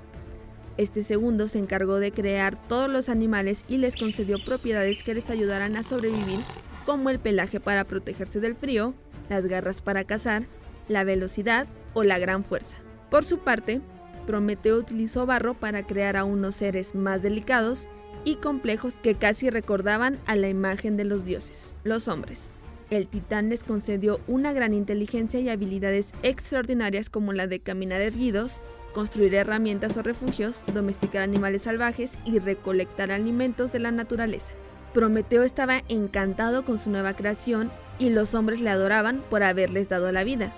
Este 0.78 1.02
segundo 1.02 1.48
se 1.48 1.58
encargó 1.58 1.98
de 1.98 2.12
crear 2.12 2.56
todos 2.68 2.88
los 2.88 3.10
animales 3.10 3.66
y 3.68 3.78
les 3.78 3.96
concedió 3.96 4.38
propiedades 4.46 5.02
que 5.02 5.16
les 5.16 5.32
ayudaran 5.32 5.76
a 5.76 5.82
sobrevivir, 5.82 6.40
como 6.86 7.10
el 7.10 7.20
pelaje 7.20 7.60
para 7.60 7.86
protegerse 7.86 8.40
del 8.40 8.56
frío, 8.56 8.94
las 9.28 9.48
garras 9.48 9.82
para 9.82 10.04
cazar, 10.04 10.44
la 10.88 11.04
velocidad 11.04 11.66
o 11.96 12.04
la 12.04 12.20
gran 12.20 12.44
fuerza. 12.44 12.78
Por 13.10 13.26
su 13.26 13.40
parte, 13.40 13.82
Prometeo 14.28 14.78
utilizó 14.78 15.26
barro 15.26 15.56
para 15.56 15.88
crear 15.88 16.16
a 16.16 16.26
unos 16.26 16.56
seres 16.56 16.94
más 16.94 17.24
delicados 17.24 17.88
y 18.24 18.36
complejos 18.36 18.94
que 19.02 19.16
casi 19.16 19.50
recordaban 19.50 20.20
a 20.26 20.36
la 20.36 20.50
imagen 20.50 20.98
de 20.98 21.06
los 21.06 21.26
dioses, 21.26 21.74
los 21.84 22.08
hombres. 22.08 22.56
El 22.90 23.08
titán 23.08 23.50
les 23.50 23.64
concedió 23.64 24.20
una 24.28 24.52
gran 24.52 24.74
inteligencia 24.74 25.40
y 25.40 25.50
habilidades 25.50 26.12
extraordinarias 26.24 27.10
como 27.10 27.32
la 27.32 27.48
de 27.48 27.62
caminar 27.62 28.02
erguidos, 28.02 28.60
construir 28.94 29.34
herramientas 29.34 29.96
o 29.96 30.04
refugios, 30.04 30.64
domesticar 30.74 31.22
animales 31.22 31.62
salvajes 31.62 32.12
y 32.26 32.40
recolectar 32.40 33.12
alimentos 33.12 33.72
de 33.72 33.80
la 33.80 33.92
naturaleza. 33.92 34.54
Prometeo 34.94 35.44
estaba 35.44 35.84
encantado 35.88 36.66
con 36.66 36.78
su 36.78 36.90
nueva 36.90 37.14
creación 37.14 37.72
y 37.98 38.10
los 38.10 38.34
hombres 38.36 38.60
le 38.60 38.70
adoraban 38.70 39.24
por 39.30 39.42
haberles 39.42 39.88
dado 39.88 40.12
la 40.12 40.26
vida. 40.26 40.54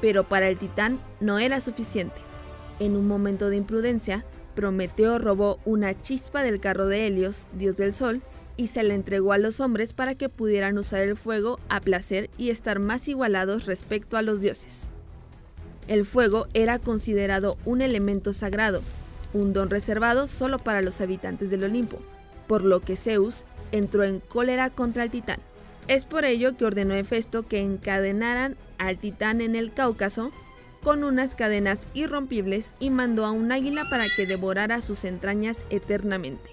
Pero 0.00 0.24
para 0.24 0.48
el 0.48 0.58
titán 0.58 0.98
no 1.20 1.38
era 1.38 1.60
suficiente. 1.60 2.22
En 2.78 2.96
un 2.96 3.06
momento 3.06 3.50
de 3.50 3.56
imprudencia, 3.56 4.24
Prometeo 4.60 5.18
robó 5.18 5.58
una 5.64 5.98
chispa 6.02 6.42
del 6.42 6.60
carro 6.60 6.84
de 6.84 7.06
Helios, 7.06 7.46
dios 7.54 7.78
del 7.78 7.94
sol, 7.94 8.20
y 8.58 8.66
se 8.66 8.82
la 8.82 8.92
entregó 8.92 9.32
a 9.32 9.38
los 9.38 9.58
hombres 9.58 9.94
para 9.94 10.16
que 10.16 10.28
pudieran 10.28 10.76
usar 10.76 11.00
el 11.00 11.16
fuego 11.16 11.58
a 11.70 11.80
placer 11.80 12.28
y 12.36 12.50
estar 12.50 12.78
más 12.78 13.08
igualados 13.08 13.64
respecto 13.64 14.18
a 14.18 14.22
los 14.22 14.42
dioses. 14.42 14.82
El 15.88 16.04
fuego 16.04 16.46
era 16.52 16.78
considerado 16.78 17.56
un 17.64 17.80
elemento 17.80 18.34
sagrado, 18.34 18.82
un 19.32 19.54
don 19.54 19.70
reservado 19.70 20.28
solo 20.28 20.58
para 20.58 20.82
los 20.82 21.00
habitantes 21.00 21.48
del 21.48 21.64
Olimpo, 21.64 21.98
por 22.46 22.62
lo 22.62 22.80
que 22.80 22.96
Zeus 22.96 23.46
entró 23.72 24.04
en 24.04 24.20
cólera 24.20 24.68
contra 24.68 25.04
el 25.04 25.10
titán. 25.10 25.38
Es 25.88 26.04
por 26.04 26.26
ello 26.26 26.58
que 26.58 26.66
ordenó 26.66 26.92
a 26.92 26.98
Hefesto 26.98 27.48
que 27.48 27.60
encadenaran 27.60 28.58
al 28.76 28.98
titán 28.98 29.40
en 29.40 29.56
el 29.56 29.72
Cáucaso 29.72 30.32
con 30.82 31.04
unas 31.04 31.34
cadenas 31.34 31.86
irrompibles 31.94 32.74
y 32.80 32.90
mandó 32.90 33.26
a 33.26 33.30
un 33.30 33.52
águila 33.52 33.84
para 33.90 34.08
que 34.08 34.26
devorara 34.26 34.80
sus 34.80 35.04
entrañas 35.04 35.64
eternamente. 35.70 36.50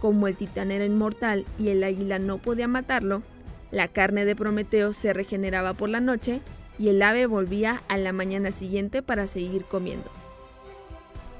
Como 0.00 0.28
el 0.28 0.36
titán 0.36 0.70
era 0.70 0.84
inmortal 0.84 1.44
y 1.58 1.68
el 1.68 1.84
águila 1.84 2.18
no 2.18 2.38
podía 2.38 2.68
matarlo, 2.68 3.22
La 3.70 3.88
carne 3.88 4.24
de 4.24 4.36
Prometeo 4.36 4.92
se 4.92 5.12
regeneraba 5.12 5.74
por 5.74 5.88
la 5.88 6.00
noche 6.00 6.40
y 6.78 6.90
el 6.90 7.02
ave 7.02 7.26
volvía 7.26 7.82
a 7.88 7.98
la 7.98 8.12
mañana 8.12 8.52
siguiente 8.52 9.02
para 9.02 9.26
seguir 9.26 9.64
comiendo. 9.64 10.08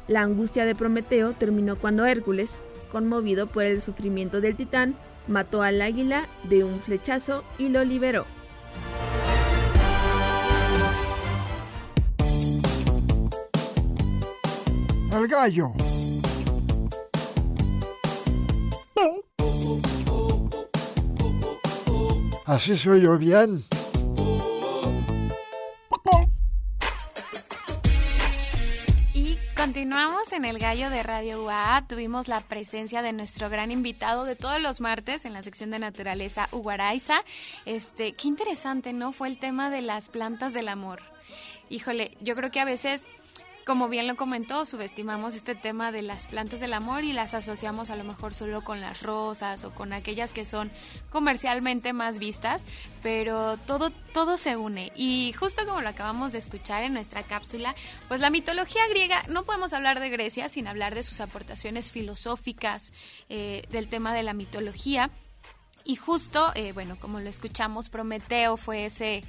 La 0.09 0.23
angustia 0.23 0.65
de 0.65 0.75
Prometeo 0.75 1.33
terminó 1.33 1.77
cuando 1.77 2.07
Hércules, 2.07 2.59
conmovido 2.91 3.47
por 3.47 3.63
el 3.63 3.81
sufrimiento 3.81 4.41
del 4.41 4.57
titán, 4.57 4.97
mató 5.29 5.63
al 5.63 5.81
águila 5.81 6.27
de 6.45 6.65
un 6.65 6.81
flechazo 6.81 7.45
y 7.57 7.69
lo 7.69 7.85
liberó. 7.85 8.27
El 15.15 15.29
gallo. 15.29 15.73
Así 22.45 22.77
soy 22.77 23.03
yo 23.03 23.17
bien. 23.17 23.65
Continuamos 29.57 30.33
en 30.33 30.45
el 30.45 30.59
gallo 30.59 30.91
de 30.91 31.03
Radio 31.05 31.45
UA. 31.45 31.85
Tuvimos 31.89 32.27
la 32.27 32.41
presencia 32.41 33.01
de 33.01 33.13
nuestro 33.13 33.49
gran 33.49 33.71
invitado 33.71 34.25
de 34.25 34.35
todos 34.35 34.61
los 34.61 34.81
martes 34.81 35.25
en 35.25 35.33
la 35.33 35.43
sección 35.43 35.71
de 35.71 35.79
naturaleza, 35.79 36.49
Uguaraiza. 36.51 37.23
Este, 37.67 38.15
qué 38.15 38.27
interesante, 38.27 38.93
¿no? 38.93 39.13
Fue 39.13 39.29
el 39.29 39.39
tema 39.39 39.71
de 39.71 39.81
las 39.81 40.09
plantas 40.09 40.55
del 40.55 40.69
amor. 40.69 41.03
Híjole, 41.69 42.17
yo 42.21 42.35
creo 42.35 42.51
que 42.51 42.61
a 42.61 42.65
veces 42.65 43.07
como 43.65 43.89
bien 43.89 44.07
lo 44.07 44.17
comentó, 44.17 44.67
subestimamos 44.67 45.35
este 45.35 45.55
tema 45.55 45.91
de 45.91 46.03
las 46.03 46.27
plantas 46.27 46.61
del 46.61 46.75
amor 46.75 47.05
y 47.05 47.13
las 47.13 47.33
asociamos 47.33 47.91
a 47.91 47.97
lo 47.97 48.05
mejor 48.05 48.35
solo 48.35 48.63
con 48.63 48.81
las 48.81 49.03
rosas 49.03 49.65
o 49.65 49.73
con 49.73 49.93
aquellas 49.93 50.35
que 50.35 50.45
son 50.45 50.71
comercialmente 51.11 51.93
más 51.93 52.19
vistas, 52.19 52.65
pero 53.03 53.57
todo, 53.57 53.91
todo 54.13 54.37
se 54.37 54.57
une. 54.57 54.93
Y 54.97 55.33
justo 55.33 55.67
como 55.67 55.81
lo 55.81 55.89
acabamos 55.89 56.33
de 56.33 56.39
escuchar 56.39 56.83
en 56.83 56.93
nuestra 56.93 57.23
cápsula, 57.23 57.75
pues 58.09 58.21
la 58.21 58.31
mitología 58.31 58.87
griega, 58.89 59.23
no 59.29 59.45
podemos 59.45 59.73
hablar 59.73 59.99
de 59.99 60.11
Grecia 60.11 60.49
sin 60.49 60.67
hablar 60.67 60.95
de 60.95 61.03
sus 61.03 61.21
aportaciones 61.21 61.91
filosóficas, 61.91 62.93
eh, 63.31 63.63
del 63.71 63.89
tema 63.89 64.15
de 64.15 64.23
la 64.23 64.35
mitología. 64.35 65.11
Y 65.87 65.97
justo, 65.97 66.53
eh, 66.55 66.73
bueno, 66.73 66.99
como 66.99 67.21
lo 67.21 67.29
escuchamos, 67.29 67.89
Prometeo 67.89 68.57
fue 68.57 68.87
ese, 68.87 69.25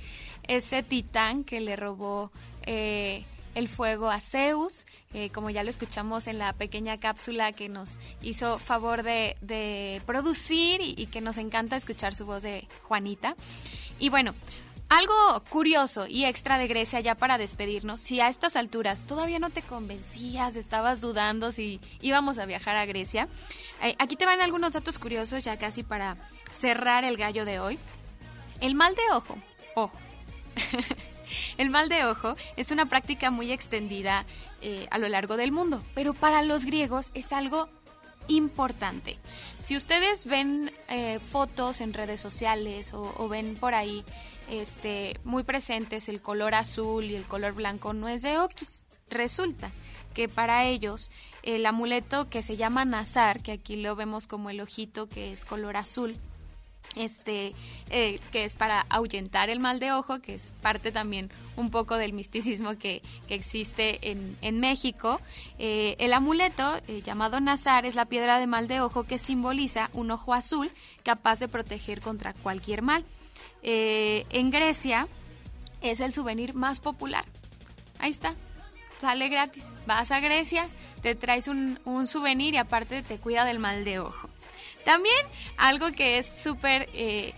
ese 0.48 0.84
titán 0.84 1.46
que 1.46 1.62
le 1.62 1.76
robó... 1.78 2.32
Eh, 2.64 3.24
el 3.56 3.70
fuego 3.70 4.10
a 4.12 4.20
Zeus, 4.20 4.86
eh, 5.14 5.30
como 5.32 5.50
ya 5.50 5.64
lo 5.64 5.70
escuchamos 5.70 6.28
en 6.28 6.38
la 6.38 6.54
pequeña 6.54 7.00
cápsula 7.00 7.54
que 7.54 7.70
nos 7.70 8.00
hizo 8.22 8.60
favor 8.60 9.02
de, 9.02 10.02
producir 10.06 10.82
y, 10.82 11.08
que 11.08 11.22
nos 11.22 11.38
encanta 11.38 11.76
escuchar 11.76 12.14
su 12.14 12.26
voz 12.26 12.44
de 12.44 12.68
Juanita. 12.84 13.36
Y 13.98 14.10
bueno, 14.10 14.36
algo 14.90 15.16
curioso 15.50 16.06
y 16.08 16.26
extra 16.26 16.58
de 16.58 16.68
Grecia 16.68 17.00
ya 17.00 17.16
para 17.16 17.38
despedirnos, 17.38 18.02
si 18.02 18.20
a 18.20 18.28
estas 18.28 18.58
alturas 18.58 19.06
todavía 19.06 19.40
no 19.40 19.50
te 19.50 19.62
convencías, 19.62 20.58
estabas 20.58 21.00
dudando 21.00 21.52
si 21.54 21.80
íbamos 22.02 22.38
a 22.38 22.46
viajar 22.46 22.76
a 22.76 22.86
Grecia, 22.86 23.30
eh, 23.82 23.96
aquí 24.00 24.18
te 24.18 24.26
van 24.26 24.42
algunos 24.42 24.74
datos 24.74 25.00
curiosos 25.00 25.44
ya 25.46 25.58
casi 25.58 25.82
para 25.82 26.18
cerrar 26.52 27.06
el 27.06 27.16
gallo 27.16 27.46
de 27.46 27.60
hoy. 27.60 27.80
El 28.60 28.76
mal 28.76 28.96
de 28.96 29.02
ojo, 29.14 29.38
ojo. 29.76 29.98
El 31.58 31.70
mal 31.70 31.90
de 31.90 32.06
ojo 32.06 32.36
es 32.58 32.72
una 32.72 32.86
práctica 32.86 33.32
muy 33.32 33.52
extendida 33.52 34.26
eh, 34.62 34.88
a 34.92 34.98
lo 34.98 35.08
largo 35.08 35.38
del 35.38 35.52
mundo, 35.52 35.84
pero 35.94 36.14
para 36.14 36.42
los 36.42 36.66
griegos 36.66 37.12
es 37.14 37.34
algo 37.34 37.70
importante. 38.28 39.18
Si 39.60 39.76
ustedes 39.78 40.26
ven 40.26 40.72
eh, 40.90 41.20
fotos 41.20 41.82
en 41.82 41.94
redes 41.94 42.20
sociales 42.20 42.92
o, 42.94 43.28
ven 43.30 43.56
por 43.56 43.76
ahí 43.76 44.04
este, 44.50 45.20
muy 45.24 45.44
presentes 45.44 46.10
el 46.10 46.22
color 46.22 46.56
azul 46.56 47.06
y 47.06 47.16
el 47.16 47.26
color 47.26 47.54
blanco, 47.54 47.94
no 47.94 48.08
es 48.08 48.22
de 48.22 48.38
Oquis. 48.40 48.86
Resulta 49.10 49.72
que 50.14 50.28
para 50.28 50.66
ellos 50.66 51.12
el 51.44 51.66
amuleto 51.66 52.30
que 52.30 52.42
se 52.42 52.58
llama 52.58 52.86
Nazar, 52.86 53.42
que 53.42 53.52
aquí 53.52 53.76
lo 53.76 53.96
vemos 53.96 54.28
como 54.28 54.50
el 54.50 54.62
ojito 54.62 55.08
que 55.08 55.32
es 55.32 55.46
color 55.46 55.78
azul, 55.78 56.18
este, 56.96 57.54
eh, 57.90 58.20
que 58.32 58.46
es 58.46 58.56
para 58.56 58.86
ahuyentar 58.90 59.50
el 59.50 59.60
mal 59.60 59.80
de 59.80 59.92
ojo, 59.92 60.20
que 60.20 60.36
es 60.36 60.52
parte 60.62 60.92
también 60.92 61.30
un 61.56 61.70
poco 61.70 61.98
del 61.98 62.14
misticismo 62.14 62.78
que, 62.78 63.02
existe 63.30 64.00
en, 64.02 64.60
México. 64.60 65.20
Eh, 65.60 65.96
el 66.00 66.14
amuleto, 66.14 66.78
eh, 66.88 67.02
llamado 67.02 67.40
Nazar, 67.40 67.86
es 67.86 67.96
la 67.96 68.06
piedra 68.06 68.40
de 68.40 68.48
mal 68.48 68.68
de 68.68 68.82
ojo 68.82 69.04
que 69.04 69.18
simboliza 69.18 69.90
un 69.94 70.12
ojo 70.12 70.34
azul 70.34 70.72
capaz 71.04 71.40
de 71.40 71.48
proteger 71.48 72.02
contra 72.02 72.34
cualquier 72.34 72.82
mal. 72.82 73.04
en 73.64 74.52
Grecia 74.52 75.08
es 75.82 76.00
el 76.00 76.14
souvenir 76.14 76.54
más 76.54 76.80
popular. 76.80 77.26
Ahí 78.00 78.12
está, 78.12 78.36
sale 79.00 79.30
gratis. 79.30 79.74
Vas 79.88 80.12
a 80.12 80.20
Grecia, 80.20 80.68
te 81.02 81.16
traes 81.16 81.48
un, 81.48 81.80
un 81.86 82.08
souvenir 82.08 82.54
y 82.54 82.58
aparte 82.58 83.02
te 83.02 83.18
cuida 83.18 83.46
del 83.46 83.60
mal 83.60 83.84
de 83.84 84.00
ojo. 84.00 84.30
También 84.86 85.18
algo 85.58 85.92
que 85.92 86.20
es 86.20 86.28
súper 86.28 86.90
eh, 86.94 87.34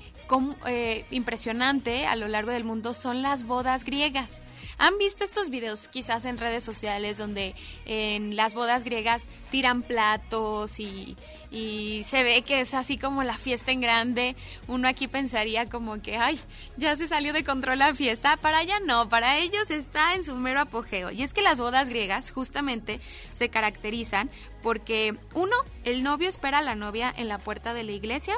eh, 0.68 1.06
impresionante 1.10 2.06
a 2.06 2.16
lo 2.16 2.28
largo 2.28 2.52
del 2.52 2.66
mundo 2.66 2.93
son 2.93 3.24
las 3.24 3.48
bodas 3.48 3.86
griegas. 3.86 4.41
¿Han 4.78 4.98
visto 5.00 5.24
estos 5.24 5.50
videos 5.50 5.88
quizás 5.88 6.26
en 6.26 6.38
redes 6.38 6.64
sociales 6.64 7.18
donde 7.18 7.56
en 7.86 8.36
las 8.36 8.54
bodas 8.54 8.84
griegas 8.84 9.28
tiran 9.50 9.82
platos 9.82 10.80
y, 10.80 11.16
se 11.52 12.24
ve 12.24 12.41
que 12.41 12.62
es 12.62 12.74
así 12.74 12.98
como 12.98 13.24
la 13.24 13.38
fiesta 13.38 13.72
en 13.72 13.82
grande? 13.82 14.36
Uno 14.68 14.88
aquí 14.88 15.08
pensaría 15.08 15.66
como 15.66 16.02
que, 16.02 16.18
ay, 16.18 16.39
ya 16.78 16.95
se 16.95 17.08
salió 17.08 17.34
de 17.34 17.43
control 17.43 17.80
la 17.80 17.93
fiesta. 17.93 18.38
Para 18.38 18.60
allá 18.60 18.80
no, 18.80 19.10
para 19.10 19.38
ellos 19.38 19.72
está 19.72 20.16
en 20.16 20.24
su 20.24 20.36
mero 20.36 20.62
apogeo. 20.62 21.12
Y 21.12 21.24
es 21.24 21.34
que 21.34 21.41
las 21.41 21.60
bodas 21.60 21.89
griegas 21.89 22.32
justamente 22.32 23.00
se 23.32 23.50
caracterizan 23.50 24.30
porque, 24.62 25.16
uno, 25.34 25.56
el 25.84 26.04
novio 26.04 26.28
espera 26.30 26.60
a 26.60 26.64
la 26.64 26.76
novia 26.76 27.14
en 27.16 27.28
la 27.28 27.38
puerta 27.38 27.74
de 27.74 27.84
la 27.84 27.91
iglesia 27.93 28.38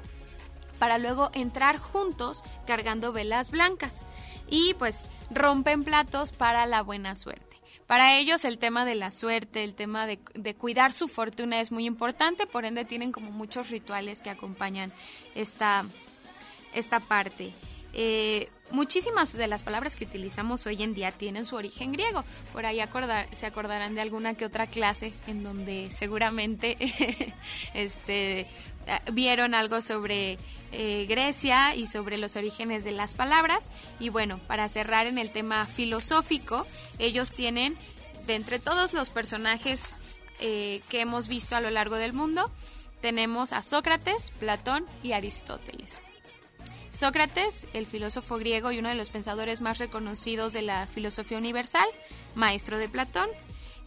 para 0.77 0.97
luego 0.97 1.29
entrar 1.33 1.77
juntos 1.77 2.43
cargando 2.65 3.11
velas 3.11 3.51
blancas 3.51 4.05
y 4.49 4.73
pues 4.75 5.09
rompen 5.29 5.83
platos 5.83 6.31
para 6.31 6.65
la 6.65 6.81
buena 6.81 7.15
suerte. 7.15 7.48
Para 7.89 8.19
ellos 8.19 8.45
el 8.45 8.59
tema 8.59 8.85
de 8.85 8.93
la 8.93 9.09
suerte, 9.09 9.63
el 9.63 9.73
tema 9.73 10.05
de, 10.05 10.19
cuidar 10.53 10.93
su 10.93 11.07
fortuna 11.07 11.59
es 11.59 11.71
muy 11.71 11.87
importante, 11.87 12.45
por 12.45 12.65
ende 12.65 12.85
tienen 12.85 13.11
como 13.11 13.31
muchos 13.31 13.71
rituales 13.71 14.21
que 14.21 14.29
acompañan 14.29 14.91
esta, 15.33 15.87
esta 16.75 16.99
parte. 16.99 17.51
Eh, 17.93 18.49
muchísimas 18.71 19.33
de 19.33 19.47
las 19.47 19.63
palabras 19.63 19.95
que 19.95 20.05
utilizamos 20.05 20.65
hoy 20.67 20.83
en 20.83 20.93
día 20.93 21.11
tienen 21.11 21.45
su 21.45 21.55
origen 21.55 21.91
griego. 21.91 22.23
Por 22.53 22.65
ahí 22.65 22.79
acordar, 22.79 23.27
se 23.35 23.45
acordarán 23.45 23.95
de 23.95 24.01
alguna 24.01 24.33
que 24.35 24.45
otra 24.45 24.67
clase 24.67 25.13
en 25.27 25.43
donde 25.43 25.89
seguramente 25.91 26.77
este, 27.73 28.47
vieron 29.13 29.53
algo 29.53 29.81
sobre 29.81 30.37
eh, 30.71 31.05
Grecia 31.07 31.75
y 31.75 31.87
sobre 31.87 32.17
los 32.17 32.35
orígenes 32.35 32.83
de 32.83 32.91
las 32.91 33.13
palabras. 33.13 33.71
Y 33.99 34.09
bueno, 34.09 34.39
para 34.47 34.67
cerrar 34.67 35.07
en 35.07 35.17
el 35.17 35.31
tema 35.31 35.65
filosófico, 35.65 36.65
ellos 36.97 37.33
tienen, 37.33 37.77
de 38.27 38.35
entre 38.35 38.59
todos 38.59 38.93
los 38.93 39.09
personajes 39.09 39.97
eh, 40.39 40.81
que 40.89 41.01
hemos 41.01 41.27
visto 41.27 41.55
a 41.55 41.61
lo 41.61 41.69
largo 41.69 41.95
del 41.95 42.13
mundo, 42.13 42.51
tenemos 43.01 43.53
a 43.53 43.61
Sócrates, 43.61 44.31
Platón 44.39 44.85
y 45.03 45.13
Aristóteles. 45.13 46.01
Sócrates, 46.91 47.67
el 47.73 47.85
filósofo 47.85 48.37
griego 48.37 48.71
y 48.71 48.79
uno 48.79 48.89
de 48.89 48.95
los 48.95 49.09
pensadores 49.09 49.61
más 49.61 49.77
reconocidos 49.77 50.53
de 50.53 50.63
la 50.63 50.87
filosofía 50.87 51.37
universal, 51.37 51.87
maestro 52.35 52.77
de 52.77 52.89
Platón, 52.89 53.29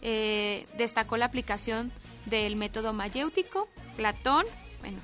eh, 0.01 0.65
destacó 0.77 1.17
la 1.17 1.25
aplicación 1.25 1.91
del 2.25 2.55
método 2.55 2.93
mayéutico. 2.93 3.67
Platón, 3.97 4.45
bueno, 4.79 4.99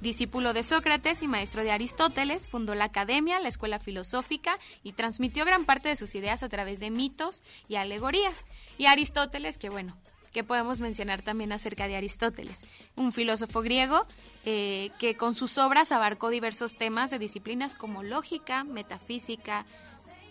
discípulo 0.00 0.52
de 0.52 0.62
Sócrates 0.62 1.22
y 1.22 1.28
maestro 1.28 1.62
de 1.62 1.72
Aristóteles, 1.72 2.48
fundó 2.48 2.74
la 2.74 2.84
academia, 2.84 3.40
la 3.40 3.48
escuela 3.48 3.78
filosófica 3.78 4.58
y 4.82 4.92
transmitió 4.92 5.44
gran 5.44 5.64
parte 5.64 5.88
de 5.88 5.96
sus 5.96 6.14
ideas 6.14 6.42
a 6.42 6.48
través 6.48 6.80
de 6.80 6.90
mitos 6.90 7.42
y 7.68 7.76
alegorías. 7.76 8.44
Y 8.78 8.86
Aristóteles, 8.86 9.58
que 9.58 9.70
bueno, 9.70 9.96
que 10.34 10.44
podemos 10.44 10.80
mencionar 10.80 11.22
también 11.22 11.52
acerca 11.52 11.86
de 11.88 11.96
Aristóteles, 11.96 12.66
un 12.96 13.12
filósofo 13.12 13.62
griego 13.62 14.04
eh, 14.44 14.90
que 14.98 15.16
con 15.16 15.34
sus 15.34 15.56
obras 15.56 15.92
abarcó 15.92 16.28
diversos 16.28 16.76
temas 16.76 17.10
de 17.10 17.20
disciplinas 17.20 17.76
como 17.76 18.02
lógica, 18.02 18.64
metafísica, 18.64 19.64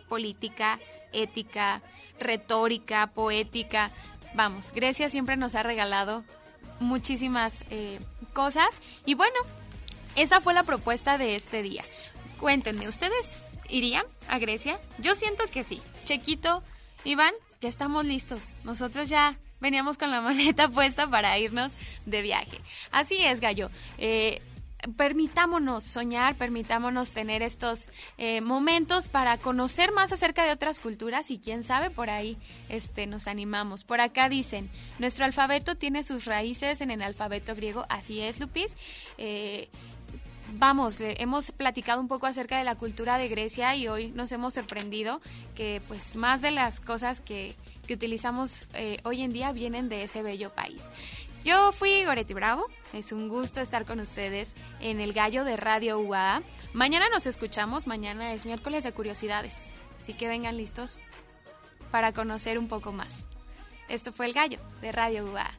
política, 0.09 0.79
ética, 1.13 1.81
retórica, 2.19 3.07
poética. 3.07 3.91
Vamos, 4.35 4.73
Grecia 4.73 5.09
siempre 5.09 5.37
nos 5.37 5.55
ha 5.55 5.63
regalado 5.63 6.23
muchísimas 6.81 7.63
eh, 7.69 7.99
cosas 8.33 8.67
y 9.05 9.13
bueno, 9.13 9.37
esa 10.15 10.41
fue 10.41 10.53
la 10.53 10.63
propuesta 10.63 11.17
de 11.17 11.37
este 11.37 11.63
día. 11.63 11.83
Cuéntenme, 12.41 12.89
¿ustedes 12.89 13.47
irían 13.69 14.05
a 14.27 14.37
Grecia? 14.37 14.81
Yo 14.99 15.15
siento 15.15 15.45
que 15.49 15.63
sí. 15.63 15.81
Chequito, 16.03 16.61
Iván, 17.05 17.33
ya 17.61 17.69
estamos 17.69 18.03
listos. 18.03 18.57
Nosotros 18.65 19.07
ya 19.07 19.37
veníamos 19.63 19.97
con 19.97 20.11
la 20.11 20.21
maleta 20.21 20.67
puesta 20.69 21.09
para 21.09 21.39
irnos 21.39 21.73
de 22.05 22.21
viaje. 22.21 22.59
Así 22.91 23.15
es, 23.23 23.39
Gallo. 23.39 23.71
Eh, 23.97 24.41
permitámonos 24.97 25.85
soñar, 25.85 26.35
permitámonos 26.35 27.11
tener 27.11 27.41
estos 27.41 27.87
eh, 28.17 28.41
momentos 28.41 29.07
para 29.07 29.37
conocer 29.37 29.93
más 29.93 30.11
acerca 30.11 30.43
de 30.43 30.51
otras 30.51 30.81
culturas 30.81 31.31
y 31.31 31.39
quién 31.39 31.63
sabe 31.63 31.89
por 31.89 32.09
ahí 32.09 32.37
este, 32.67 33.07
nos 33.07 33.27
animamos. 33.27 33.85
Por 33.85 34.01
acá 34.01 34.27
dicen, 34.27 34.69
nuestro 34.99 35.23
alfabeto 35.23 35.75
tiene 35.75 36.03
sus 36.03 36.25
raíces 36.25 36.81
en 36.81 36.91
el 36.91 37.01
alfabeto 37.01 37.55
griego, 37.55 37.85
así 37.87 38.19
es 38.19 38.41
Lupis. 38.41 38.75
Eh, 39.17 39.69
vamos, 40.55 40.97
hemos 40.99 41.53
platicado 41.53 42.01
un 42.01 42.09
poco 42.09 42.27
acerca 42.27 42.57
de 42.57 42.65
la 42.65 42.75
cultura 42.75 43.17
de 43.17 43.29
Grecia 43.29 43.73
y 43.77 43.87
hoy 43.87 44.11
nos 44.11 44.33
hemos 44.33 44.55
sorprendido 44.55 45.21
que 45.55 45.81
pues 45.87 46.17
más 46.17 46.41
de 46.41 46.51
las 46.51 46.81
cosas 46.81 47.21
que, 47.21 47.55
que 47.87 47.93
utilizamos 47.93 48.67
hoy 49.03 49.21
en 49.21 49.31
día 49.31 49.51
vienen 49.51 49.89
de 49.89 50.03
ese 50.03 50.23
bello 50.23 50.53
país. 50.53 50.89
Yo 51.43 51.73
fui 51.73 52.05
Goretti 52.05 52.33
Bravo, 52.33 52.67
es 52.93 53.11
un 53.11 53.27
gusto 53.27 53.59
estar 53.59 53.85
con 53.85 53.99
ustedes 53.99 54.55
en 54.79 55.01
el 55.01 55.11
Gallo 55.11 55.43
de 55.43 55.57
Radio 55.57 55.99
UA. 55.99 56.41
Mañana 56.71 57.09
nos 57.09 57.25
escuchamos, 57.25 57.85
mañana 57.85 58.31
es 58.31 58.45
miércoles 58.45 58.85
de 58.85 58.93
curiosidades, 58.93 59.73
así 59.97 60.13
que 60.13 60.29
vengan 60.29 60.55
listos 60.55 60.99
para 61.91 62.13
conocer 62.13 62.57
un 62.57 62.69
poco 62.69 62.93
más. 62.93 63.25
Esto 63.89 64.13
fue 64.13 64.27
el 64.27 64.33
Gallo 64.33 64.59
de 64.81 64.93
Radio 64.93 65.25
UA. 65.25 65.51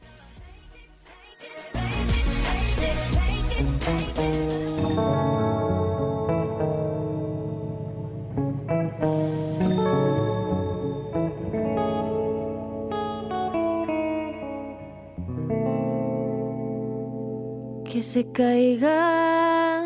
Que 17.95 18.01
se 18.01 18.29
caiga 18.33 19.81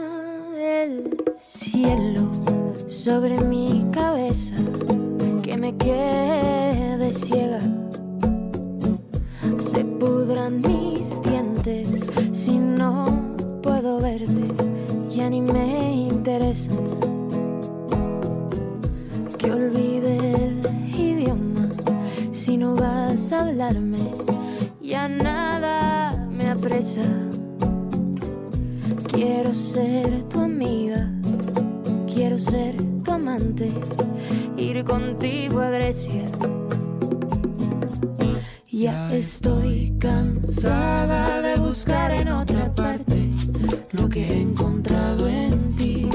el 0.58 1.16
cielo 1.40 2.26
sobre 2.88 3.40
mi 3.40 3.86
cabeza, 3.92 4.56
que 5.44 5.56
me 5.56 5.78
quede 5.78 7.14
ciega. 7.14 7.62
Se 9.60 9.86
pudran 9.86 10.60
mis 10.62 11.22
dientes 11.22 12.04
si 12.32 12.58
no 12.58 13.36
puedo 13.62 14.00
verte, 14.00 14.44
ya 15.12 15.30
ni 15.30 15.42
me 15.42 16.08
interesan. 16.08 16.80
Que 19.38 19.52
olvide 19.52 20.18
el 20.34 20.66
idioma 21.00 21.70
si 22.32 22.58
no 22.58 22.74
vas 22.74 23.32
a 23.32 23.42
hablarme, 23.42 24.00
ya 24.82 25.08
nada 25.08 26.26
me 26.32 26.50
apresa. 26.50 27.29
Quiero 29.22 29.54
ser 29.54 30.24
tu 30.30 30.40
amiga, 30.40 31.12
quiero 32.08 32.40
ser 32.40 32.78
tu 33.04 33.12
amante, 33.12 33.70
ir 34.56 34.86
contigo 34.86 35.60
a 35.60 35.70
Grecia. 35.72 36.24
Ya 38.72 39.14
estoy 39.14 39.94
cansada 40.00 41.42
de 41.42 41.58
buscar 41.58 42.12
en 42.12 42.30
otra 42.30 42.74
parte 42.74 43.30
lo 43.92 44.08
que 44.08 44.26
he 44.26 44.42
encontrado 44.42 45.28
en 45.28 45.76
ti. 45.76 46.10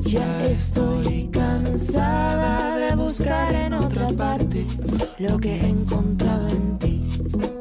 Ya 0.00 0.44
estoy 0.46 1.28
cansada 1.30 2.76
de 2.76 2.96
buscar 2.96 3.54
en 3.54 3.74
otra 3.74 4.08
parte 4.08 4.66
lo 5.20 5.38
que 5.38 5.60
he 5.60 5.68
encontrado 5.68 6.48
en 6.48 6.78
ti. 6.80 7.51